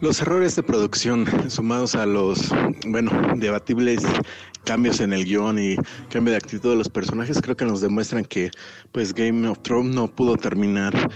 Los 0.00 0.20
errores 0.22 0.54
de 0.54 0.62
producción 0.62 1.26
sumados 1.50 1.96
a 1.96 2.06
los, 2.06 2.50
bueno, 2.86 3.10
debatibles 3.36 4.04
cambios 4.64 5.00
en 5.00 5.12
el 5.12 5.24
guion 5.24 5.58
y 5.58 5.76
cambio 6.08 6.30
de 6.30 6.36
actitud 6.36 6.70
de 6.70 6.76
los 6.76 6.88
personajes 6.88 7.40
creo 7.42 7.56
que 7.56 7.64
nos 7.64 7.80
demuestran 7.80 8.24
que 8.24 8.50
pues 8.92 9.12
Game 9.12 9.48
of 9.48 9.58
Thrones 9.62 9.94
no 9.94 10.06
pudo 10.06 10.36
terminar 10.36 11.10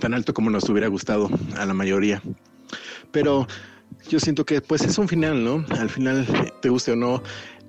tan 0.00 0.12
alto 0.12 0.34
como 0.34 0.50
nos 0.50 0.68
hubiera 0.68 0.88
gustado 0.88 1.30
a 1.56 1.64
la 1.64 1.72
mayoría. 1.72 2.22
Pero 3.10 3.46
yo 4.10 4.20
siento 4.20 4.44
que 4.44 4.60
pues 4.60 4.82
es 4.82 4.98
un 4.98 5.08
final, 5.08 5.42
¿no? 5.42 5.64
Al 5.78 5.88
final, 5.88 6.26
te 6.60 6.68
guste 6.68 6.92
o 6.92 6.96
no, 6.96 7.22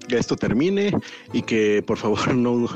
que 0.08 0.18
esto 0.18 0.36
termine 0.36 0.92
y 1.34 1.44
que 1.44 1.84
por 1.86 1.98
favor 1.98 2.28
no 2.36 2.68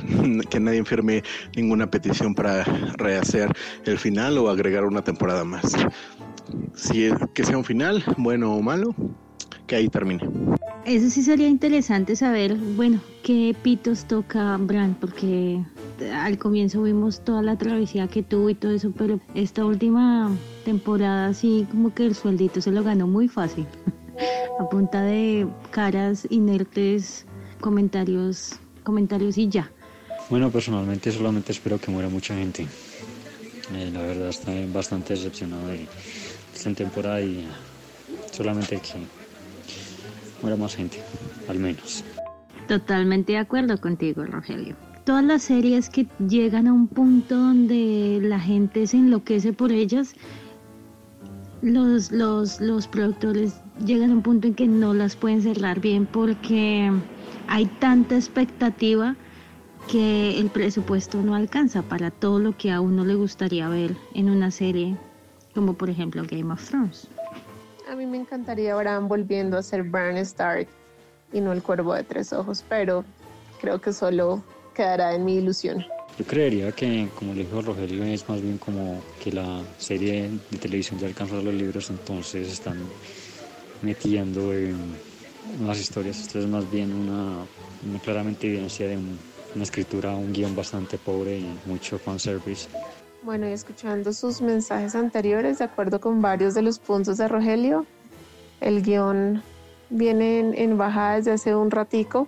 que 0.49 0.59
nadie 0.59 0.77
enferme 0.77 1.23
ninguna 1.55 1.89
petición 1.89 2.35
para 2.35 2.63
rehacer 2.97 3.51
el 3.85 3.97
final 3.97 4.37
o 4.37 4.49
agregar 4.49 4.85
una 4.85 5.03
temporada 5.03 5.43
más. 5.43 5.75
Si 6.75 7.05
es, 7.05 7.13
que 7.33 7.43
sea 7.43 7.57
un 7.57 7.63
final, 7.63 8.03
bueno 8.17 8.53
o 8.53 8.61
malo, 8.61 8.95
que 9.67 9.75
ahí 9.75 9.87
termine. 9.87 10.23
Eso 10.85 11.09
sí 11.09 11.21
sería 11.21 11.47
interesante 11.47 12.15
saber, 12.15 12.55
bueno, 12.55 12.99
qué 13.23 13.55
pitos 13.61 14.05
toca 14.05 14.57
Bran, 14.57 14.95
porque 14.99 15.63
al 16.13 16.37
comienzo 16.39 16.81
vimos 16.81 17.23
toda 17.23 17.41
la 17.43 17.55
travesía 17.55 18.07
que 18.07 18.23
tuvo 18.23 18.49
y 18.49 18.55
todo 18.55 18.71
eso, 18.71 18.91
pero 18.97 19.19
esta 19.35 19.63
última 19.63 20.31
temporada 20.65 21.33
sí 21.33 21.67
como 21.69 21.93
que 21.93 22.07
el 22.07 22.15
sueldito 22.15 22.61
se 22.61 22.71
lo 22.71 22.83
ganó 22.83 23.05
muy 23.05 23.27
fácil, 23.27 23.67
a 24.59 24.69
punta 24.69 25.03
de 25.03 25.47
caras 25.69 26.25
inertes, 26.31 27.25
comentarios, 27.59 28.59
comentarios 28.83 29.37
y 29.37 29.49
ya. 29.49 29.71
Bueno, 30.29 30.49
personalmente 30.49 31.11
solamente 31.11 31.51
espero 31.51 31.77
que 31.79 31.91
muera 31.91 32.09
mucha 32.09 32.35
gente. 32.35 32.65
Eh, 33.73 33.89
la 33.93 34.01
verdad 34.01 34.29
estoy 34.29 34.65
bastante 34.65 35.13
decepcionado 35.13 35.67
de 35.67 35.87
esta 36.53 36.73
temporada 36.73 37.21
y 37.21 37.47
solamente 38.31 38.77
que 38.77 39.05
muera 40.41 40.57
más 40.57 40.75
gente, 40.75 41.01
al 41.47 41.59
menos. 41.59 42.03
Totalmente 42.67 43.33
de 43.33 43.39
acuerdo 43.39 43.79
contigo, 43.79 44.23
Rogelio. 44.23 44.75
Todas 45.03 45.23
las 45.23 45.43
series 45.43 45.89
que 45.89 46.07
llegan 46.27 46.67
a 46.67 46.73
un 46.73 46.87
punto 46.87 47.35
donde 47.35 48.19
la 48.21 48.39
gente 48.39 48.85
se 48.87 48.97
enloquece 48.97 49.51
por 49.51 49.71
ellas, 49.71 50.13
los, 51.61 52.11
los, 52.11 52.61
los 52.61 52.87
productores 52.87 53.55
llegan 53.85 54.11
a 54.11 54.13
un 54.13 54.21
punto 54.21 54.47
en 54.47 54.53
que 54.53 54.67
no 54.67 54.93
las 54.93 55.15
pueden 55.15 55.41
cerrar 55.41 55.79
bien 55.79 56.05
porque 56.05 56.91
hay 57.47 57.65
tanta 57.79 58.15
expectativa 58.15 59.15
que 59.89 60.39
el 60.39 60.49
presupuesto 60.49 61.21
no 61.21 61.35
alcanza 61.35 61.81
para 61.81 62.11
todo 62.11 62.39
lo 62.39 62.55
que 62.55 62.71
a 62.71 62.81
uno 62.81 63.03
le 63.03 63.15
gustaría 63.15 63.67
ver 63.67 63.95
en 64.13 64.29
una 64.29 64.51
serie, 64.51 64.95
como 65.53 65.73
por 65.73 65.89
ejemplo 65.89 66.23
Game 66.29 66.53
of 66.53 66.67
Thrones. 66.67 67.07
A 67.89 67.95
mí 67.95 68.05
me 68.05 68.17
encantaría 68.17 68.75
Bran 68.75 69.07
volviendo 69.07 69.57
a 69.57 69.63
ser 69.63 69.83
Bran 69.83 70.17
Stark 70.17 70.67
y 71.33 71.41
no 71.41 71.51
el 71.51 71.61
cuervo 71.61 71.93
de 71.93 72.03
tres 72.03 72.31
ojos, 72.33 72.63
pero 72.67 73.03
creo 73.59 73.81
que 73.81 73.93
solo 73.93 74.43
quedará 74.73 75.13
en 75.15 75.25
mi 75.25 75.35
ilusión. 75.35 75.85
Yo 76.17 76.25
creería 76.25 76.71
que, 76.71 77.07
como 77.15 77.33
le 77.33 77.43
dijo 77.43 77.61
Rogelio, 77.61 78.03
es 78.03 78.27
más 78.27 78.41
bien 78.41 78.57
como 78.57 79.01
que 79.23 79.31
la 79.31 79.61
serie 79.77 80.29
de 80.49 80.57
televisión 80.57 80.99
ya 80.99 81.07
alcanzó 81.07 81.41
los 81.41 81.53
libros, 81.53 81.89
entonces 81.89 82.51
están 82.51 82.77
metiendo 83.81 84.53
en 84.53 84.77
las 85.65 85.79
historias. 85.79 86.19
Esto 86.19 86.39
es 86.39 86.47
más 86.47 86.69
bien 86.69 86.93
una, 86.93 87.45
una 87.89 87.99
claramente 88.03 88.47
evidencia 88.47 88.87
de 88.87 88.97
una 88.97 89.63
escritura, 89.63 90.15
un 90.15 90.31
guion 90.33 90.55
bastante 90.55 90.97
pobre 90.97 91.39
y 91.39 91.59
mucho 91.65 91.97
fanservice. 91.97 92.67
Bueno, 93.23 93.47
y 93.47 93.51
escuchando 93.51 94.13
sus 94.13 94.41
mensajes 94.41 94.95
anteriores, 94.95 95.59
de 95.59 95.65
acuerdo 95.65 96.01
con 96.01 96.21
varios 96.21 96.55
de 96.55 96.63
los 96.63 96.79
puntos 96.79 97.17
de 97.17 97.27
Rogelio, 97.27 97.85
el 98.59 98.81
guion 98.81 99.43
viene 99.91 100.39
en, 100.39 100.53
en 100.57 100.75
bajada 100.75 101.17
desde 101.17 101.31
hace 101.33 101.55
un 101.55 101.69
ratico, 101.69 102.27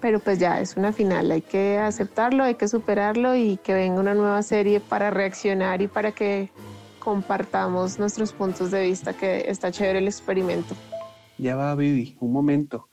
pero 0.00 0.18
pues 0.18 0.40
ya 0.40 0.60
es 0.60 0.76
una 0.76 0.92
final, 0.92 1.30
hay 1.30 1.42
que 1.42 1.78
aceptarlo, 1.78 2.42
hay 2.42 2.56
que 2.56 2.66
superarlo 2.66 3.36
y 3.36 3.58
que 3.58 3.74
venga 3.74 4.00
una 4.00 4.14
nueva 4.14 4.42
serie 4.42 4.80
para 4.80 5.10
reaccionar 5.10 5.82
y 5.82 5.86
para 5.86 6.10
que 6.10 6.50
compartamos 6.98 8.00
nuestros 8.00 8.32
puntos 8.32 8.72
de 8.72 8.82
vista, 8.82 9.12
que 9.12 9.44
está 9.48 9.70
chévere 9.70 10.00
el 10.00 10.08
experimento. 10.08 10.74
Ya 11.38 11.54
va, 11.54 11.76
Vivi, 11.76 12.16
un 12.18 12.32
momento. 12.32 12.88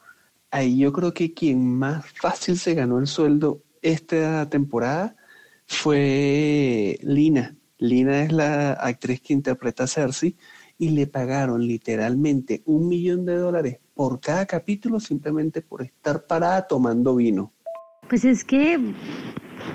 Ahí 0.52 0.78
yo 0.78 0.94
creo 0.94 1.12
que 1.12 1.34
quien 1.34 1.76
más 1.76 2.06
fácil 2.22 2.60
se 2.60 2.76
ganó 2.76 3.00
el 3.00 3.08
sueldo 3.08 3.62
esta 3.82 4.48
temporada 4.48 5.16
fue 5.66 6.98
Lina. 7.02 7.56
Lina 7.78 8.24
es 8.24 8.32
la 8.32 8.74
actriz 8.74 9.22
que 9.22 9.34
interpreta 9.34 9.84
a 9.84 9.88
Cersei 9.88 10.36
y 10.78 10.90
le 10.90 11.08
pagaron 11.08 11.66
literalmente 11.66 12.62
un 12.66 12.88
millón 12.88 13.26
de 13.26 13.36
dólares 13.36 13.80
por 13.94 14.20
cada 14.20 14.46
capítulo 14.46 15.00
simplemente 15.00 15.62
por 15.62 15.82
estar 15.82 16.26
parada 16.26 16.68
tomando 16.68 17.16
vino. 17.16 17.54
Pues 18.10 18.26
es 18.26 18.44
que 18.44 18.80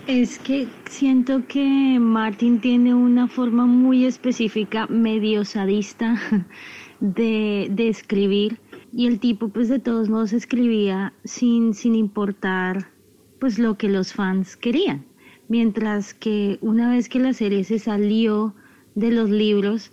es 0.07 0.39
que 0.39 0.69
siento 0.89 1.47
que 1.47 1.99
Martin 2.01 2.61
tiene 2.61 2.95
una 2.95 3.29
forma 3.29 3.67
muy 3.67 4.05
específica, 4.05 4.87
medio 4.87 5.45
sadista, 5.45 6.21
de, 7.01 7.69
de 7.71 7.89
escribir. 7.89 8.61
Y 8.93 9.07
el 9.07 9.21
tipo, 9.21 9.49
pues 9.49 9.69
de 9.69 9.79
todos 9.79 10.09
modos, 10.09 10.33
escribía 10.33 11.13
sin, 11.25 11.75
sin 11.75 11.95
importar 11.95 12.93
pues 13.39 13.59
lo 13.59 13.79
que 13.79 13.89
los 13.89 14.13
fans 14.13 14.57
querían. 14.57 15.07
Mientras 15.51 16.15
que 16.15 16.59
una 16.61 16.89
vez 16.89 17.09
que 17.09 17.19
la 17.19 17.33
serie 17.33 17.65
se 17.65 17.81
salió 17.81 18.55
de 18.95 19.11
los 19.11 19.29
libros, 19.29 19.91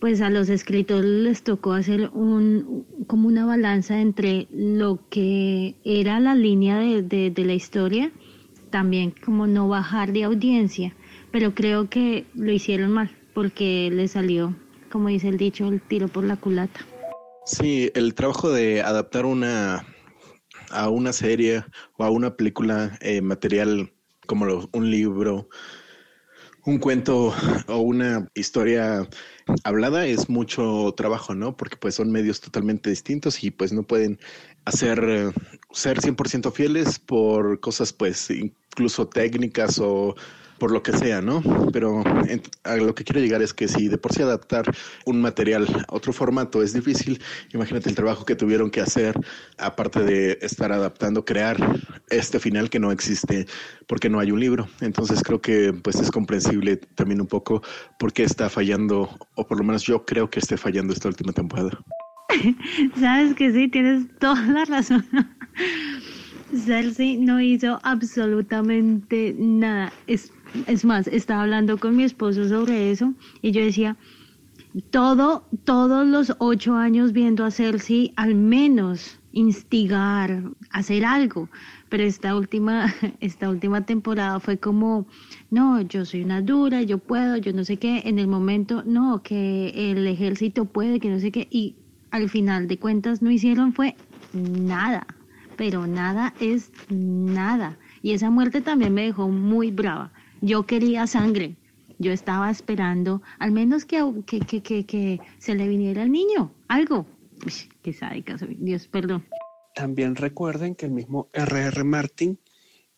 pues 0.00 0.20
a 0.20 0.28
los 0.28 0.48
escritores 0.48 1.08
les 1.08 1.44
tocó 1.44 1.72
hacer 1.72 2.10
un, 2.12 2.84
como 3.06 3.28
una 3.28 3.46
balanza 3.46 4.00
entre 4.00 4.48
lo 4.50 4.98
que 5.08 5.76
era 5.84 6.18
la 6.18 6.34
línea 6.34 6.80
de, 6.80 7.30
de, 7.30 7.44
la 7.44 7.54
historia, 7.54 8.10
también 8.70 9.14
como 9.24 9.46
no 9.46 9.68
bajar 9.68 10.12
de 10.12 10.24
audiencia, 10.24 10.96
pero 11.30 11.54
creo 11.54 11.88
que 11.88 12.26
lo 12.34 12.50
hicieron 12.50 12.90
mal 12.90 13.16
porque 13.34 13.88
le 13.92 14.08
salió, 14.08 14.56
como 14.90 15.10
dice 15.10 15.28
el 15.28 15.36
dicho, 15.36 15.68
el 15.68 15.80
tiro 15.80 16.08
por 16.08 16.24
la 16.24 16.34
culata. 16.34 16.80
Sí, 17.46 17.88
el 17.94 18.14
trabajo 18.14 18.50
de 18.50 18.82
adaptar 18.82 19.26
una 19.26 19.86
a 20.72 20.88
una 20.88 21.12
serie 21.12 21.62
o 21.98 22.02
a 22.02 22.10
una 22.10 22.34
película 22.34 22.98
eh, 23.00 23.22
material 23.22 23.92
como 24.26 24.46
lo, 24.46 24.68
un 24.72 24.90
libro, 24.90 25.48
un 26.64 26.78
cuento 26.78 27.34
o 27.66 27.78
una 27.78 28.30
historia 28.34 29.08
hablada 29.64 30.06
es 30.06 30.28
mucho 30.28 30.94
trabajo, 30.96 31.34
¿no? 31.34 31.56
Porque 31.56 31.76
pues 31.76 31.96
son 31.96 32.12
medios 32.12 32.40
totalmente 32.40 32.90
distintos 32.90 33.42
y 33.42 33.50
pues 33.50 33.72
no 33.72 33.82
pueden 33.82 34.20
hacer 34.64 35.04
eh, 35.08 35.32
ser 35.72 36.00
100% 36.00 36.52
fieles 36.52 36.98
por 36.98 37.60
cosas 37.60 37.92
pues 37.92 38.30
incluso 38.30 39.08
técnicas 39.08 39.78
o 39.80 40.14
por 40.62 40.70
lo 40.70 40.80
que 40.80 40.92
sea, 40.92 41.20
¿no? 41.20 41.42
Pero 41.72 42.04
a 42.62 42.76
lo 42.76 42.94
que 42.94 43.02
quiero 43.02 43.18
llegar 43.18 43.42
es 43.42 43.52
que 43.52 43.66
si 43.66 43.88
de 43.88 43.98
por 43.98 44.12
sí 44.12 44.22
adaptar 44.22 44.72
un 45.06 45.20
material 45.20 45.66
a 45.88 45.92
otro 45.92 46.12
formato 46.12 46.62
es 46.62 46.72
difícil, 46.72 47.20
imagínate 47.52 47.88
el 47.88 47.96
trabajo 47.96 48.24
que 48.24 48.36
tuvieron 48.36 48.70
que 48.70 48.80
hacer, 48.80 49.18
aparte 49.58 50.04
de 50.04 50.38
estar 50.40 50.70
adaptando, 50.70 51.24
crear 51.24 51.56
este 52.10 52.38
final 52.38 52.70
que 52.70 52.78
no 52.78 52.92
existe 52.92 53.48
porque 53.88 54.08
no 54.08 54.20
hay 54.20 54.30
un 54.30 54.38
libro. 54.38 54.68
Entonces 54.80 55.20
creo 55.24 55.40
que 55.40 55.72
pues 55.72 55.96
es 55.96 56.12
comprensible 56.12 56.76
también 56.76 57.20
un 57.20 57.26
poco 57.26 57.60
por 57.98 58.12
qué 58.12 58.22
está 58.22 58.48
fallando, 58.48 59.10
o 59.34 59.44
por 59.44 59.58
lo 59.58 59.64
menos 59.64 59.82
yo 59.82 60.04
creo 60.04 60.30
que 60.30 60.38
esté 60.38 60.56
fallando 60.56 60.92
esta 60.92 61.08
última 61.08 61.32
temporada. 61.32 61.76
Sabes 63.00 63.34
que 63.34 63.50
sí, 63.52 63.66
tienes 63.66 64.06
toda 64.20 64.40
la 64.46 64.64
razón. 64.64 65.04
Cersei 66.54 67.16
no 67.16 67.40
hizo 67.40 67.80
absolutamente 67.82 69.34
nada. 69.38 69.92
Es, 70.06 70.30
es 70.66 70.84
más, 70.84 71.06
estaba 71.06 71.42
hablando 71.42 71.78
con 71.78 71.96
mi 71.96 72.04
esposo 72.04 72.48
sobre 72.48 72.90
eso 72.90 73.14
y 73.40 73.52
yo 73.52 73.62
decía, 73.62 73.96
todo, 74.90 75.44
todos 75.64 76.06
los 76.06 76.34
ocho 76.38 76.74
años 76.74 77.12
viendo 77.12 77.44
a 77.44 77.50
Cersei 77.50 78.12
al 78.16 78.34
menos 78.34 79.18
instigar, 79.32 80.42
hacer 80.70 81.04
algo. 81.04 81.48
Pero 81.88 82.04
esta 82.04 82.36
última, 82.36 82.92
esta 83.20 83.48
última 83.48 83.84
temporada 83.84 84.40
fue 84.40 84.58
como, 84.58 85.06
no, 85.50 85.80
yo 85.82 86.04
soy 86.04 86.22
una 86.22 86.40
dura, 86.40 86.82
yo 86.82 86.98
puedo, 86.98 87.36
yo 87.36 87.52
no 87.52 87.64
sé 87.64 87.76
qué. 87.76 88.02
En 88.04 88.18
el 88.18 88.28
momento, 88.28 88.82
no, 88.84 89.22
que 89.22 89.90
el 89.90 90.06
ejército 90.06 90.66
puede, 90.66 91.00
que 91.00 91.08
no 91.10 91.18
sé 91.18 91.30
qué. 91.30 91.48
Y 91.50 91.76
al 92.10 92.28
final 92.28 92.66
de 92.68 92.78
cuentas 92.78 93.22
no 93.22 93.30
hicieron 93.30 93.72
fue 93.72 93.96
nada 94.32 95.06
pero 95.56 95.86
nada 95.86 96.34
es 96.40 96.72
nada. 96.88 97.78
Y 98.02 98.12
esa 98.12 98.30
muerte 98.30 98.60
también 98.60 98.94
me 98.94 99.04
dejó 99.04 99.28
muy 99.28 99.70
brava. 99.70 100.12
Yo 100.42 100.66
quería 100.66 101.06
sangre. 101.06 101.56
Yo 102.00 102.10
estaba 102.10 102.50
esperando 102.50 103.22
al 103.38 103.52
menos 103.52 103.84
que, 103.84 104.02
que, 104.26 104.40
que, 104.40 104.84
que, 104.84 105.20
se 105.38 105.54
le 105.54 105.68
viniera 105.68 106.02
al 106.02 106.10
niño, 106.10 106.52
algo. 106.66 107.06
qué 107.80 107.92
sádica 107.92 108.36
soy. 108.36 108.56
Dios, 108.58 108.88
perdón. 108.88 109.24
También 109.76 110.16
recuerden 110.16 110.74
que 110.74 110.86
el 110.86 110.92
mismo 110.92 111.28
R.R. 111.32 111.84
Martin 111.84 112.40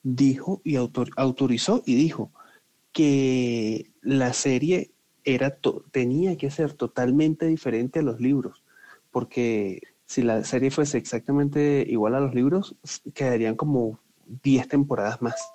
dijo 0.02 0.62
y 0.64 0.76
autorizó 0.76 1.82
y 1.84 1.94
dijo 1.96 2.32
que 2.92 3.90
la 4.00 4.32
serie 4.32 4.92
era 5.24 5.58
tenía 5.90 6.36
que 6.38 6.50
ser 6.50 6.72
totalmente 6.72 7.46
diferente 7.46 7.98
a 7.98 8.02
los 8.02 8.20
libros, 8.20 8.64
porque 9.10 9.82
si 10.06 10.22
la 10.22 10.44
serie 10.44 10.70
fuese 10.70 10.96
exactamente 10.96 11.84
igual 11.88 12.14
a 12.14 12.20
los 12.20 12.34
libros, 12.34 12.76
quedarían 13.14 13.54
como 13.54 13.98
10 14.42 14.68
temporadas 14.68 15.20
más. 15.20 15.53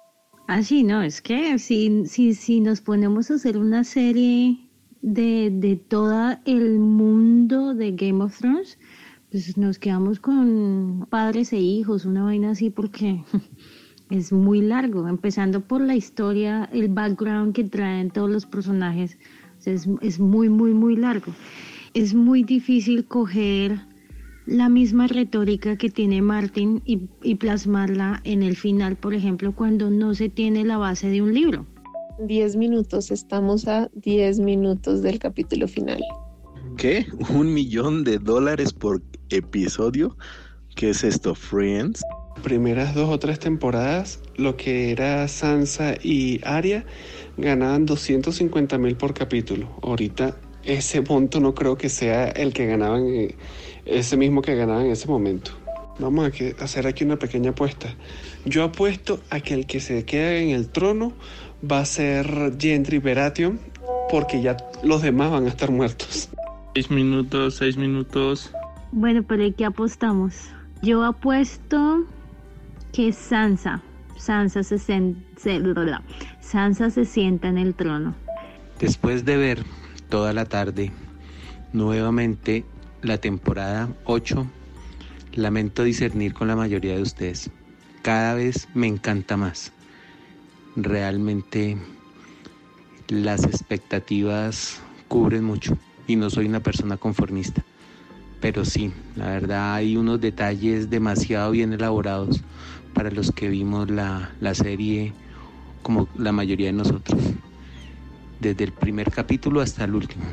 Ah, 0.52 0.64
sí, 0.64 0.82
no, 0.82 1.04
es 1.04 1.22
que 1.22 1.60
si, 1.60 2.08
si, 2.08 2.34
si 2.34 2.60
nos 2.60 2.82
ponemos 2.82 3.30
a 3.30 3.36
hacer 3.36 3.56
una 3.56 3.84
serie 3.84 4.58
de, 5.04 5.52
de 5.52 5.76
todo 5.76 6.40
el 6.44 6.80
mundo 6.80 7.76
de 7.76 7.92
Game 7.92 8.24
of 8.24 8.36
Thrones, 8.36 8.80
pues 9.30 9.56
nos 9.60 9.78
quedamos 9.78 10.20
con 10.20 11.06
padres 11.08 11.54
e 11.54 11.60
hijos, 11.60 12.04
una 12.06 12.24
vaina 12.24 12.50
así, 12.50 12.72
porque 12.72 13.24
es 14.10 14.32
muy 14.32 14.62
largo, 14.62 15.08
empezando 15.08 15.62
por 15.62 15.82
la 15.82 15.96
historia, 15.96 16.68
el 16.74 16.88
background 16.90 17.54
que 17.54 17.66
traen 17.66 18.10
todos 18.10 18.32
los 18.32 18.48
personajes, 18.48 19.20
es, 19.66 19.88
es 20.02 20.20
muy, 20.20 20.50
muy, 20.50 20.74
muy 20.74 20.96
largo. 20.96 21.32
Es 21.94 22.16
muy 22.16 22.42
difícil 22.42 23.06
coger 23.06 23.82
la 24.50 24.68
misma 24.68 25.08
retórica 25.08 25.78
que 25.78 25.90
tiene 25.90 26.22
Martin 26.22 26.82
y, 26.84 27.02
y, 27.22 27.36
plasmarla 27.36 28.20
en 28.24 28.42
el 28.42 28.56
final, 28.56 28.96
por 28.96 29.14
ejemplo, 29.14 29.54
cuando 29.54 29.92
no 29.92 30.16
se 30.16 30.30
tiene 30.30 30.66
la 30.66 30.78
base 30.78 31.10
de 31.10 31.22
un 31.22 31.34
libro. 31.34 31.68
Diez 32.20 32.56
minutos, 32.56 33.12
estamos 33.12 33.68
a 33.68 33.90
diez 33.94 34.40
minutos 34.40 35.04
del 35.04 35.20
capítulo 35.20 35.68
final. 35.68 36.02
¿Qué? 36.78 37.06
¿Un 37.30 37.54
millón 37.54 38.04
de 38.04 38.18
dólares 38.18 38.74
por 38.74 39.04
episodio? 39.30 40.18
¿Qué 40.76 40.90
es 40.90 41.04
esto, 41.04 41.36
Friends? 41.36 42.02
Primeras 42.42 42.96
dos 42.96 43.10
o 43.10 43.20
tres 43.20 43.38
temporadas, 43.38 44.20
lo 44.36 44.58
que 44.58 44.92
era 44.92 45.28
Sansa 45.28 45.96
y 46.02 46.40
Arya 46.44 46.86
ganaban 47.38 47.86
250 47.86 48.78
mil 48.80 48.96
por 48.96 49.14
capítulo. 49.14 49.70
Ahorita 49.84 50.36
ese 50.64 51.02
monto 51.02 51.40
no 51.40 51.54
creo 51.54 51.78
que 51.78 51.90
sea 51.90 52.28
el 52.28 52.54
que 52.54 52.66
ganaban, 52.66 53.08
eh, 53.08 53.36
ese 53.90 54.18
mismo 54.18 54.42
que 54.42 54.56
ganaban 54.56 54.86
en 54.86 54.92
ese 54.92 55.08
momento. 55.08 55.52
Vamos 56.00 56.32
a 56.32 56.64
hacer 56.64 56.88
aquí 56.88 57.04
una 57.04 57.18
pequeña 57.18 57.52
apuesta. 57.52 57.94
Yo 58.46 58.64
apuesto 58.64 59.20
a 59.30 59.42
que 59.42 59.54
el 59.54 59.66
que 59.66 59.80
se 59.82 60.06
quede 60.06 60.44
en 60.44 60.52
el 60.52 60.70
trono 60.70 61.12
va 61.70 61.80
a 61.80 61.86
ser 61.86 62.56
Gendry 62.58 63.00
Baratheon, 63.00 63.60
porque 64.10 64.42
ya 64.42 64.56
los 64.82 65.02
demás 65.02 65.32
van 65.32 65.46
a 65.46 65.50
estar 65.50 65.72
muertos. 65.72 66.30
Seis 66.74 66.90
minutos, 66.90 67.56
seis 67.56 67.76
minutos. 67.76 68.52
Bueno, 68.92 69.24
pero 69.24 69.46
¿y 69.46 69.52
qué 69.52 69.66
apostamos? 69.66 70.36
Yo 70.82 71.04
apuesto 71.04 72.06
que 72.94 73.12
Sansa, 73.12 73.82
Sansa 74.18 74.64
se, 74.64 74.78
Sansa 76.40 76.90
se 76.90 77.06
sienta 77.06 77.48
en 77.50 77.58
el 77.58 77.76
trono. 77.76 78.16
Después 78.80 79.26
de 79.26 79.36
ver 79.36 79.64
toda 80.08 80.32
la 80.32 80.46
tarde 80.46 80.92
nuevamente 81.74 82.64
la 83.02 83.18
temporada 83.18 83.90
8, 84.06 84.46
lamento 85.34 85.84
discernir 85.84 86.34
con 86.34 86.48
la 86.48 86.56
mayoría 86.56 86.96
de 86.96 87.02
ustedes. 87.02 87.50
Cada 88.02 88.34
vez 88.34 88.68
me 88.74 88.88
encanta 88.88 89.38
más. 89.38 89.72
Realmente 90.76 91.78
las 93.08 93.44
expectativas 93.44 94.82
cubren 95.08 95.44
mucho 95.44 95.78
y 96.08 96.16
no 96.16 96.30
soy 96.30 96.46
una 96.46 96.60
persona 96.60 96.98
conformista. 96.98 97.64
Pero 98.42 98.66
sí, 98.66 98.92
la 99.16 99.28
verdad 99.28 99.76
hay 99.76 99.98
unos 99.98 100.22
detalles 100.22 100.90
demasiado 100.90 101.52
bien 101.52 101.74
elaborados 101.74 102.42
para 102.94 103.12
los 103.12 103.32
que 103.32 103.50
vimos 103.50 103.90
la, 103.90 104.32
la 104.40 104.54
serie 104.54 105.14
como 105.84 106.08
la 106.18 106.32
mayoría 106.32 106.68
de 106.68 106.74
nosotros. 106.74 107.20
Desde 108.40 108.64
el 108.64 108.72
primer 108.72 109.12
capítulo 109.12 109.62
hasta 109.62 109.84
el 109.84 109.96
último. 109.96 110.24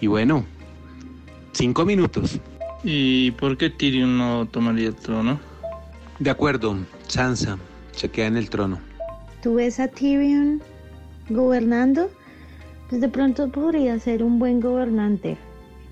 Y 0.00 0.08
bueno, 0.08 0.44
cinco 1.52 1.84
minutos. 1.84 2.40
¿Y 2.84 3.30
por 3.32 3.56
qué 3.56 3.70
Tyrion 3.70 4.18
no 4.18 4.46
tomaría 4.46 4.88
el 4.88 4.96
trono? 4.96 5.38
De 6.18 6.30
acuerdo, 6.30 6.76
Sansa 7.06 7.58
se 7.92 8.08
queda 8.10 8.26
en 8.26 8.36
el 8.36 8.50
trono. 8.50 8.80
¿Tú 9.42 9.54
ves 9.54 9.80
a 9.80 9.88
Tyrion 9.88 10.62
gobernando? 11.28 12.10
Pues 12.88 13.00
de 13.00 13.08
pronto 13.08 13.50
podría 13.50 13.98
ser 13.98 14.22
un 14.22 14.38
buen 14.38 14.60
gobernante. 14.60 15.36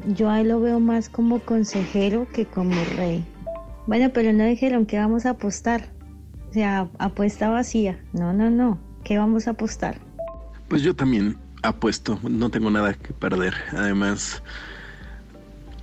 Yo 0.07 0.31
ahí 0.31 0.45
lo 0.45 0.61
veo 0.61 0.81
más 0.81 1.09
como 1.09 1.41
consejero 1.41 2.27
que 2.33 2.47
como 2.47 2.75
rey. 2.97 3.25
Bueno, 3.87 4.11
pero 4.13 4.33
no 4.33 4.45
dijeron 4.45 4.87
que 4.87 4.99
vamos 4.99 5.27
a 5.27 5.31
apostar. 5.31 5.89
O 6.51 6.53
sea, 6.53 6.89
apuesta 6.99 7.49
vacía. 7.49 7.99
No, 8.13 8.33
no, 8.33 8.51
no. 8.51 8.79
¿Qué 9.05 9.19
vamos 9.19 9.47
a 9.47 9.53
apostar? 9.53 9.99
Pues 10.69 10.83
yo 10.83 10.95
también 10.95 11.37
apuesto. 11.63 12.19
No 12.23 12.51
tengo 12.51 12.71
nada 12.71 12.95
que 12.95 13.13
perder. 13.13 13.55
Además, 13.73 14.43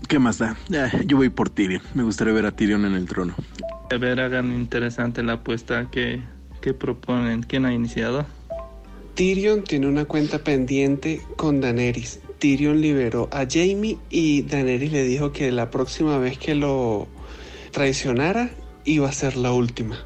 ¿qué 0.08 0.20
más 0.20 0.38
da? 0.38 0.58
yo 1.06 1.18
voy 1.18 1.30
por 1.30 1.50
Tyrion. 1.50 1.82
Me 1.94 2.04
gustaría 2.04 2.34
ver 2.34 2.46
a 2.46 2.52
Tyrion 2.52 2.86
en 2.86 2.94
el 2.94 3.06
trono. 3.06 3.36
A 3.92 3.98
ver, 3.98 4.20
hagan 4.20 4.52
interesante 4.54 5.24
la 5.24 5.34
apuesta 5.34 5.90
que, 5.92 6.22
que 6.62 6.74
proponen. 6.74 7.44
¿Quién 7.44 7.66
ha 7.66 7.74
iniciado? 7.74 8.26
Tyrion 9.16 9.64
tiene 9.64 9.88
una 9.88 10.06
cuenta 10.06 10.40
pendiente 10.40 11.22
con 11.36 11.62
Daenerys. 11.62 12.20
Tyrion 12.40 12.82
liberó 12.82 13.30
a 13.32 13.48
Jamie 13.50 13.98
y 14.10 14.44
Daenerys 14.44 14.92
le 14.92 15.04
dijo 15.04 15.32
que 15.32 15.52
la 15.52 15.72
próxima 15.72 16.18
vez 16.20 16.38
que 16.38 16.54
lo 16.54 17.08
traicionara 17.72 18.52
iba 18.86 19.10
a 19.10 19.12
ser 19.12 19.36
la 19.36 19.52
última. 19.52 19.98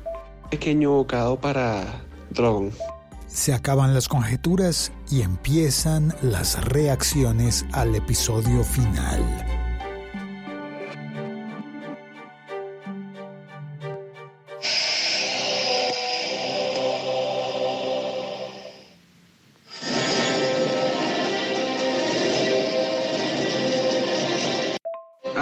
Pequeño 0.50 0.92
bocado 0.92 1.40
para 1.40 2.04
Drogon. 2.30 2.72
Se 3.28 3.54
acaban 3.54 3.94
las 3.94 4.08
conjeturas 4.08 4.92
y 5.10 5.22
empiezan 5.22 6.14
las 6.22 6.64
reacciones 6.66 7.66
al 7.72 7.96
episodio 7.96 8.64
final. 8.64 9.51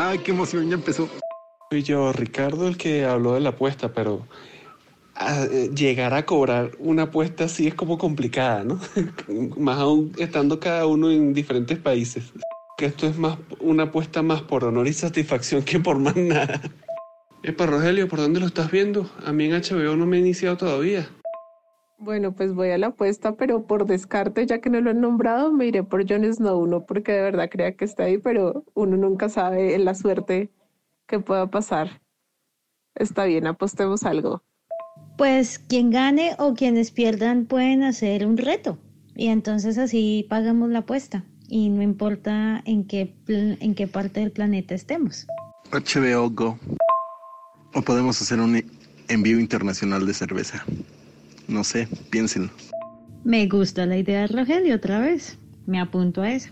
Ay, 0.10 0.17
qué 0.17 0.32
emoción, 0.32 0.67
ya 0.67 0.74
empezó. 0.74 1.08
Fui 1.69 1.84
yo, 1.84 2.12
Ricardo, 2.12 2.67
el 2.67 2.78
que 2.78 3.06
habló 3.06 3.36
de 3.36 3.41
la 3.41 3.50
apuesta, 3.50 3.93
pero 3.93 4.28
ah, 5.13 5.45
eh, 5.52 5.69
llegar 5.72 6.15
a 6.15 6.26
cobrar 6.26 6.72
una 6.80 7.04
apuesta 7.04 7.43
así 7.43 7.67
es 7.67 7.76
como 7.76 8.00
complicada, 8.00 8.63
¿no? 8.63 8.80
más 9.60 9.78
aún 9.78 10.12
estando 10.17 10.60
cada 10.60 10.88
uno 10.88 11.12
en 11.12 11.36
diferentes 11.36 11.78
países. 11.78 12.34
Que 12.80 12.88
esto 12.88 13.06
es 13.06 13.19
más 13.19 13.38
una 13.60 13.84
apuesta 13.84 14.24
más 14.24 14.41
por 14.41 14.63
honor 14.63 14.88
y 14.88 14.93
satisfacción 14.93 15.62
que 15.62 15.80
por 15.80 16.00
más 16.00 16.15
nada. 16.15 16.60
Epa, 17.43 17.67
Rogelio, 17.67 18.08
¿por 18.08 18.17
dónde 18.17 18.39
lo 18.39 18.48
estás 18.48 18.72
viendo? 18.72 19.08
A 19.24 19.32
mí 19.32 19.45
en 19.45 19.62
HBO 19.62 19.95
no 19.95 20.08
me 20.08 20.17
he 20.17 20.22
iniciado 20.22 20.58
todavía. 20.58 21.08
Bueno, 22.01 22.33
pues 22.33 22.53
voy 22.53 22.69
a 22.69 22.77
la 22.77 22.88
apuesta, 22.88 23.35
pero 23.35 23.67
por 23.67 23.85
descarte, 23.85 24.45
ya 24.45 24.62
que 24.62 24.69
no 24.69 24.79
lo 24.79 24.91
han 24.91 25.01
nombrado, 25.01 25.51
me 25.51 25.65
iré 25.65 25.83
por 25.83 26.07
Jon 26.09 26.23
Snow, 26.33 26.65
no 26.65 26.85
porque 26.85 27.12
de 27.12 27.21
verdad 27.23 27.49
crea 27.51 27.75
que 27.75 27.83
está 27.83 28.03
ahí, 28.03 28.17
pero 28.17 28.63
uno 28.73 28.95
nunca 28.95 29.27
sabe 29.27 29.75
en 29.75 29.83
la 29.83 29.93
suerte 29.95 30.49
que 31.07 31.19
pueda 31.19 31.47
pasar. 31.47 32.01
Está 32.95 33.25
bien, 33.25 33.47
apostemos 33.47 34.03
algo. 34.03 34.41
Pues 35.17 35.59
quien 35.59 35.89
gane 35.89 36.35
o 36.39 36.53
quienes 36.53 36.91
pierdan 36.91 37.45
pueden 37.45 37.83
hacer 37.83 38.25
un 38.25 38.38
reto 38.38 38.77
y 39.15 39.27
entonces 39.27 39.77
así 39.77 40.25
pagamos 40.29 40.69
la 40.69 40.79
apuesta 40.79 41.25
y 41.49 41.67
no 41.67 41.81
importa 41.81 42.62
en 42.63 42.85
qué, 42.85 43.13
en 43.27 43.75
qué 43.75 43.88
parte 43.88 44.21
del 44.21 44.31
planeta 44.31 44.73
estemos. 44.73 45.27
HBO 45.69 46.29
Go. 46.29 46.57
O 47.73 47.81
podemos 47.81 48.21
hacer 48.21 48.39
un 48.39 48.63
envío 49.09 49.38
internacional 49.38 50.05
de 50.05 50.13
cerveza. 50.13 50.63
No 51.49 51.65
sé, 51.65 51.89
piénsenlo. 52.09 52.51
Me 53.25 53.45
gusta 53.47 53.85
la 53.85 53.97
idea 53.97 54.21
de 54.21 54.27
Rogelio 54.27 54.75
otra 54.75 54.99
vez. 54.99 55.38
Me 55.65 55.81
apunto 55.81 56.21
a 56.21 56.31
eso. 56.31 56.52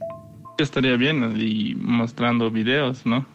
Estaría 0.58 0.98
bien 0.98 1.36
y 1.40 1.76
mostrando 1.76 2.52
videos, 2.52 3.06
¿no? 3.06 3.26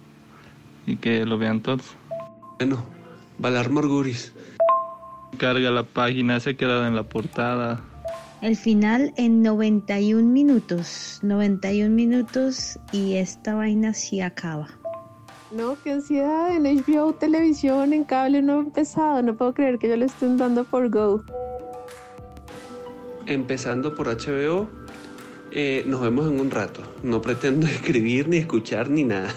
y 0.86 0.96
que 0.96 1.24
lo 1.24 1.38
vean 1.38 1.60
todos. 1.60 1.96
Bueno, 2.58 2.84
Valar 3.38 3.70
Morguris. 3.70 4.32
Carga 5.38 5.70
la 5.70 5.84
página, 5.84 6.38
se 6.40 6.50
ha 6.50 6.54
quedado 6.54 6.86
en 6.86 6.94
la 6.94 7.02
portada. 7.04 7.80
El 8.40 8.56
final 8.56 9.12
en 9.16 9.42
91 9.42 10.22
minutos. 10.28 11.20
91 11.22 11.90
minutos 11.94 12.78
y 12.92 13.14
esta 13.14 13.54
vaina 13.54 13.94
sí 13.94 14.20
acaba. 14.20 14.68
No, 15.52 15.76
qué 15.82 15.92
ansiedad. 15.92 16.54
En 16.54 16.64
HBO, 16.64 17.12
televisión, 17.14 17.92
en 17.92 18.04
cable 18.04 18.42
no 18.42 18.56
he 18.56 18.60
empezado. 18.60 19.22
No 19.22 19.36
puedo 19.36 19.54
creer 19.54 19.78
que 19.78 19.88
ya 19.88 19.96
lo 19.96 20.06
estén 20.06 20.36
dando 20.36 20.64
por 20.64 20.88
Go. 20.90 21.22
Empezando 23.26 23.94
por 23.94 24.08
HBO, 24.08 24.68
eh, 25.50 25.84
nos 25.86 26.00
vemos 26.00 26.30
en 26.30 26.40
un 26.40 26.50
rato. 26.50 26.82
No 27.02 27.20
pretendo 27.20 27.66
escribir, 27.68 28.28
ni 28.28 28.38
escuchar, 28.38 28.90
ni 28.90 29.04
nada. 29.04 29.34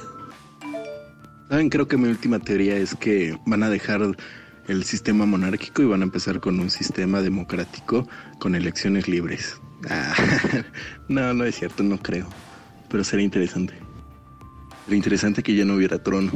Saben, 1.49 1.69
creo 1.69 1.87
que 1.87 1.97
mi 1.97 2.09
última 2.09 2.39
teoría 2.39 2.75
es 2.77 2.95
que 2.95 3.37
van 3.45 3.63
a 3.63 3.69
dejar 3.69 4.01
el 4.67 4.83
sistema 4.83 5.25
monárquico 5.25 5.83
y 5.83 5.85
van 5.85 6.01
a 6.01 6.05
empezar 6.05 6.39
con 6.39 6.59
un 6.59 6.69
sistema 6.69 7.21
democrático 7.21 8.07
con 8.39 8.55
elecciones 8.55 9.07
libres. 9.07 9.59
Ah, 9.87 10.15
no, 11.09 11.33
no 11.35 11.43
es 11.43 11.57
cierto, 11.57 11.83
no 11.83 11.99
creo. 11.99 12.25
Pero 12.89 13.03
sería 13.03 13.25
interesante. 13.25 13.75
Lo 14.87 14.95
interesante 14.95 15.43
que 15.43 15.53
ya 15.53 15.63
no 15.63 15.75
hubiera 15.75 16.01
trono. 16.01 16.31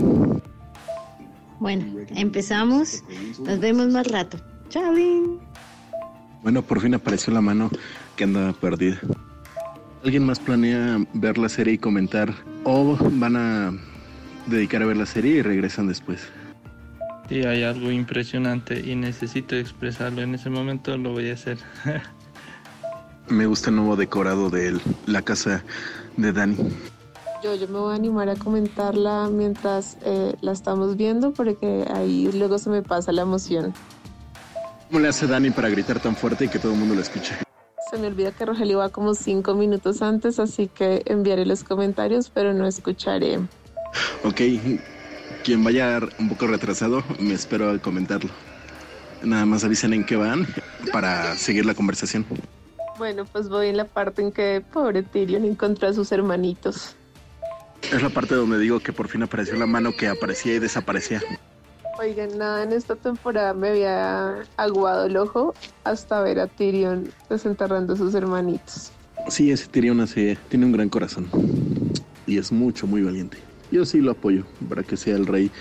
Bueno, 1.59 1.85
empezamos. 2.15 3.03
Nos 3.43 3.59
vemos 3.59 3.87
más 3.87 4.05
rato. 4.05 4.37
Chao. 4.69 4.93
Bueno, 6.41 6.61
por 6.61 6.81
fin 6.81 6.93
apareció 6.93 7.33
la 7.33 7.41
mano 7.41 7.69
que 8.15 8.23
andaba 8.23 8.53
perdida. 8.53 8.99
¿Alguien 10.03 10.25
más 10.25 10.39
planea 10.39 10.97
ver 11.13 11.37
la 11.37 11.49
serie 11.49 11.73
y 11.73 11.77
comentar? 11.77 12.33
¿O 12.63 12.97
van 13.11 13.35
a 13.35 13.73
dedicar 14.47 14.81
a 14.81 14.85
ver 14.85 14.97
la 14.97 15.05
serie 15.05 15.35
y 15.35 15.41
regresan 15.41 15.87
después? 15.87 16.21
Si 17.27 17.43
hay 17.43 17.63
algo 17.63 17.91
impresionante 17.91 18.79
y 18.79 18.95
necesito 18.95 19.55
expresarlo 19.55 20.21
en 20.21 20.33
ese 20.35 20.49
momento, 20.49 20.97
lo 20.97 21.11
voy 21.11 21.29
a 21.29 21.33
hacer. 21.33 21.57
Me 23.27 23.45
gusta 23.45 23.69
el 23.69 23.75
nuevo 23.75 23.95
decorado 23.95 24.49
de 24.49 24.79
la 25.05 25.21
casa 25.21 25.63
de 26.17 26.31
Dani. 26.31 26.55
Yo, 27.43 27.55
yo 27.55 27.67
me 27.69 27.79
voy 27.79 27.93
a 27.93 27.95
animar 27.95 28.27
a 28.27 28.35
comentarla 28.35 29.29
mientras 29.31 29.97
eh, 30.03 30.33
la 30.41 30.51
estamos 30.51 30.97
viendo 30.97 31.31
porque 31.31 31.85
ahí 31.93 32.29
luego 32.33 32.57
se 32.57 32.69
me 32.69 32.81
pasa 32.81 33.13
la 33.13 33.21
emoción. 33.21 33.73
¿Cómo 34.89 35.01
le 35.01 35.09
hace 35.09 35.27
Dani 35.27 35.51
para 35.51 35.69
gritar 35.69 35.99
tan 35.99 36.15
fuerte 36.15 36.45
y 36.45 36.47
que 36.47 36.57
todo 36.57 36.73
el 36.73 36.79
mundo 36.79 36.95
lo 36.95 37.01
escuche? 37.01 37.35
Se 37.91 37.97
me 37.99 38.07
olvida 38.07 38.31
que 38.31 38.43
Rogelio 38.43 38.79
va 38.79 38.89
como 38.89 39.13
cinco 39.13 39.53
minutos 39.53 40.01
antes, 40.01 40.39
así 40.39 40.67
que 40.67 41.03
enviaré 41.05 41.45
los 41.45 41.63
comentarios, 41.63 42.31
pero 42.31 42.55
no 42.55 42.65
escucharé. 42.65 43.37
Ok, 44.23 44.41
quien 45.43 45.63
vaya 45.63 45.99
un 46.17 46.29
poco 46.29 46.47
retrasado, 46.47 47.03
me 47.19 47.35
espero 47.35 47.69
a 47.69 47.77
comentarlo. 47.77 48.31
Nada 49.21 49.45
más 49.45 49.63
avisen 49.63 49.93
en 49.93 50.03
qué 50.05 50.15
van 50.15 50.47
para 50.91 51.35
seguir 51.35 51.67
la 51.67 51.75
conversación. 51.75 52.25
Bueno, 52.97 53.25
pues 53.25 53.47
voy 53.47 53.67
en 53.67 53.77
la 53.77 53.85
parte 53.85 54.23
en 54.23 54.31
que 54.31 54.63
pobre 54.73 55.03
Tyrion 55.03 55.45
encontró 55.45 55.87
a 55.87 55.93
sus 55.93 56.11
hermanitos. 56.11 56.95
Es 57.91 58.01
la 58.01 58.09
parte 58.09 58.33
donde 58.33 58.57
digo 58.57 58.79
que 58.79 58.91
por 58.91 59.07
fin 59.07 59.21
apareció 59.21 59.55
la 59.55 59.67
mano 59.67 59.91
que 59.95 60.07
aparecía 60.07 60.55
y 60.55 60.59
desaparecía. 60.59 61.21
Oigan, 62.01 62.37
nada, 62.37 62.63
en 62.63 62.71
esta 62.71 62.95
temporada 62.95 63.53
me 63.53 63.67
había 63.67 64.45
aguado 64.55 65.07
el 65.07 65.17
ojo 65.17 65.53
hasta 65.83 66.21
ver 66.21 66.39
a 66.39 66.47
Tyrion 66.47 67.11
desenterrando 67.29 67.93
a 67.93 67.97
sus 67.97 68.15
hermanitos. 68.15 68.93
Sí, 69.27 69.51
ese 69.51 69.67
Tyrion 69.67 69.99
así 69.99 70.37
tiene 70.47 70.65
un 70.65 70.71
gran 70.71 70.87
corazón 70.87 71.27
y 72.25 72.37
es 72.37 72.53
mucho, 72.53 72.87
muy 72.87 73.01
valiente. 73.01 73.37
Yo 73.69 73.83
sí 73.83 73.99
lo 73.99 74.11
apoyo 74.11 74.45
para 74.69 74.83
que 74.83 74.95
sea 74.95 75.17
el 75.17 75.27
rey. 75.27 75.51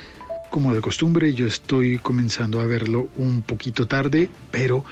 Como 0.51 0.73
de 0.73 0.81
costumbre, 0.81 1.35
yo 1.35 1.45
estoy 1.45 1.99
comenzando 1.99 2.61
a 2.61 2.67
verlo 2.67 3.09
un 3.17 3.43
poquito 3.43 3.89
tarde, 3.89 4.31
pero 4.53 4.85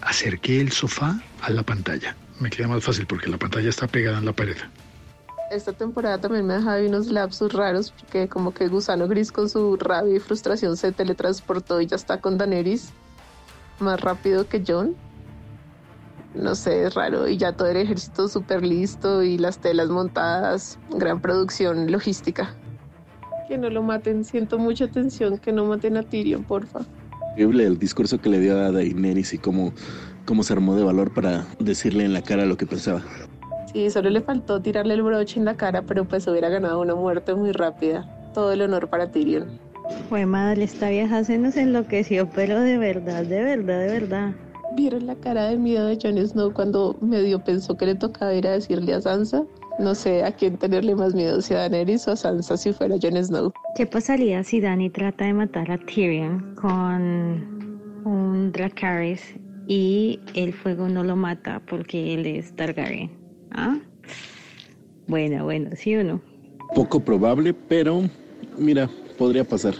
acerqué 0.00 0.60
el 0.60 0.72
sofá 0.72 1.22
a 1.42 1.50
la 1.50 1.62
pantalla. 1.62 2.16
Me 2.40 2.50
queda 2.50 2.66
más 2.66 2.82
fácil 2.82 3.06
porque 3.06 3.30
la 3.30 3.38
pantalla 3.38 3.70
está 3.70 3.86
pegada 3.86 4.18
en 4.18 4.24
la 4.24 4.32
pared. 4.32 4.56
Esta 5.52 5.74
temporada 5.74 6.18
también 6.18 6.46
me 6.46 6.54
ha 6.54 6.56
dejado 6.56 6.86
unos 6.86 7.08
lapsus 7.08 7.52
raros 7.52 7.92
porque 7.92 8.26
como 8.26 8.54
que 8.54 8.68
Gusano 8.68 9.06
Gris 9.06 9.30
con 9.30 9.50
su 9.50 9.76
rabia 9.76 10.16
y 10.16 10.18
frustración 10.18 10.78
se 10.78 10.92
teletransportó 10.92 11.82
y 11.82 11.86
ya 11.86 11.96
está 11.96 12.22
con 12.22 12.38
Daenerys 12.38 12.90
más 13.78 14.00
rápido 14.00 14.48
que 14.48 14.64
John. 14.66 14.96
No 16.34 16.54
sé, 16.54 16.84
es 16.84 16.94
raro. 16.94 17.28
Y 17.28 17.36
ya 17.36 17.52
todo 17.52 17.68
el 17.68 17.76
ejército 17.76 18.28
súper 18.28 18.64
listo 18.64 19.22
y 19.22 19.36
las 19.36 19.58
telas 19.58 19.90
montadas. 19.90 20.78
Gran 20.90 21.20
producción 21.20 21.92
logística. 21.92 22.54
Que 23.46 23.58
no 23.58 23.68
lo 23.68 23.82
maten. 23.82 24.24
Siento 24.24 24.58
mucha 24.58 24.88
tensión 24.88 25.36
que 25.36 25.52
no 25.52 25.66
maten 25.66 25.98
a 25.98 26.02
Tyrion, 26.02 26.44
porfa. 26.44 26.80
Increíble 27.32 27.66
el 27.66 27.78
discurso 27.78 28.18
que 28.18 28.30
le 28.30 28.40
dio 28.40 28.58
a 28.58 28.72
Daenerys 28.72 29.34
y 29.34 29.38
cómo, 29.38 29.74
cómo 30.24 30.44
se 30.44 30.54
armó 30.54 30.76
de 30.76 30.84
valor 30.84 31.12
para 31.12 31.46
decirle 31.58 32.06
en 32.06 32.14
la 32.14 32.22
cara 32.22 32.46
lo 32.46 32.56
que 32.56 32.64
pensaba. 32.64 33.02
Sí, 33.72 33.90
solo 33.90 34.10
le 34.10 34.20
faltó 34.20 34.60
tirarle 34.60 34.94
el 34.94 35.02
broche 35.02 35.38
en 35.38 35.46
la 35.46 35.56
cara, 35.56 35.82
pero 35.82 36.04
pues 36.04 36.26
hubiera 36.26 36.48
ganado 36.50 36.80
una 36.80 36.94
muerte 36.94 37.34
muy 37.34 37.52
rápida. 37.52 38.06
Todo 38.34 38.52
el 38.52 38.62
honor 38.62 38.88
para 38.88 39.10
Tyrion. 39.10 39.58
Fue 40.08 40.26
madre, 40.26 40.64
esta 40.64 40.90
vieja 40.90 41.24
se 41.24 41.38
nos 41.38 41.56
enloqueció, 41.56 42.28
pero 42.34 42.60
de 42.60 42.78
verdad, 42.78 43.24
de 43.24 43.42
verdad, 43.42 43.80
de 43.80 43.88
verdad. 43.88 44.32
¿Vieron 44.74 45.06
la 45.06 45.14
cara 45.16 45.48
de 45.48 45.56
miedo 45.56 45.86
de 45.86 45.98
Jon 46.00 46.16
Snow 46.26 46.52
cuando 46.52 46.96
medio 47.00 47.42
pensó 47.42 47.76
que 47.76 47.86
le 47.86 47.94
tocaba 47.94 48.34
ir 48.34 48.46
a 48.46 48.52
decirle 48.52 48.94
a 48.94 49.00
Sansa? 49.00 49.44
No 49.78 49.94
sé 49.94 50.24
a 50.24 50.32
quién 50.32 50.56
tenerle 50.56 50.94
más 50.94 51.14
miedo, 51.14 51.40
si 51.40 51.54
a 51.54 51.58
Daenerys 51.58 52.08
o 52.08 52.12
a 52.12 52.16
Sansa 52.16 52.56
si 52.56 52.72
fuera 52.72 52.96
Jon 53.00 53.22
Snow. 53.22 53.52
¿Qué 53.74 53.86
pasaría 53.86 54.42
si 54.44 54.60
Dany 54.60 54.90
trata 54.90 55.24
de 55.24 55.34
matar 55.34 55.70
a 55.70 55.78
Tyrion 55.78 56.54
con 56.54 58.02
un 58.04 58.52
Dracarys 58.52 59.34
y 59.66 60.20
el 60.34 60.52
fuego 60.52 60.88
no 60.88 61.04
lo 61.04 61.16
mata 61.16 61.60
porque 61.66 62.14
él 62.14 62.26
es 62.26 62.54
Targaryen? 62.56 63.21
¿Ah? 63.54 63.78
Bueno, 65.06 65.44
bueno, 65.44 65.70
¿sí 65.76 65.94
o 65.96 66.04
no? 66.04 66.20
Poco 66.74 67.00
probable, 67.00 67.52
pero 67.52 68.02
mira, 68.56 68.88
podría 69.18 69.44
pasar. 69.44 69.74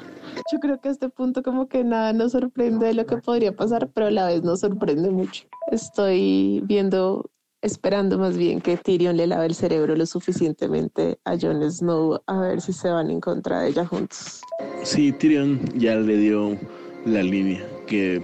Yo 0.52 0.58
creo 0.60 0.80
que 0.80 0.88
a 0.88 0.92
este 0.92 1.08
punto 1.08 1.42
como 1.42 1.68
que 1.68 1.84
nada 1.84 2.12
nos 2.12 2.32
sorprende 2.32 2.86
de 2.86 2.94
lo 2.94 3.06
que 3.06 3.16
podría 3.16 3.54
pasar, 3.54 3.90
pero 3.94 4.06
a 4.06 4.10
la 4.10 4.26
vez 4.26 4.42
nos 4.42 4.60
sorprende 4.60 5.10
mucho. 5.10 5.44
Estoy 5.70 6.60
viendo, 6.64 7.30
esperando 7.62 8.18
más 8.18 8.36
bien 8.36 8.60
que 8.60 8.76
Tyrion 8.76 9.16
le 9.16 9.26
lave 9.26 9.46
el 9.46 9.54
cerebro 9.54 9.96
lo 9.96 10.04
suficientemente 10.06 11.18
a 11.24 11.38
Jon 11.38 11.62
Snow 11.70 12.20
a 12.26 12.40
ver 12.40 12.60
si 12.60 12.72
se 12.72 12.90
van 12.90 13.10
en 13.10 13.20
contra 13.20 13.60
de 13.60 13.68
ella 13.68 13.86
juntos. 13.86 14.42
Sí, 14.82 15.12
Tyrion 15.12 15.60
ya 15.74 15.96
le 15.96 16.16
dio 16.16 16.58
la 17.06 17.22
línea 17.22 17.64
que 17.86 18.22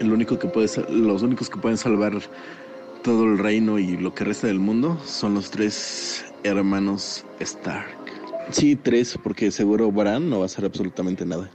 el 0.00 0.12
único 0.12 0.38
que 0.38 0.48
puede, 0.48 0.68
los 0.90 1.22
únicos 1.22 1.48
que 1.48 1.58
pueden 1.58 1.78
salvar 1.78 2.12
todo 3.02 3.24
el 3.24 3.38
reino 3.38 3.78
y 3.78 3.96
lo 3.96 4.14
que 4.14 4.24
resta 4.24 4.46
del 4.46 4.58
mundo 4.58 4.98
son 5.04 5.34
los 5.34 5.50
tres 5.50 6.24
hermanos 6.44 7.24
Stark. 7.40 7.96
Sí, 8.50 8.76
tres, 8.76 9.18
porque 9.22 9.50
seguro 9.50 9.92
Bran 9.92 10.30
no 10.30 10.38
va 10.38 10.44
a 10.44 10.46
hacer 10.46 10.64
absolutamente 10.64 11.24
nada. 11.24 11.50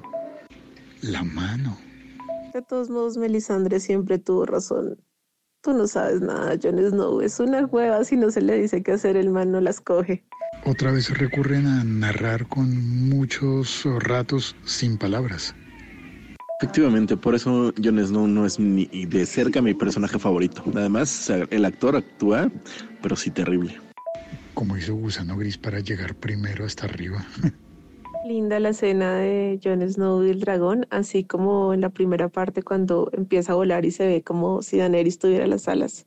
La 1.02 1.24
mano. 1.24 1.78
De 2.54 2.62
todos 2.62 2.90
modos, 2.90 3.18
Melisandre 3.18 3.80
siempre 3.80 4.20
tuvo 4.20 4.46
razón. 4.46 5.02
Tú 5.62 5.74
no 5.74 5.88
sabes 5.88 6.22
nada, 6.22 6.56
Jon 6.62 6.78
Snow. 6.78 7.22
Es 7.22 7.40
una 7.40 7.66
hueva 7.66 8.04
si 8.04 8.16
no 8.16 8.30
se 8.32 8.42
le 8.42 8.62
dice 8.62 8.84
qué 8.84 8.92
hacer, 8.92 9.18
el 9.18 9.30
man 9.30 9.52
no 9.52 9.62
las 9.62 9.82
coge. 9.82 10.24
Otra 10.66 10.92
vez 10.92 11.10
recurren 11.18 11.66
a 11.66 11.84
narrar 11.84 12.48
con 12.48 13.10
muchos 13.10 13.86
ratos 14.00 14.56
sin 14.66 14.98
palabras. 14.98 15.56
Efectivamente, 16.64 17.18
por 17.18 17.36
eso 17.36 17.74
Jon 17.84 18.00
Snow 18.00 18.26
no 18.26 18.46
es 18.46 18.58
ni 18.58 18.86
de 18.86 19.26
cerca 19.26 19.62
mi 19.62 19.74
personaje 19.74 20.18
favorito. 20.18 20.64
Además, 20.74 21.30
el 21.30 21.66
actor 21.66 21.98
actúa, 21.98 22.50
pero 23.02 23.18
sí 23.18 23.32
terrible. 23.32 23.76
Como 24.54 24.78
hizo 24.78 24.96
Gusano 24.96 25.36
Gris 25.36 25.58
para 25.58 25.82
llegar 25.82 26.16
primero 26.16 26.64
hasta 26.64 26.86
arriba. 26.86 27.26
Linda 28.26 28.62
la 28.62 28.70
escena 28.70 29.16
de 29.16 29.60
Jon 29.62 29.82
Snow 29.82 30.24
y 30.24 30.30
el 30.30 30.40
dragón, 30.40 30.88
así 30.90 31.26
como 31.26 31.74
en 31.74 31.82
la 31.82 31.90
primera 31.90 32.30
parte 32.30 32.64
cuando 32.64 33.10
empieza 33.12 33.52
a 33.52 33.56
volar 33.56 33.84
y 33.84 33.92
se 33.92 34.08
ve 34.08 34.24
como 34.24 34.62
si 34.62 34.78
Daenerys 34.78 35.20
tuviera 35.20 35.46
las 35.48 35.68
alas. 35.68 36.06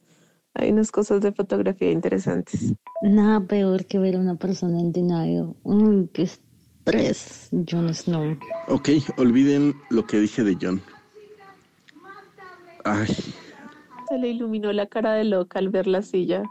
Hay 0.55 0.71
unas 0.71 0.91
cosas 0.91 1.21
de 1.21 1.33
fotografía 1.33 1.91
interesantes. 1.91 2.73
Nada 3.03 3.47
peor 3.47 3.85
que 3.85 3.99
ver 3.99 4.17
a 4.17 4.21
una 4.21 4.37
persona 4.37 4.81
en 4.81 4.91
denial. 4.91 5.55
Uy, 5.65 6.09
qué 6.15 6.23
estrés, 6.87 7.51
Jon 7.69 7.93
Snow. 7.93 8.39
Ok, 8.69 8.91
olviden 9.17 9.75
lo 9.91 10.07
que 10.07 10.21
dije 10.21 10.45
de 10.45 10.57
Jon. 10.61 10.81
Ay. 12.85 13.09
Se 14.09 14.19
le 14.19 14.29
iluminó 14.29 14.73
la 14.73 14.87
cara 14.87 15.15
de 15.15 15.25
loca 15.25 15.59
al 15.59 15.69
ver 15.69 15.89
la 15.89 16.03
silla. 16.03 16.45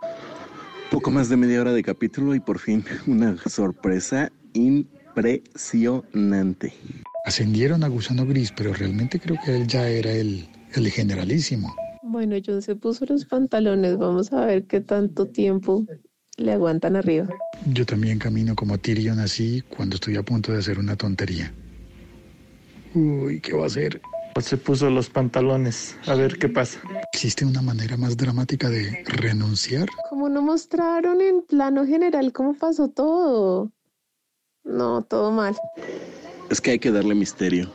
Poco 0.92 1.10
más 1.10 1.30
de 1.30 1.38
media 1.38 1.62
hora 1.62 1.72
de 1.72 1.82
capítulo 1.84 2.36
y 2.36 2.42
por 2.42 2.60
fin 2.60 2.84
una 3.08 3.38
sorpresa 3.38 4.30
impresionante. 4.54 6.74
Ascendieron 7.26 7.86
a 7.86 7.88
Gusano 7.88 8.26
Gris, 8.26 8.52
pero 8.52 8.74
realmente 8.74 9.20
creo 9.20 9.38
que 9.44 9.56
él 9.56 9.68
ya 9.68 9.88
era 9.88 10.12
el, 10.12 10.48
el 10.74 10.92
generalísimo. 10.92 11.74
Bueno, 12.04 12.36
John 12.46 12.62
se 12.62 12.76
puso 12.76 13.06
los 13.06 13.24
pantalones. 13.26 13.98
Vamos 13.98 14.34
a 14.34 14.46
ver 14.46 14.66
qué 14.66 14.82
tanto 14.82 15.28
tiempo 15.28 15.86
le 16.38 16.54
aguantan 16.54 16.96
arriba. 16.96 17.28
Yo 17.66 17.86
también 17.86 18.20
camino 18.20 18.56
como 18.56 18.78
Tyrion 18.78 19.20
así 19.20 19.64
cuando 19.70 19.96
estoy 19.96 20.18
a 20.18 20.24
punto 20.24 20.52
de 20.52 20.60
hacer 20.60 20.80
una 20.80 20.96
tontería. 20.96 21.54
Uy, 22.94 23.42
¿qué 23.42 23.54
va 23.54 23.64
a 23.64 23.68
hacer? 23.68 24.02
Se 24.42 24.58
puso 24.58 24.90
los 24.90 25.10
pantalones. 25.10 25.98
A 26.08 26.16
ver 26.16 26.38
qué 26.38 26.50
pasa. 26.50 26.80
¿Existe 27.14 27.46
una 27.46 27.62
manera 27.62 27.96
más 27.96 28.18
dramática 28.18 28.70
de 28.70 29.04
renunciar? 29.06 29.88
Como 30.10 30.28
no 30.28 30.42
mostraron 30.42 31.22
en 31.22 31.42
plano 31.42 31.86
general 31.86 32.34
cómo 32.34 32.54
pasó 32.54 32.90
todo. 32.90 33.72
No, 34.66 35.04
todo 35.04 35.32
mal. 35.32 35.56
Es 36.50 36.60
que 36.60 36.72
hay 36.72 36.80
que 36.80 36.92
darle 36.92 37.16
misterio. 37.16 37.72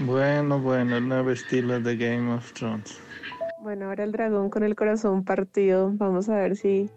Bueno, 0.00 0.60
bueno, 0.60 0.96
el 0.96 1.08
nuevo 1.08 1.30
estilo 1.30 1.78
de 1.80 1.96
Game 1.96 2.32
of 2.32 2.52
Thrones. 2.54 2.98
Bueno, 3.62 3.86
ahora 3.86 4.04
el 4.04 4.12
dragón 4.12 4.48
con 4.48 4.62
el 4.62 4.76
corazón 4.76 5.24
partido. 5.24 5.92
Vamos 5.94 6.28
a 6.28 6.36
ver 6.36 6.56
si 6.56 6.88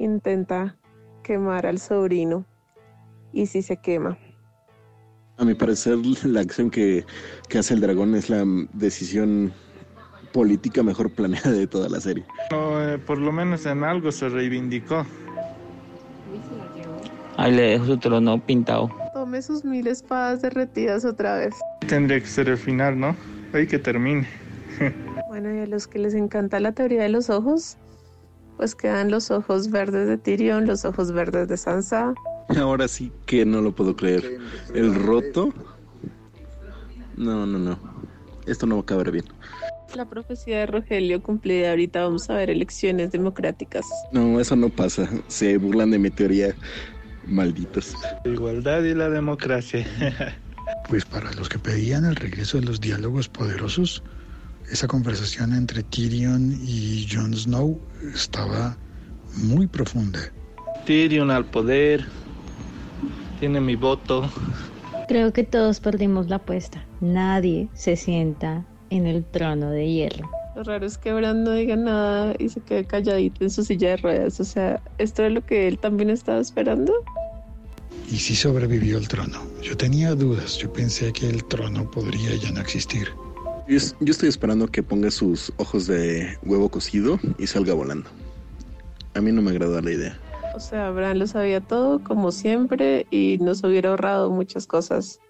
intenta 0.00 0.76
quemar 1.22 1.66
al 1.66 1.78
sobrino. 1.78 2.44
Y 3.32 3.46
si 3.46 3.62
se 3.62 3.76
quema. 3.76 4.18
A 5.36 5.44
mi 5.44 5.54
parecer, 5.54 5.98
la 6.24 6.40
acción 6.40 6.70
que, 6.70 7.04
que 7.48 7.58
hace 7.58 7.74
el 7.74 7.80
dragón 7.80 8.14
es 8.14 8.28
la 8.28 8.44
decisión 8.72 9.52
política 10.32 10.82
mejor 10.82 11.10
planeada 11.10 11.52
de 11.52 11.66
toda 11.66 11.88
la 11.88 12.00
serie. 12.00 12.24
No, 12.50 12.82
eh, 12.82 12.98
por 12.98 13.18
lo 13.18 13.32
menos 13.32 13.66
en 13.66 13.84
algo 13.84 14.12
se 14.12 14.28
reivindicó. 14.28 15.04
Ahí 17.36 17.52
le 17.52 17.62
dejo 17.62 17.86
su 17.86 17.98
trono 17.98 18.38
pintado. 18.44 18.90
Tome 19.14 19.42
sus 19.42 19.64
mil 19.64 19.86
espadas 19.86 20.42
derretidas 20.42 21.04
otra 21.04 21.36
vez. 21.36 21.54
Tendría 21.86 22.20
que 22.20 22.26
ser 22.26 22.48
el 22.48 22.58
final, 22.58 22.98
¿no? 22.98 23.16
Ahí 23.52 23.66
que 23.66 23.78
termine. 23.78 24.28
Bueno, 25.28 25.54
y 25.54 25.60
a 25.60 25.66
los 25.66 25.86
que 25.86 25.98
les 25.98 26.14
encanta 26.14 26.60
la 26.60 26.72
teoría 26.72 27.02
de 27.02 27.08
los 27.08 27.30
ojos, 27.30 27.76
pues 28.60 28.74
quedan 28.74 29.10
los 29.10 29.30
ojos 29.30 29.70
verdes 29.70 30.06
de 30.06 30.18
Tyrion, 30.18 30.66
los 30.66 30.84
ojos 30.84 31.12
verdes 31.12 31.48
de 31.48 31.56
Sansa. 31.56 32.12
Ahora 32.58 32.88
sí 32.88 33.10
que 33.24 33.46
no 33.46 33.62
lo 33.62 33.74
puedo 33.74 33.96
creer. 33.96 34.36
El 34.74 34.94
roto. 34.94 35.48
No, 37.16 37.46
no, 37.46 37.58
no. 37.58 37.78
Esto 38.46 38.66
no 38.66 38.74
va 38.74 38.80
a 38.80 38.82
acabar 38.82 39.10
bien. 39.12 39.24
La 39.94 40.04
profecía 40.04 40.58
de 40.58 40.66
Rogelio 40.66 41.22
cumplida. 41.22 41.70
Ahorita 41.70 42.02
vamos 42.02 42.28
a 42.28 42.34
ver 42.34 42.50
elecciones 42.50 43.12
democráticas. 43.12 43.86
No, 44.12 44.38
eso 44.38 44.54
no 44.56 44.68
pasa. 44.68 45.08
Se 45.28 45.56
burlan 45.56 45.90
de 45.92 45.98
mi 45.98 46.10
teoría. 46.10 46.54
Malditos. 47.26 47.94
La 48.26 48.30
igualdad 48.30 48.82
y 48.82 48.92
la 48.92 49.08
democracia. 49.08 49.86
Pues 50.90 51.06
para 51.06 51.32
los 51.32 51.48
que 51.48 51.58
pedían 51.58 52.04
el 52.04 52.16
regreso 52.16 52.60
de 52.60 52.66
los 52.66 52.78
diálogos 52.78 53.26
poderosos, 53.30 54.02
esa 54.70 54.86
conversación 54.86 55.52
entre 55.52 55.82
Tyrion 55.82 56.52
y 56.62 57.06
Jon 57.10 57.34
Snow 57.34 57.80
estaba 58.14 58.76
muy 59.34 59.66
profunda. 59.66 60.20
Tyrion 60.86 61.30
al 61.30 61.44
poder. 61.44 62.06
Tiene 63.40 63.60
mi 63.60 63.74
voto. 63.74 64.30
Creo 65.08 65.32
que 65.32 65.42
todos 65.42 65.80
perdimos 65.80 66.28
la 66.28 66.36
apuesta. 66.36 66.84
Nadie 67.00 67.68
se 67.74 67.96
sienta 67.96 68.64
en 68.90 69.06
el 69.06 69.24
trono 69.24 69.70
de 69.70 69.90
hierro. 69.90 70.30
Lo 70.54 70.62
raro 70.64 70.86
es 70.86 70.98
que 70.98 71.12
Bran 71.12 71.44
no 71.44 71.52
diga 71.52 71.76
nada 71.76 72.34
y 72.38 72.48
se 72.48 72.60
quede 72.60 72.84
calladito 72.84 73.44
en 73.44 73.50
su 73.50 73.64
silla 73.64 73.90
de 73.90 73.96
ruedas. 73.96 74.40
O 74.40 74.44
sea, 74.44 74.82
¿esto 74.98 75.24
es 75.24 75.32
lo 75.32 75.44
que 75.44 75.68
él 75.68 75.78
también 75.78 76.10
estaba 76.10 76.40
esperando? 76.40 76.92
Y 78.10 78.16
sí 78.16 78.36
sobrevivió 78.36 78.98
el 78.98 79.08
trono. 79.08 79.40
Yo 79.62 79.76
tenía 79.76 80.14
dudas. 80.14 80.58
Yo 80.58 80.72
pensé 80.72 81.12
que 81.12 81.28
el 81.28 81.44
trono 81.44 81.90
podría 81.90 82.34
ya 82.36 82.50
no 82.50 82.60
existir. 82.60 83.08
Yo, 83.70 83.76
estoy 84.10 84.28
esperando 84.28 84.66
que 84.66 84.82
ponga 84.82 85.12
sus 85.12 85.52
ojos 85.56 85.86
de 85.86 86.36
huevo 86.42 86.68
cocido 86.68 87.20
y 87.38 87.46
salga 87.46 87.72
volando. 87.72 88.10
A 89.14 89.20
mí 89.20 89.30
no 89.30 89.42
me 89.42 89.52
agrada 89.52 89.80
la 89.80 89.92
idea. 89.92 90.20
O 90.56 90.58
sea, 90.58 90.90
Bran 90.90 91.20
lo 91.20 91.28
sabía 91.28 91.60
todo, 91.60 92.02
como 92.02 92.32
siempre, 92.32 93.06
y 93.12 93.38
nos 93.38 93.62
hubiera 93.62 93.90
ahorrado 93.90 94.28
muchas 94.28 94.66
cosas 94.66 95.20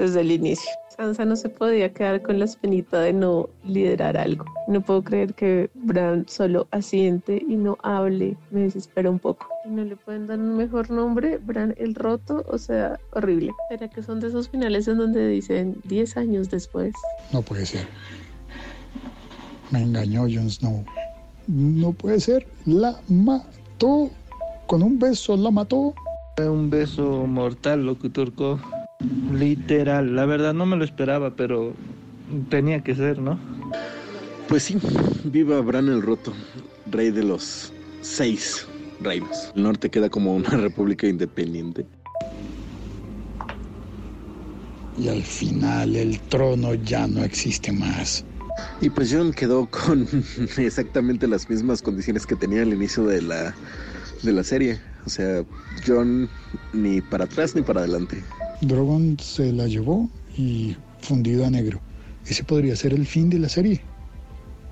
desde 0.00 0.22
el 0.22 0.32
inicio. 0.32 0.70
Sansa 0.96 1.24
no 1.24 1.36
se 1.36 1.48
podía 1.48 1.92
quedar 1.92 2.22
con 2.22 2.38
la 2.38 2.44
espinita 2.44 3.00
de 3.00 3.12
no 3.12 3.48
liderar 3.64 4.16
algo. 4.16 4.44
No 4.66 4.80
puedo 4.80 5.02
creer 5.02 5.34
que 5.34 5.70
Bran 5.74 6.26
solo 6.28 6.68
asiente 6.70 7.42
y 7.48 7.56
no 7.56 7.78
hable. 7.82 8.36
Me 8.50 8.62
desespera 8.62 9.10
un 9.10 9.18
poco. 9.18 9.46
¿Y 9.64 9.70
no 9.70 9.84
le 9.84 9.96
pueden 9.96 10.26
dar 10.26 10.38
un 10.38 10.56
mejor 10.56 10.90
nombre? 10.90 11.38
Bran 11.38 11.74
el 11.78 11.94
roto, 11.94 12.44
o 12.48 12.58
sea, 12.58 12.98
horrible. 13.12 13.52
¿Será 13.68 13.88
que 13.88 14.02
son 14.02 14.20
de 14.20 14.28
esos 14.28 14.48
finales 14.48 14.88
en 14.88 14.98
donde 14.98 15.26
dicen 15.28 15.80
10 15.84 16.16
años 16.16 16.50
después? 16.50 16.92
No 17.32 17.42
puede 17.42 17.66
ser. 17.66 17.86
Me 19.70 19.82
engañó 19.82 20.22
Jon 20.22 20.50
Snow. 20.50 20.84
No 21.46 21.92
puede 21.92 22.20
ser. 22.20 22.46
La 22.66 23.00
mató. 23.08 24.10
Con 24.66 24.82
un 24.82 24.98
beso 24.98 25.36
la 25.36 25.50
mató. 25.50 25.94
Un 26.38 26.70
beso 26.70 27.26
mortal, 27.26 27.84
locutor 27.84 28.32
Co. 28.34 28.58
Literal. 29.32 30.14
La 30.14 30.26
verdad 30.26 30.52
no 30.54 30.66
me 30.66 30.76
lo 30.76 30.84
esperaba, 30.84 31.34
pero 31.34 31.74
tenía 32.48 32.82
que 32.82 32.94
ser, 32.94 33.18
¿no? 33.18 33.38
Pues 34.48 34.64
sí, 34.64 34.78
viva 35.24 35.60
Bran 35.60 35.88
el 35.88 36.02
Roto, 36.02 36.32
rey 36.90 37.10
de 37.10 37.22
los 37.22 37.72
seis 38.00 38.66
reinos. 39.00 39.52
El 39.54 39.62
norte 39.62 39.90
queda 39.90 40.08
como 40.10 40.34
una 40.34 40.50
república 40.56 41.06
independiente. 41.06 41.86
Y 44.98 45.08
al 45.08 45.22
final 45.22 45.96
el 45.96 46.20
trono 46.20 46.74
ya 46.74 47.06
no 47.06 47.22
existe 47.24 47.72
más. 47.72 48.24
Y 48.80 48.90
pues 48.90 49.10
John 49.12 49.32
quedó 49.32 49.66
con 49.66 50.06
exactamente 50.58 51.26
las 51.26 51.48
mismas 51.48 51.80
condiciones 51.80 52.26
que 52.26 52.36
tenía 52.36 52.62
al 52.62 52.74
inicio 52.74 53.04
de 53.04 53.22
la, 53.22 53.54
de 54.22 54.32
la 54.32 54.44
serie. 54.44 54.78
O 55.06 55.08
sea, 55.08 55.44
John 55.86 56.28
ni 56.72 57.00
para 57.00 57.24
atrás 57.24 57.54
ni 57.54 57.62
para 57.62 57.80
adelante. 57.80 58.22
Drogon 58.60 59.18
se 59.18 59.52
la 59.52 59.66
llevó 59.66 60.08
y 60.36 60.76
fundido 61.00 61.46
a 61.46 61.50
negro. 61.50 61.80
Ese 62.26 62.44
podría 62.44 62.76
ser 62.76 62.92
el 62.92 63.06
fin 63.06 63.30
de 63.30 63.38
la 63.38 63.48
serie. 63.48 63.80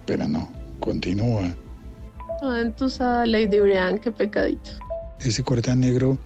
Pero 0.06 0.28
no, 0.28 0.50
continúa. 0.80 1.54
Toda 2.40 2.60
entusada 2.60 3.26
Lady 3.26 3.58
Brian, 3.58 3.98
qué 3.98 4.12
pecadito. 4.12 4.70
Ese 5.20 5.42
corte 5.42 5.70
a 5.70 5.74
negro 5.76 6.18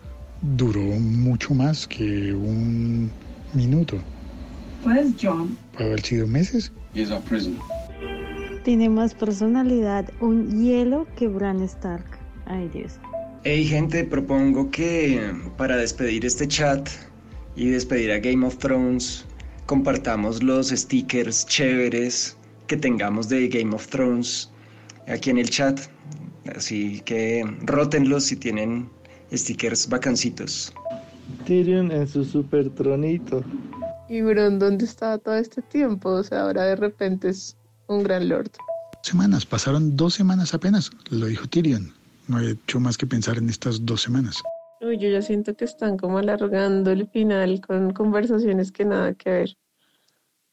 duró 0.43 0.83
mucho 0.83 1.55
más 1.55 1.87
que 1.87 2.35
un 2.35 3.11
minuto. 3.55 3.97
Where's 4.85 5.15
John? 5.21 5.57
Puede 5.73 5.91
haber 5.91 6.03
sido 6.03 6.27
meses. 6.27 6.73
He's 6.95 7.11
our 7.11 7.23
prisoner. 7.23 7.61
Tiene 8.65 8.89
más 8.89 9.15
personalidad 9.15 10.11
un 10.21 10.63
hielo 10.63 11.07
que 11.17 11.29
Bran 11.29 11.63
Stark. 11.63 12.05
Ay 12.47 12.69
Dios. 12.69 12.95
Hey 13.45 13.65
gente, 13.65 14.05
propongo 14.05 14.71
que 14.71 15.33
para 15.57 15.77
despedir 15.77 16.25
este 16.27 16.47
chat 16.47 16.89
y 17.57 17.71
despedir 17.71 18.13
a 18.13 18.19
Game 18.19 18.47
of 18.47 18.57
Thrones, 18.59 19.25
compartamos 19.67 20.43
los 20.43 20.69
stickers 20.69 21.47
chéveres 21.47 22.37
que 22.67 22.77
tengamos 22.77 23.29
de 23.29 23.49
Game 23.49 23.75
of 23.75 23.87
Thrones 23.89 24.51
aquí 25.09 25.31
en 25.31 25.39
el 25.39 25.51
chat. 25.51 25.81
Así 26.57 27.01
que 27.05 27.45
rótenlos 27.63 28.25
si 28.25 28.37
tienen 28.37 28.89
stickers 29.33 29.89
vacancitos. 29.89 30.73
Tyrion 31.47 31.91
en 31.91 32.07
su 32.09 32.25
super 32.25 32.69
tronito. 32.71 33.45
¿Y 34.09 34.21
Bron 34.23 34.59
dónde 34.59 34.85
estaba 34.85 35.19
todo 35.19 35.37
este 35.37 35.63
tiempo? 35.63 36.11
O 36.11 36.23
sea, 36.23 36.43
ahora 36.43 36.65
de 36.65 36.77
repente 36.77 37.29
es 37.29 37.57
un 37.87 38.03
gran 38.03 38.29
lord. 38.29 38.51
Semanas, 39.03 39.47
pasaron 39.47 39.97
dos 39.97 40.15
semanas 40.15 40.55
apenas, 40.55 40.91
lo 41.11 41.27
dijo 41.27 41.47
Tyrion. 41.49 41.93
No 42.29 42.41
he 42.41 42.53
hecho 42.53 42.79
más 42.79 42.97
que 42.97 43.07
pensar 43.07 43.39
en 43.39 43.49
estas 43.49 43.85
dos 43.85 44.03
semanas. 44.03 44.37
Uy, 44.83 44.99
yo 44.99 45.09
ya 45.09 45.23
siento 45.23 45.55
que 45.55 45.65
están 45.65 45.97
como 45.97 46.19
alargando 46.19 46.91
el 46.91 47.07
final 47.07 47.61
con 47.61 47.93
conversaciones 47.93 48.73
que 48.73 48.85
nada 48.85 49.15
que 49.15 49.31
ver. 49.31 49.57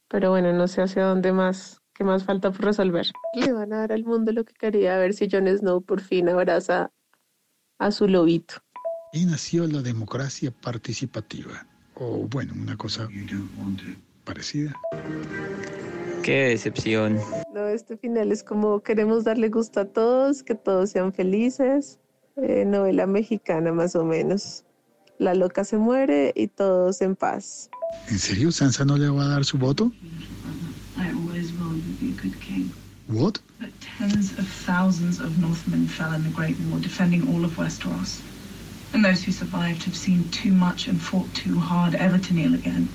Pero 0.07 0.30
bueno, 0.30 0.53
no 0.53 0.67
sé 0.67 0.84
hacia 0.84 1.05
dónde 1.05 1.32
más, 1.32 1.82
qué 1.95 2.03
más 2.03 2.25
falta 2.25 2.51
por 2.51 2.65
resolver. 2.65 3.07
Le 3.34 3.51
van 3.51 3.73
a 3.73 3.80
dar 3.80 3.91
al 3.91 4.03
mundo 4.03 4.32
lo 4.32 4.45
que 4.45 4.53
quería, 4.53 4.95
a 4.95 4.99
ver 4.99 5.15
si 5.15 5.27
Jon 5.27 5.47
Snow 5.47 5.82
por 5.82 6.01
fin 6.01 6.30
abraza 6.30 6.91
a 7.80 7.91
su 7.91 8.07
lobito. 8.07 8.53
Y 9.13 9.25
nació 9.25 9.65
la 9.65 9.82
democracia 9.82 10.51
participativa. 10.51 11.65
O 11.95 12.27
bueno, 12.27 12.53
una 12.55 12.77
cosa 12.77 13.09
parecida. 14.25 14.75
Qué 16.21 16.49
decepción. 16.49 17.19
No, 17.51 17.67
este 17.67 17.97
final 17.97 18.32
es 18.32 18.43
como 18.43 18.82
queremos 18.84 19.23
darle 19.23 19.49
gusto 19.49 19.80
a 19.80 19.86
todos, 19.86 20.43
que 20.43 20.53
todos 20.53 20.91
sean 20.91 21.13
felices. 21.13 21.97
Eh, 22.41 22.63
novela 22.65 23.05
mexicana 23.05 23.73
más 23.73 23.95
o 23.95 24.05
menos. 24.05 24.63
La 25.17 25.33
loca 25.33 25.65
se 25.65 25.77
muere 25.77 26.31
y 26.35 26.47
todos 26.47 27.01
en 27.01 27.15
paz. 27.15 27.69
¿En 28.07 28.17
serio 28.17 28.51
Sansa 28.51 28.85
no 28.85 28.97
le 28.97 29.09
va 29.09 29.25
a 29.25 29.27
dar 29.27 29.43
su 29.43 29.57
voto? 29.57 29.91
I 30.97 31.11
always 31.11 31.51
will 31.53 31.75
you 31.75 31.93
be 31.99 32.17
a 32.17 32.21
good 32.21 32.39
king. 32.39 32.71
What? 33.07 33.39
But 33.59 33.69
tens 33.81 34.31
of 34.37 34.47
thousands 34.47 35.19
of 35.19 35.37
Northmen 35.39 35.87
fell 35.87 36.13
in 36.13 36.23
the 36.23 36.29
Great 36.29 36.55
War, 36.69 36.79
defending 36.79 37.27
all 37.27 37.43
of 37.43 37.57
Westeros. 37.57 38.21
And 38.93 39.03
those 39.03 39.21
who 39.23 39.33
survived 39.33 39.83
have 39.83 39.95
seen 39.95 40.23
too 40.29 40.51
much 40.51 40.87
and 40.87 40.99
fought 41.01 41.27
too 41.33 41.59
hard 41.59 41.95
ever 41.95 42.17
to 42.17 42.33
kneel 42.33 42.53
again. 42.53 42.87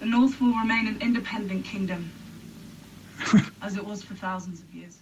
The 0.00 0.06
North 0.06 0.40
will 0.40 0.54
remain 0.54 0.88
an 0.88 0.98
independent 1.00 1.64
kingdom, 1.64 2.10
as 3.62 3.76
it 3.76 3.84
was 3.84 4.02
for 4.02 4.14
thousands 4.14 4.60
of 4.60 4.74
years. 4.74 4.98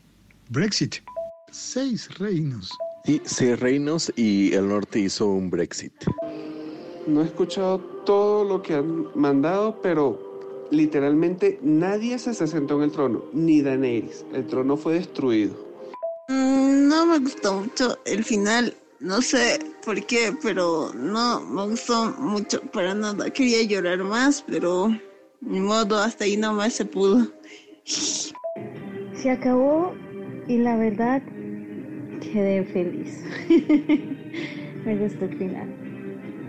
Brexit. 0.52 1.00
Seis 1.50 2.08
reinos. 2.18 2.70
Y 3.06 3.20
seis 3.24 3.58
reinos 3.58 4.12
y 4.16 4.52
el 4.54 4.68
norte 4.68 5.00
hizo 5.00 5.26
un 5.26 5.50
Brexit. 5.50 5.92
No 7.06 7.22
he 7.22 7.24
escuchado 7.24 7.78
todo 8.04 8.44
lo 8.44 8.62
que 8.62 8.74
han 8.74 9.06
mandado, 9.14 9.80
pero 9.80 10.66
literalmente 10.70 11.58
nadie 11.62 12.18
se 12.18 12.34
sentó 12.34 12.76
en 12.76 12.82
el 12.82 12.92
trono, 12.92 13.24
ni 13.32 13.62
Daenerys. 13.62 14.26
El 14.34 14.46
trono 14.46 14.76
fue 14.76 14.94
destruido. 14.94 15.54
Mm, 16.28 16.88
No 16.88 17.06
me 17.06 17.18
gustó 17.18 17.60
mucho 17.60 17.98
el 18.04 18.24
final. 18.24 18.74
No 19.00 19.22
sé 19.22 19.58
por 19.84 20.04
qué, 20.06 20.34
pero 20.42 20.90
no 20.92 21.40
me 21.40 21.66
gustó 21.68 22.10
mucho 22.18 22.60
para 22.72 22.94
nada. 22.94 23.30
Quería 23.30 23.62
llorar 23.62 24.02
más, 24.02 24.44
pero 24.46 24.88
ni 25.40 25.60
modo, 25.60 25.98
hasta 25.98 26.24
ahí 26.24 26.36
nomás 26.36 26.74
se 26.74 26.84
pudo. 26.84 27.26
Se 27.84 29.30
acabó 29.30 29.94
y 30.46 30.58
la 30.58 30.76
verdad 30.76 31.22
quedé 32.20 32.64
feliz. 32.64 33.24
Me 34.84 34.96
gustó 34.96 35.24
el 35.24 35.36
final. 35.36 35.68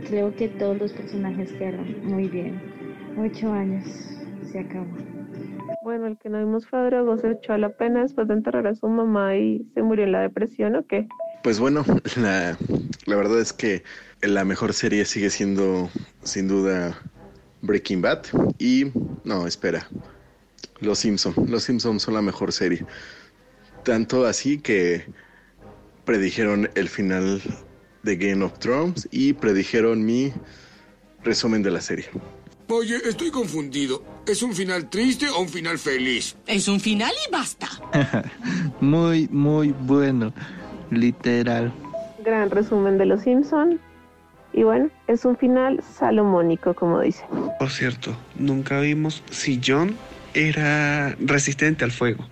Creo 0.07 0.35
que 0.35 0.47
todos 0.47 0.77
los 0.77 0.91
personajes 0.93 1.51
quedaron 1.53 2.03
muy 2.03 2.27
bien. 2.27 2.59
Ocho 3.17 3.51
años, 3.51 3.85
se 4.51 4.59
acabó. 4.59 4.87
Bueno, 5.83 6.07
el 6.07 6.17
que 6.17 6.29
no 6.29 6.39
vimos 6.39 6.67
fue 6.67 6.79
Drogo, 6.85 7.17
se 7.17 7.31
echó 7.31 7.53
a 7.53 7.57
la 7.57 7.69
pena 7.69 8.01
después 8.01 8.27
de 8.27 8.33
enterrar 8.35 8.67
a 8.67 8.75
su 8.75 8.87
mamá 8.87 9.35
y 9.35 9.65
se 9.73 9.81
murió 9.81 10.05
en 10.05 10.11
la 10.11 10.21
depresión 10.21 10.75
o 10.75 10.85
qué? 10.85 11.07
Pues 11.43 11.59
bueno, 11.59 11.83
la, 12.17 12.57
la 13.05 13.15
verdad 13.15 13.39
es 13.39 13.53
que 13.53 13.83
la 14.21 14.43
mejor 14.45 14.73
serie 14.73 15.05
sigue 15.05 15.29
siendo 15.29 15.89
sin 16.23 16.47
duda 16.47 16.99
Breaking 17.61 18.01
Bad 18.01 18.25
y 18.57 18.91
no, 19.23 19.47
espera. 19.47 19.87
Los 20.81 20.99
Simpson, 20.99 21.33
Los 21.47 21.63
Simpson 21.63 21.99
son 21.99 22.13
la 22.13 22.21
mejor 22.21 22.51
serie. 22.51 22.85
Tanto 23.83 24.25
así 24.25 24.59
que 24.59 25.05
predijeron 26.09 26.71
el 26.73 26.89
final 26.89 27.39
de 28.01 28.15
Game 28.15 28.43
of 28.43 28.57
Thrones 28.57 29.07
y 29.11 29.33
predijeron 29.33 30.03
mi 30.03 30.33
resumen 31.23 31.61
de 31.61 31.69
la 31.69 31.81
serie. 31.81 32.05
Oye, 32.67 32.95
estoy 33.07 33.29
confundido. 33.29 34.03
¿Es 34.25 34.41
un 34.41 34.55
final 34.55 34.89
triste 34.89 35.29
o 35.29 35.39
un 35.39 35.49
final 35.49 35.77
feliz? 35.77 36.35
Es 36.47 36.67
un 36.67 36.79
final 36.79 37.11
y 37.27 37.31
basta. 37.31 37.69
muy, 38.81 39.27
muy 39.27 39.71
bueno. 39.81 40.33
Literal. 40.89 41.71
Gran 42.25 42.49
resumen 42.49 42.97
de 42.97 43.05
Los 43.05 43.21
Simpson. 43.21 43.79
Y 44.51 44.63
bueno, 44.63 44.89
es 45.07 45.25
un 45.25 45.37
final 45.37 45.83
salomónico, 45.95 46.73
como 46.73 47.01
dice. 47.01 47.23
Por 47.59 47.69
cierto, 47.69 48.17
nunca 48.33 48.79
vimos 48.79 49.21
si 49.29 49.61
John 49.63 49.95
era 50.33 51.15
resistente 51.19 51.85
al 51.85 51.91
fuego. 51.91 52.25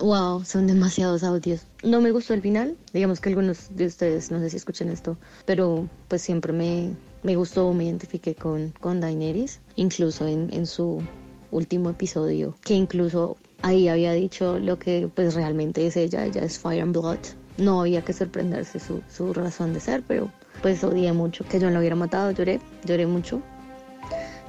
Wow, 0.00 0.44
son 0.44 0.66
demasiados 0.66 1.22
audios. 1.22 1.62
No 1.82 2.00
me 2.00 2.10
gustó 2.12 2.34
el 2.34 2.42
final. 2.42 2.76
Digamos 2.92 3.20
que 3.20 3.28
algunos 3.30 3.74
de 3.74 3.86
ustedes, 3.86 4.30
no 4.30 4.38
sé 4.40 4.50
si 4.50 4.56
escuchan 4.56 4.88
esto, 4.88 5.16
pero 5.46 5.88
pues 6.08 6.22
siempre 6.22 6.52
me, 6.52 6.90
me 7.22 7.36
gustó, 7.36 7.72
me 7.72 7.84
identifiqué 7.84 8.34
con, 8.34 8.72
con 8.80 9.00
Daenerys, 9.00 9.60
incluso 9.76 10.26
en, 10.26 10.52
en 10.52 10.66
su 10.66 11.02
último 11.50 11.90
episodio, 11.90 12.54
que 12.62 12.74
incluso 12.74 13.36
ahí 13.62 13.88
había 13.88 14.12
dicho 14.12 14.58
lo 14.58 14.78
que 14.78 15.10
pues 15.14 15.34
realmente 15.34 15.86
es 15.86 15.96
ella, 15.96 16.24
ella 16.24 16.42
es 16.42 16.58
Fire 16.58 16.82
and 16.82 16.96
Blood. 16.96 17.18
No 17.58 17.80
había 17.80 18.02
que 18.02 18.12
sorprenderse 18.12 18.80
su, 18.80 19.02
su 19.14 19.32
razón 19.34 19.74
de 19.74 19.80
ser, 19.80 20.02
pero 20.06 20.30
pues 20.62 20.82
odié 20.84 21.12
mucho 21.12 21.44
que 21.44 21.60
John 21.60 21.72
lo 21.74 21.80
hubiera 21.80 21.96
matado, 21.96 22.30
lloré, 22.30 22.60
lloré 22.84 23.06
mucho. 23.06 23.42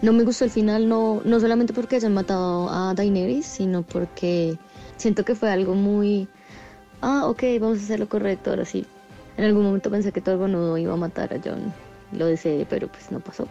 No 0.02 0.14
me 0.14 0.24
gustó 0.24 0.46
el 0.46 0.52
final, 0.52 0.88
no, 0.88 1.22
no 1.26 1.40
solamente 1.40 1.74
porque 1.74 1.98
hayan 1.98 2.14
matado 2.14 2.70
a 2.70 2.94
Daenerys, 2.96 3.46
sino 3.46 3.84
porque 3.84 4.58
siento 5.02 5.26
que 5.26 5.36
fue 5.36 5.50
algo 5.50 5.74
muy, 5.74 6.28
ah, 7.02 7.26
ok, 7.28 7.44
vamos 7.60 7.80
a 7.80 7.84
hacer 7.84 8.00
lo 8.00 8.08
correcto, 8.08 8.52
ahora 8.52 8.66
sí. 8.66 8.86
En 9.38 9.46
algún 9.46 9.64
momento 9.64 9.90
pensé 9.90 10.12
que 10.12 10.22
todo 10.22 10.48
nudo 10.48 10.78
iba 10.78 10.94
a 10.94 10.98
matar 10.98 11.34
a 11.34 11.40
John, 11.44 11.74
lo 12.12 12.28
deseé, 12.28 12.66
pero 12.70 12.88
pues 12.88 13.12
no 13.12 13.20
pasó. 13.20 13.48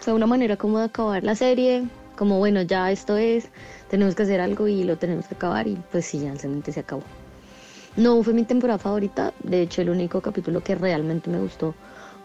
Fue 0.00 0.12
una 0.12 0.26
manera 0.26 0.56
como 0.56 0.78
de 0.78 0.84
acabar 0.84 1.24
la 1.24 1.34
serie, 1.34 1.84
como 2.16 2.38
bueno, 2.38 2.62
ya 2.62 2.90
esto 2.90 3.16
es, 3.16 3.48
tenemos 3.90 4.14
que 4.14 4.22
hacer 4.22 4.40
algo 4.40 4.68
y 4.68 4.84
lo 4.84 4.96
tenemos 4.96 5.26
que 5.26 5.34
acabar 5.34 5.66
y 5.66 5.76
pues 5.90 6.06
sí, 6.06 6.20
ya 6.20 6.32
realmente 6.34 6.72
se 6.72 6.80
acabó. 6.80 7.02
No 7.96 8.22
fue 8.22 8.32
mi 8.32 8.44
temporada 8.44 8.78
favorita, 8.78 9.32
de 9.42 9.62
hecho 9.62 9.82
el 9.82 9.90
único 9.90 10.20
capítulo 10.20 10.62
que 10.62 10.76
realmente 10.76 11.28
me 11.30 11.38
gustó 11.38 11.74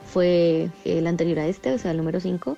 fue 0.06 0.70
el 0.86 1.08
anterior 1.08 1.40
a 1.40 1.48
este, 1.48 1.74
o 1.74 1.78
sea, 1.80 1.92
el 1.92 1.98
número 1.98 2.20
5. 2.20 2.58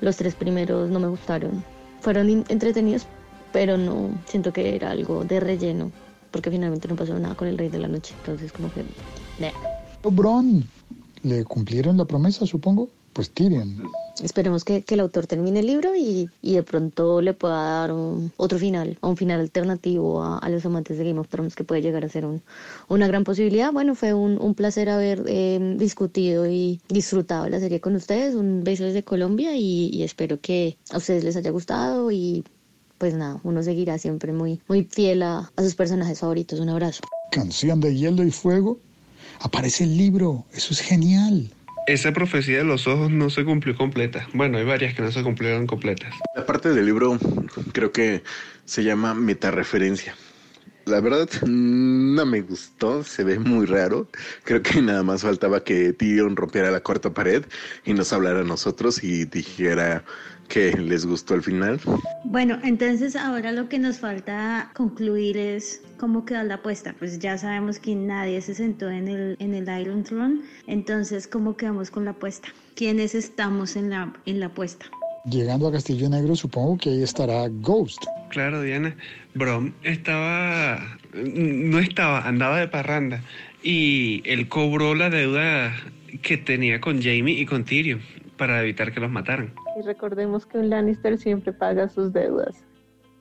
Los 0.00 0.16
tres 0.16 0.34
primeros 0.34 0.90
no 0.90 0.98
me 1.00 1.08
gustaron. 1.08 1.64
Fueron 2.00 2.44
entretenidos, 2.48 3.06
pero 3.52 3.76
no 3.76 4.10
siento 4.26 4.52
que 4.52 4.74
era 4.74 4.90
algo 4.90 5.24
de 5.24 5.40
relleno, 5.40 5.92
porque 6.30 6.50
finalmente 6.50 6.88
no 6.88 6.96
pasó 6.96 7.18
nada 7.18 7.34
con 7.34 7.48
el 7.48 7.58
Rey 7.58 7.68
de 7.68 7.78
la 7.78 7.88
Noche. 7.88 8.14
Entonces, 8.18 8.52
como 8.52 8.72
que. 8.72 8.82
Bron, 10.02 10.64
¿le 11.22 11.44
cumplieron 11.44 11.96
la 11.96 12.04
promesa, 12.04 12.46
supongo? 12.46 12.88
Pues 13.12 13.30
Tyrion. 13.30 13.90
Esperemos 14.22 14.64
que, 14.64 14.82
que, 14.82 14.94
el 14.94 15.00
autor 15.00 15.26
termine 15.26 15.60
el 15.60 15.66
libro 15.66 15.94
y, 15.94 16.28
y 16.40 16.54
de 16.54 16.62
pronto 16.62 17.20
le 17.20 17.34
pueda 17.34 17.80
dar 17.80 17.92
un, 17.92 18.32
otro 18.36 18.58
final, 18.58 18.98
un 19.00 19.16
final 19.16 19.40
alternativo 19.40 20.22
a, 20.22 20.38
a, 20.38 20.48
los 20.48 20.64
amantes 20.64 20.98
de 20.98 21.04
Game 21.04 21.20
of 21.20 21.28
Thrones, 21.28 21.54
que 21.54 21.64
puede 21.64 21.82
llegar 21.82 22.04
a 22.04 22.08
ser 22.08 22.24
un, 22.24 22.42
una 22.88 23.06
gran 23.06 23.24
posibilidad. 23.24 23.72
Bueno, 23.72 23.94
fue 23.94 24.14
un, 24.14 24.40
un 24.40 24.54
placer 24.54 24.88
haber 24.88 25.24
eh, 25.26 25.76
discutido 25.78 26.46
y 26.46 26.80
disfrutado 26.88 27.48
la 27.48 27.60
serie 27.60 27.80
con 27.80 27.94
ustedes. 27.96 28.34
Un 28.34 28.64
beso 28.64 28.84
desde 28.84 29.02
Colombia 29.02 29.56
y, 29.56 29.90
y 29.92 30.02
espero 30.02 30.40
que 30.40 30.76
a 30.90 30.98
ustedes 30.98 31.24
les 31.24 31.36
haya 31.36 31.50
gustado 31.50 32.10
y 32.10 32.44
pues 33.02 33.14
nada, 33.14 33.40
uno 33.42 33.64
seguirá 33.64 33.98
siempre 33.98 34.32
muy, 34.32 34.60
muy 34.68 34.84
fiel 34.84 35.24
a, 35.24 35.50
a 35.56 35.62
sus 35.64 35.74
personajes 35.74 36.20
favoritos. 36.20 36.60
Un 36.60 36.68
abrazo. 36.68 37.02
Canción 37.32 37.80
de 37.80 37.96
hielo 37.96 38.22
y 38.22 38.30
fuego. 38.30 38.78
Aparece 39.40 39.82
el 39.82 39.98
libro, 39.98 40.44
eso 40.52 40.72
es 40.72 40.78
genial. 40.78 41.52
Esa 41.88 42.12
profecía 42.12 42.58
de 42.58 42.64
los 42.64 42.86
ojos 42.86 43.10
no 43.10 43.28
se 43.28 43.44
cumplió 43.44 43.76
completa. 43.76 44.28
Bueno, 44.34 44.58
hay 44.58 44.64
varias 44.64 44.94
que 44.94 45.02
no 45.02 45.10
se 45.10 45.20
cumplieron 45.24 45.66
completas. 45.66 46.14
La 46.36 46.46
parte 46.46 46.68
del 46.68 46.86
libro 46.86 47.18
creo 47.72 47.90
que 47.90 48.22
se 48.66 48.84
llama 48.84 49.14
metareferencia. 49.14 50.14
La 50.84 51.00
verdad 51.00 51.28
no 51.44 52.24
me 52.24 52.40
gustó, 52.40 53.02
se 53.02 53.24
ve 53.24 53.40
muy 53.40 53.66
raro. 53.66 54.06
Creo 54.44 54.62
que 54.62 54.80
nada 54.80 55.02
más 55.02 55.22
faltaba 55.22 55.64
que 55.64 55.92
Tyrion 55.92 56.36
rompiera 56.36 56.70
la 56.70 56.80
cuarta 56.80 57.12
pared 57.12 57.44
y 57.84 57.94
nos 57.94 58.12
hablara 58.12 58.42
a 58.42 58.44
nosotros 58.44 59.02
y 59.02 59.24
dijera 59.24 60.04
que 60.52 60.76
les 60.76 61.06
gustó 61.06 61.34
el 61.34 61.42
final. 61.42 61.80
Bueno, 62.24 62.58
entonces 62.62 63.16
ahora 63.16 63.52
lo 63.52 63.70
que 63.70 63.78
nos 63.78 63.98
falta 63.98 64.70
concluir 64.74 65.38
es 65.38 65.80
cómo 65.96 66.26
quedó 66.26 66.42
la 66.42 66.56
apuesta. 66.56 66.94
Pues 66.98 67.18
ya 67.18 67.38
sabemos 67.38 67.78
que 67.78 67.94
nadie 67.94 68.38
se 68.42 68.54
sentó 68.54 68.90
en 68.90 69.08
el, 69.08 69.36
en 69.38 69.54
el 69.54 69.80
Iron 69.80 70.04
Throne. 70.04 70.42
Entonces, 70.66 71.26
¿cómo 71.26 71.56
quedamos 71.56 71.90
con 71.90 72.04
la 72.04 72.10
apuesta? 72.10 72.48
¿Quiénes 72.74 73.14
estamos 73.14 73.76
en 73.76 73.88
la, 73.88 74.12
en 74.26 74.40
la 74.40 74.46
apuesta? 74.46 74.84
Llegando 75.24 75.68
a 75.68 75.72
Castillo 75.72 76.10
Negro, 76.10 76.36
supongo 76.36 76.76
que 76.76 76.90
ahí 76.90 77.02
estará 77.02 77.48
Ghost. 77.48 78.04
Claro, 78.28 78.60
Diana. 78.60 78.94
Brom 79.34 79.72
estaba. 79.84 80.98
No 81.14 81.78
estaba, 81.78 82.28
andaba 82.28 82.60
de 82.60 82.68
parranda. 82.68 83.22
Y 83.62 84.22
él 84.26 84.48
cobró 84.48 84.94
la 84.94 85.08
deuda 85.08 85.74
que 86.20 86.36
tenía 86.36 86.78
con 86.78 87.00
Jamie 87.00 87.40
y 87.40 87.46
con 87.46 87.64
Tyrion 87.64 88.02
para 88.42 88.60
evitar 88.60 88.92
que 88.92 88.98
los 88.98 89.08
mataran. 89.08 89.54
Y 89.78 89.82
recordemos 89.82 90.46
que 90.46 90.58
un 90.58 90.68
Lannister 90.68 91.16
siempre 91.16 91.52
paga 91.52 91.88
sus 91.88 92.12
deudas. 92.12 92.64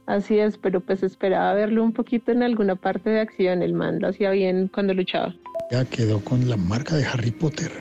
Así 0.08 0.40
es, 0.40 0.58
pero 0.58 0.80
pues 0.80 1.04
esperaba 1.04 1.54
verlo 1.54 1.84
un 1.84 1.94
poquito 1.94 2.32
en 2.32 2.42
alguna 2.42 2.74
parte 2.74 3.12
de 3.12 3.20
acción. 3.20 3.62
El 3.62 3.74
man 3.74 4.00
lo 4.00 4.08
hacía 4.08 4.32
bien 4.32 4.68
cuando 4.74 4.96
luchaba. 4.96 5.36
Ya 5.70 5.86
quedó 5.86 6.22
con 6.22 6.50
la 6.50 6.58
marca 6.58 6.96
de 6.96 7.06
Harry 7.06 7.30
Potter. 7.30 7.72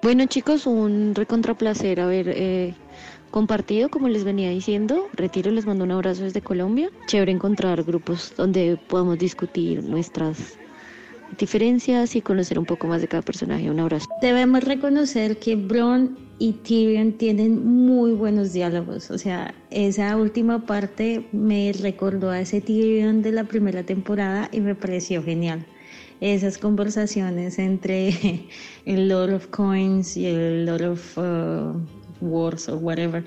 Bueno 0.00 0.26
chicos, 0.26 0.64
un 0.64 1.16
recontraplacer 1.16 1.98
haber 1.98 2.28
eh, 2.28 2.72
compartido, 3.32 3.88
como 3.88 4.06
les 4.06 4.22
venía 4.22 4.50
diciendo. 4.50 5.08
Retiro, 5.12 5.50
les 5.50 5.66
mando 5.66 5.82
un 5.82 5.90
abrazo 5.90 6.22
desde 6.22 6.40
Colombia. 6.40 6.90
Chévere 7.08 7.32
encontrar 7.32 7.82
grupos 7.82 8.32
donde 8.36 8.78
podamos 8.86 9.18
discutir 9.18 9.82
nuestras 9.82 10.56
diferencias 11.38 12.16
y 12.16 12.20
conocer 12.20 12.58
un 12.58 12.66
poco 12.66 12.86
más 12.86 13.00
de 13.00 13.08
cada 13.08 13.22
personaje. 13.22 13.70
Un 13.70 13.80
abrazo. 13.80 14.06
Debemos 14.20 14.64
reconocer 14.64 15.38
que 15.38 15.56
Bron 15.56 16.16
y 16.38 16.52
Tyrion 16.52 17.12
tienen 17.12 17.64
muy 17.64 18.12
buenos 18.12 18.52
diálogos. 18.52 19.10
O 19.10 19.18
sea, 19.18 19.54
esa 19.70 20.16
última 20.16 20.66
parte 20.66 21.26
me 21.32 21.72
recordó 21.72 22.30
a 22.30 22.40
ese 22.40 22.60
Tyrion 22.60 23.22
de 23.22 23.32
la 23.32 23.44
primera 23.44 23.82
temporada 23.82 24.48
y 24.52 24.60
me 24.60 24.74
pareció 24.74 25.22
genial. 25.22 25.66
Esas 26.20 26.58
conversaciones 26.58 27.58
entre 27.58 28.46
el 28.86 29.08
Lord 29.08 29.34
of 29.34 29.46
Coins 29.48 30.16
y 30.16 30.26
el 30.26 30.66
Lord 30.66 30.82
of 30.82 31.18
uh, 31.18 32.24
Wars 32.24 32.68
o 32.68 32.76
whatever. 32.76 33.24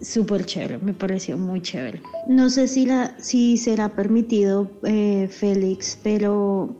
Súper 0.00 0.44
chévere, 0.44 0.78
me 0.78 0.92
pareció 0.92 1.38
muy 1.38 1.62
chévere. 1.62 2.02
No 2.28 2.50
sé 2.50 2.68
si, 2.68 2.84
la, 2.84 3.18
si 3.18 3.56
será 3.56 3.88
permitido, 3.88 4.70
eh, 4.84 5.26
Félix, 5.30 5.98
pero 6.02 6.76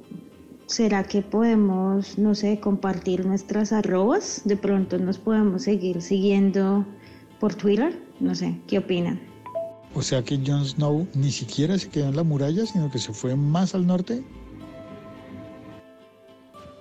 ¿Será 0.67 1.05
que 1.05 1.23
podemos, 1.23 2.19
no 2.19 2.35
sé, 2.35 2.59
compartir 2.59 3.25
nuestras 3.25 3.73
arrobas? 3.73 4.43
De 4.45 4.57
pronto 4.57 4.99
nos 4.99 5.17
podemos 5.17 5.63
seguir 5.63 6.03
siguiendo 6.03 6.85
por 7.39 7.55
Twitter. 7.55 8.03
No 8.19 8.35
sé, 8.35 8.59
¿qué 8.67 8.79
opinan? 8.79 9.21
O 9.95 10.03
sea 10.03 10.25
que 10.25 10.41
Jon 10.45 10.67
Snow 10.67 11.07
ni 11.15 11.31
siquiera 11.31 11.79
se 11.79 11.89
quedó 11.89 12.09
en 12.09 12.17
la 12.17 12.25
muralla, 12.25 12.67
sino 12.67 12.91
que 12.91 12.99
se 12.99 13.13
fue 13.13 13.37
más 13.37 13.77
al 13.77 13.87
norte. 13.87 14.25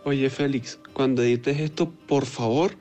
Oye, 0.04 0.32
Félix, 0.32 0.80
cuando 0.94 1.22
edites 1.22 1.60
esto, 1.60 1.92
por 2.08 2.26
favor, 2.26 2.72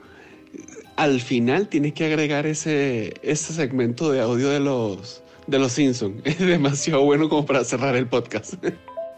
al 0.96 1.20
final 1.20 1.68
tienes 1.68 1.92
que 1.92 2.06
agregar 2.06 2.46
ese, 2.46 3.12
ese 3.22 3.52
segmento 3.52 4.10
de 4.10 4.22
audio 4.22 4.48
de 4.48 4.60
los, 4.60 5.22
de 5.46 5.58
los 5.58 5.72
Simpsons. 5.72 6.16
Es 6.24 6.38
demasiado 6.38 7.04
bueno 7.04 7.28
como 7.28 7.44
para 7.44 7.62
cerrar 7.62 7.94
el 7.94 8.08
podcast. 8.08 8.54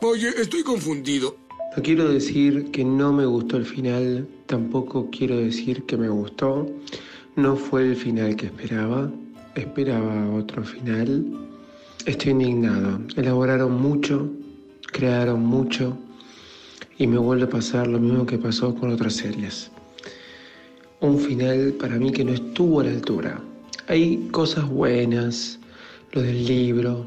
Oye, 0.03 0.31
estoy 0.37 0.65
confundido. 0.65 1.46
No 1.77 1.83
quiero 1.83 2.09
decir 2.09 2.71
que 2.71 2.83
no 2.83 3.13
me 3.13 3.27
gustó 3.27 3.59
el 3.59 3.67
final, 3.67 4.27
tampoco 4.47 5.11
quiero 5.11 5.37
decir 5.37 5.83
que 5.83 5.99
me 5.99 6.09
gustó. 6.09 6.67
No 7.37 7.55
fue 7.55 7.83
el 7.83 7.97
final 7.97 8.35
que 8.35 8.47
esperaba, 8.47 9.11
esperaba 9.55 10.35
otro 10.35 10.65
final. 10.65 11.27
Estoy 12.07 12.33
indignado. 12.33 12.99
Elaboraron 13.17 13.79
mucho, 13.79 14.27
crearon 14.91 15.45
mucho 15.45 15.99
y 16.97 17.07
me 17.07 17.19
vuelve 17.19 17.45
a 17.45 17.51
pasar 17.51 17.87
lo 17.87 18.01
mismo 18.01 18.25
que 18.25 18.39
pasó 18.39 18.75
con 18.75 18.91
otras 18.95 19.13
series. 19.13 19.71
Un 21.01 21.19
final 21.19 21.75
para 21.79 21.99
mí 21.99 22.11
que 22.11 22.25
no 22.25 22.33
estuvo 22.33 22.81
a 22.81 22.85
la 22.85 22.91
altura. 22.91 23.39
Hay 23.89 24.27
cosas 24.31 24.67
buenas, 24.67 25.59
lo 26.13 26.23
del 26.23 26.47
libro, 26.47 27.07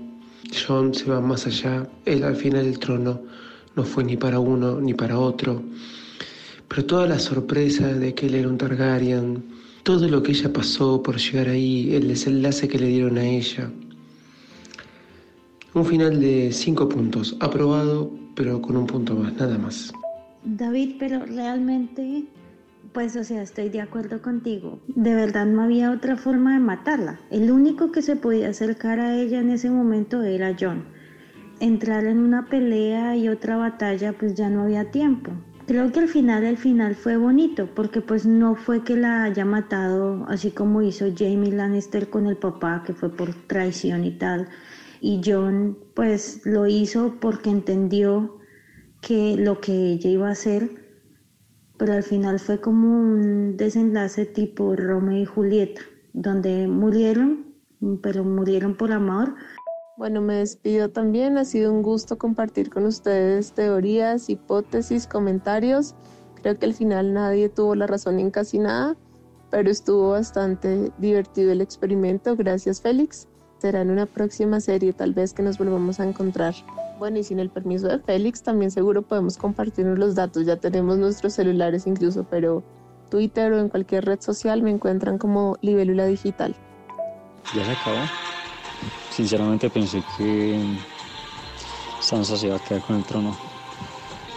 John 0.54 0.94
se 0.94 1.10
va 1.10 1.20
más 1.20 1.48
allá, 1.48 1.90
él 2.06 2.24
al 2.24 2.36
final 2.36 2.66
del 2.66 2.78
trono 2.78 3.20
no 3.76 3.84
fue 3.84 4.04
ni 4.04 4.18
para 4.18 4.40
uno 4.40 4.80
ni 4.80 4.94
para 4.94 5.20
otro, 5.20 5.62
pero 6.68 6.86
toda 6.86 7.08
la 7.08 7.20
sorpresa 7.20 7.88
de 7.88 8.14
que 8.14 8.28
él 8.28 8.36
era 8.36 8.48
un 8.48 8.58
Targaryen, 8.58 9.44
todo 9.84 10.08
lo 10.08 10.22
que 10.22 10.32
ella 10.32 10.54
pasó 10.54 11.02
por 11.02 11.18
llegar 11.18 11.50
ahí, 11.50 11.96
el 11.96 12.08
desenlace 12.08 12.68
que 12.68 12.78
le 12.78 12.88
dieron 12.88 13.18
a 13.18 13.26
ella. 13.26 13.72
Un 15.74 15.86
final 15.86 16.20
de 16.20 16.52
cinco 16.52 16.90
puntos, 16.90 17.36
aprobado, 17.40 18.12
pero 18.36 18.62
con 18.62 18.78
un 18.78 18.88
punto 18.88 19.16
más, 19.16 19.34
nada 19.34 19.58
más. 19.58 19.92
David, 20.44 20.96
pero 21.00 21.26
realmente, 21.26 22.26
pues 22.94 23.16
o 23.16 23.24
sea, 23.24 23.42
estoy 23.42 23.70
de 23.70 23.82
acuerdo 23.82 24.22
contigo. 24.22 24.80
De 24.88 25.14
verdad 25.14 25.46
no 25.46 25.64
había 25.64 25.92
otra 25.92 26.18
forma 26.18 26.54
de 26.54 26.60
matarla. 26.60 27.20
El 27.30 27.52
único 27.52 27.92
que 27.92 28.02
se 28.02 28.16
podía 28.16 28.50
acercar 28.50 29.00
a 29.00 29.16
ella 29.16 29.40
en 29.40 29.50
ese 29.50 29.70
momento 29.70 30.24
era 30.24 30.56
John. 30.60 30.86
Entrar 31.60 32.06
en 32.06 32.20
una 32.20 32.46
pelea 32.48 33.16
y 33.16 33.28
otra 33.28 33.58
batalla, 33.58 34.14
pues 34.14 34.36
ya 34.36 34.50
no 34.50 34.64
había 34.64 34.92
tiempo. 34.92 35.32
Creo 35.68 35.92
que 35.92 36.00
al 36.00 36.08
final, 36.08 36.46
el 36.46 36.58
final 36.58 36.96
fue 36.96 37.18
bonito, 37.18 37.70
porque 37.76 38.02
pues 38.02 38.26
no 38.26 38.56
fue 38.56 38.84
que 38.84 38.96
la 38.96 39.26
haya 39.26 39.46
matado 39.46 40.26
así 40.28 40.50
como 40.50 40.82
hizo 40.82 41.06
Jamie 41.16 41.52
Lannister 41.52 42.10
con 42.10 42.26
el 42.26 42.38
papá, 42.38 42.82
que 42.84 42.94
fue 42.94 43.16
por 43.16 43.34
traición 43.46 44.04
y 44.04 44.18
tal. 44.18 44.48
Y 45.00 45.22
John 45.24 45.78
pues 45.94 46.42
lo 46.46 46.66
hizo 46.66 47.18
porque 47.20 47.50
entendió 47.52 48.40
que 49.02 49.38
lo 49.38 49.62
que 49.62 49.92
ella 49.92 50.10
iba 50.10 50.30
a 50.30 50.32
hacer, 50.32 50.70
pero 51.78 51.94
al 51.94 52.04
final 52.04 52.40
fue 52.40 52.60
como 52.60 53.00
un 53.00 53.56
desenlace 53.56 54.26
tipo 54.26 54.76
Romeo 54.76 55.22
y 55.22 55.26
Julieta, 55.26 55.82
donde 56.14 56.68
murieron, 56.68 57.46
pero 58.02 58.24
murieron 58.24 58.76
por 58.76 58.92
amor. 58.92 59.36
Bueno, 60.00 60.22
me 60.22 60.36
despido 60.36 60.90
también. 60.90 61.38
Ha 61.38 61.44
sido 61.44 61.74
un 61.74 61.84
gusto 61.84 62.18
compartir 62.18 62.70
con 62.70 62.86
ustedes 62.86 63.52
teorías, 63.52 64.30
hipótesis, 64.30 65.06
comentarios. 65.06 65.94
Creo 66.42 66.58
que 66.58 66.68
al 66.68 66.74
final 66.74 67.14
nadie 67.14 67.50
tuvo 67.50 67.76
la 67.76 67.86
razón 67.86 68.18
en 68.18 68.32
casi 68.32 68.60
nada, 68.60 68.96
pero 69.52 69.70
estuvo 69.70 70.12
bastante 70.12 70.90
divertido 71.00 71.52
el 71.52 71.60
experimento. 71.60 72.38
Gracias, 72.38 72.80
Félix. 72.80 73.28
Será 73.58 73.82
en 73.82 73.92
una 73.92 74.06
próxima 74.06 74.62
serie 74.62 74.94
tal 74.94 75.14
vez 75.14 75.34
que 75.34 75.44
nos 75.44 75.58
volvamos 75.58 76.00
a 76.00 76.08
encontrar. 76.08 76.56
Bueno, 76.98 77.18
y 77.18 77.26
sin 77.26 77.40
el 77.40 77.50
permiso 77.50 77.90
de 77.90 78.00
Félix, 78.00 78.42
también 78.42 78.72
seguro 78.72 79.02
podemos 79.02 79.38
compartirnos 79.38 80.00
los 80.00 80.16
datos. 80.16 80.46
Ya 80.46 80.56
tenemos 80.56 80.98
nuestros 80.98 81.34
celulares 81.34 81.86
incluso, 81.88 82.24
pero 82.24 82.64
Twitter 83.10 83.52
o 83.52 83.60
en 83.60 83.68
cualquier 83.68 84.06
red 84.06 84.22
social 84.22 84.64
me 84.64 84.72
encuentran 84.72 85.18
como 85.18 85.58
Libélula 85.62 86.06
Digital. 86.06 86.56
Ya 87.54 87.66
se 87.66 87.72
acabó. 87.72 88.39
Sinceramente 89.12 89.70
pensé 89.70 90.04
que 90.18 90.60
Sansa 92.00 92.38
se 92.38 92.48
iba 92.48 92.56
a 92.56 92.60
quedar 92.60 92.82
con 92.82 92.96
el 92.98 93.04
trono. 93.04 93.36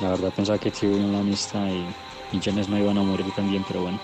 La 0.01 0.11
verdad 0.11 0.33
pensaba 0.35 0.59
que 0.59 0.71
Tyrion 0.71 1.13
Lannister 1.13 1.69
y, 1.69 1.95
y 2.33 2.41
Janes 2.41 2.69
no 2.69 2.79
iban 2.79 2.99
a 2.99 3.03
morir 3.03 3.31
también, 3.35 3.65
pero 3.67 3.83
bueno. 3.83 4.01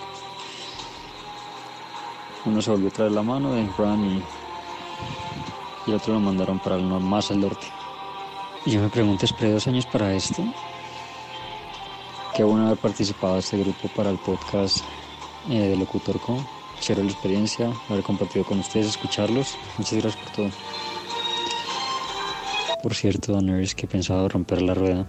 Uno 2.45 2.63
se 2.63 2.71
volvió 2.71 2.89
a 2.89 2.93
traer 2.93 3.13
la 3.13 3.23
mano 3.23 3.53
de 3.53 3.65
Bran 3.77 4.05
y, 4.05 4.23
y 5.87 5.91
el 5.91 5.97
otro 5.97 6.15
lo 6.15 6.21
mandaron 6.21 6.59
para 6.59 6.77
el 6.77 6.85
más 6.85 7.31
al 7.31 7.41
norte. 7.41 7.67
Y 8.65 8.73
yo 8.73 8.81
me 8.81 8.89
pregunto, 8.89 9.25
esperé 9.25 9.53
dos 9.53 9.67
años 9.67 9.87
para 9.87 10.15
esto. 10.15 10.43
Qué 12.35 12.45
bueno 12.45 12.67
haber 12.67 12.79
participado 12.79 13.35
en 13.35 13.39
este 13.41 13.59
grupo 13.59 13.89
para 13.89 14.11
el 14.11 14.19
podcast 14.19 14.85
eh, 15.49 15.59
de 15.59 15.77
Locutor 15.77 16.21
Co. 16.21 16.39
Chévere 16.81 17.07
la 17.07 17.13
experiencia, 17.13 17.73
haber 17.89 18.03
compartido 18.03 18.45
con 18.45 18.61
ustedes, 18.61 18.89
escucharlos. 18.89 19.57
Muchas 19.77 20.01
gracias 20.01 20.17
por 20.17 20.33
todo. 20.33 20.51
Por 22.83 22.95
cierto, 22.95 23.33
Donners, 23.33 23.75
que 23.75 23.87
he 23.87 23.89
pensado 23.89 24.29
romper 24.29 24.63
la 24.63 24.75
rueda 24.75 25.07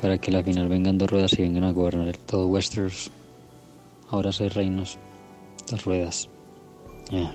para 0.00 0.18
que 0.18 0.30
la 0.30 0.42
final 0.42 0.68
vengan 0.68 0.98
dos 0.98 1.10
ruedas 1.10 1.32
y 1.34 1.42
vengan 1.42 1.64
a 1.64 1.72
gobernar 1.72 2.16
todo 2.16 2.48
Westeros. 2.48 3.10
Ahora 4.10 4.32
seis 4.32 4.52
reinos, 4.52 4.98
dos 5.70 5.84
ruedas. 5.84 6.28
Yeah. 7.10 7.34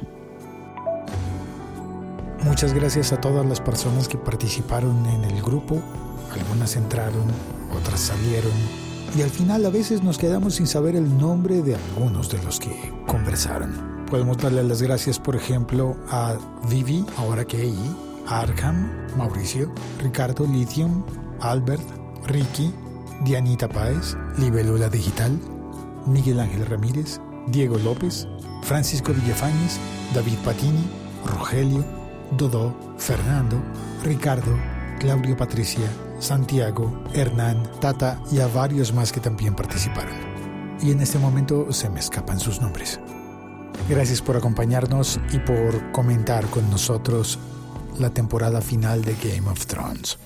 Muchas 2.43 2.73
gracias 2.73 3.11
a 3.13 3.19
todas 3.19 3.45
las 3.45 3.59
personas 3.59 4.07
que 4.07 4.17
participaron 4.17 5.05
en 5.07 5.23
el 5.23 5.41
grupo. 5.41 5.81
Algunas 6.31 6.75
entraron, 6.75 7.25
otras 7.75 7.99
salieron. 7.99 8.86
Y 9.15 9.21
al 9.21 9.29
final 9.29 9.65
a 9.65 9.69
veces 9.69 10.03
nos 10.03 10.17
quedamos 10.17 10.55
sin 10.55 10.67
saber 10.67 10.95
el 10.95 11.17
nombre 11.17 11.61
de 11.61 11.75
algunos 11.75 12.29
de 12.29 12.41
los 12.43 12.59
que 12.59 12.93
conversaron. 13.07 14.05
Podemos 14.09 14.37
darle 14.37 14.63
las 14.63 14.81
gracias, 14.81 15.19
por 15.19 15.35
ejemplo, 15.35 15.95
a 16.09 16.37
Vivi, 16.69 17.05
ahora 17.17 17.45
que 17.45 17.57
ahí, 17.57 17.95
Arkham, 18.27 18.89
Mauricio, 19.17 19.73
Ricardo 19.99 20.45
Lithium, 20.45 21.03
Albert, 21.39 21.83
Ricky, 22.25 22.73
Dianita 23.23 23.67
Páez, 23.67 24.15
Libelula 24.37 24.89
Digital, 24.89 25.37
Miguel 26.05 26.39
Ángel 26.39 26.65
Ramírez, 26.65 27.19
Diego 27.47 27.77
López, 27.79 28.27
Francisco 28.63 29.13
Villafañez, 29.13 29.79
David 30.13 30.37
Patini, 30.43 30.85
Rogelio, 31.25 31.83
Dodó, 32.37 32.75
Fernando, 32.97 33.57
Ricardo, 34.03 34.57
Claudio 34.99 35.35
Patricia, 35.35 35.89
Santiago, 36.19 37.03
Hernán, 37.13 37.63
Tata 37.79 38.21
y 38.31 38.39
a 38.39 38.47
varios 38.47 38.93
más 38.93 39.11
que 39.11 39.19
también 39.19 39.55
participaron. 39.55 40.15
Y 40.81 40.91
en 40.91 41.01
este 41.01 41.19
momento 41.19 41.71
se 41.71 41.89
me 41.89 41.99
escapan 41.99 42.39
sus 42.39 42.61
nombres. 42.61 42.99
Gracias 43.89 44.21
por 44.21 44.35
acompañarnos 44.35 45.19
y 45.31 45.39
por 45.39 45.91
comentar 45.91 46.45
con 46.47 46.69
nosotros 46.69 47.39
la 47.99 48.09
temporada 48.09 48.61
final 48.61 49.03
de 49.03 49.15
Game 49.15 49.49
of 49.49 49.65
Thrones. 49.65 50.17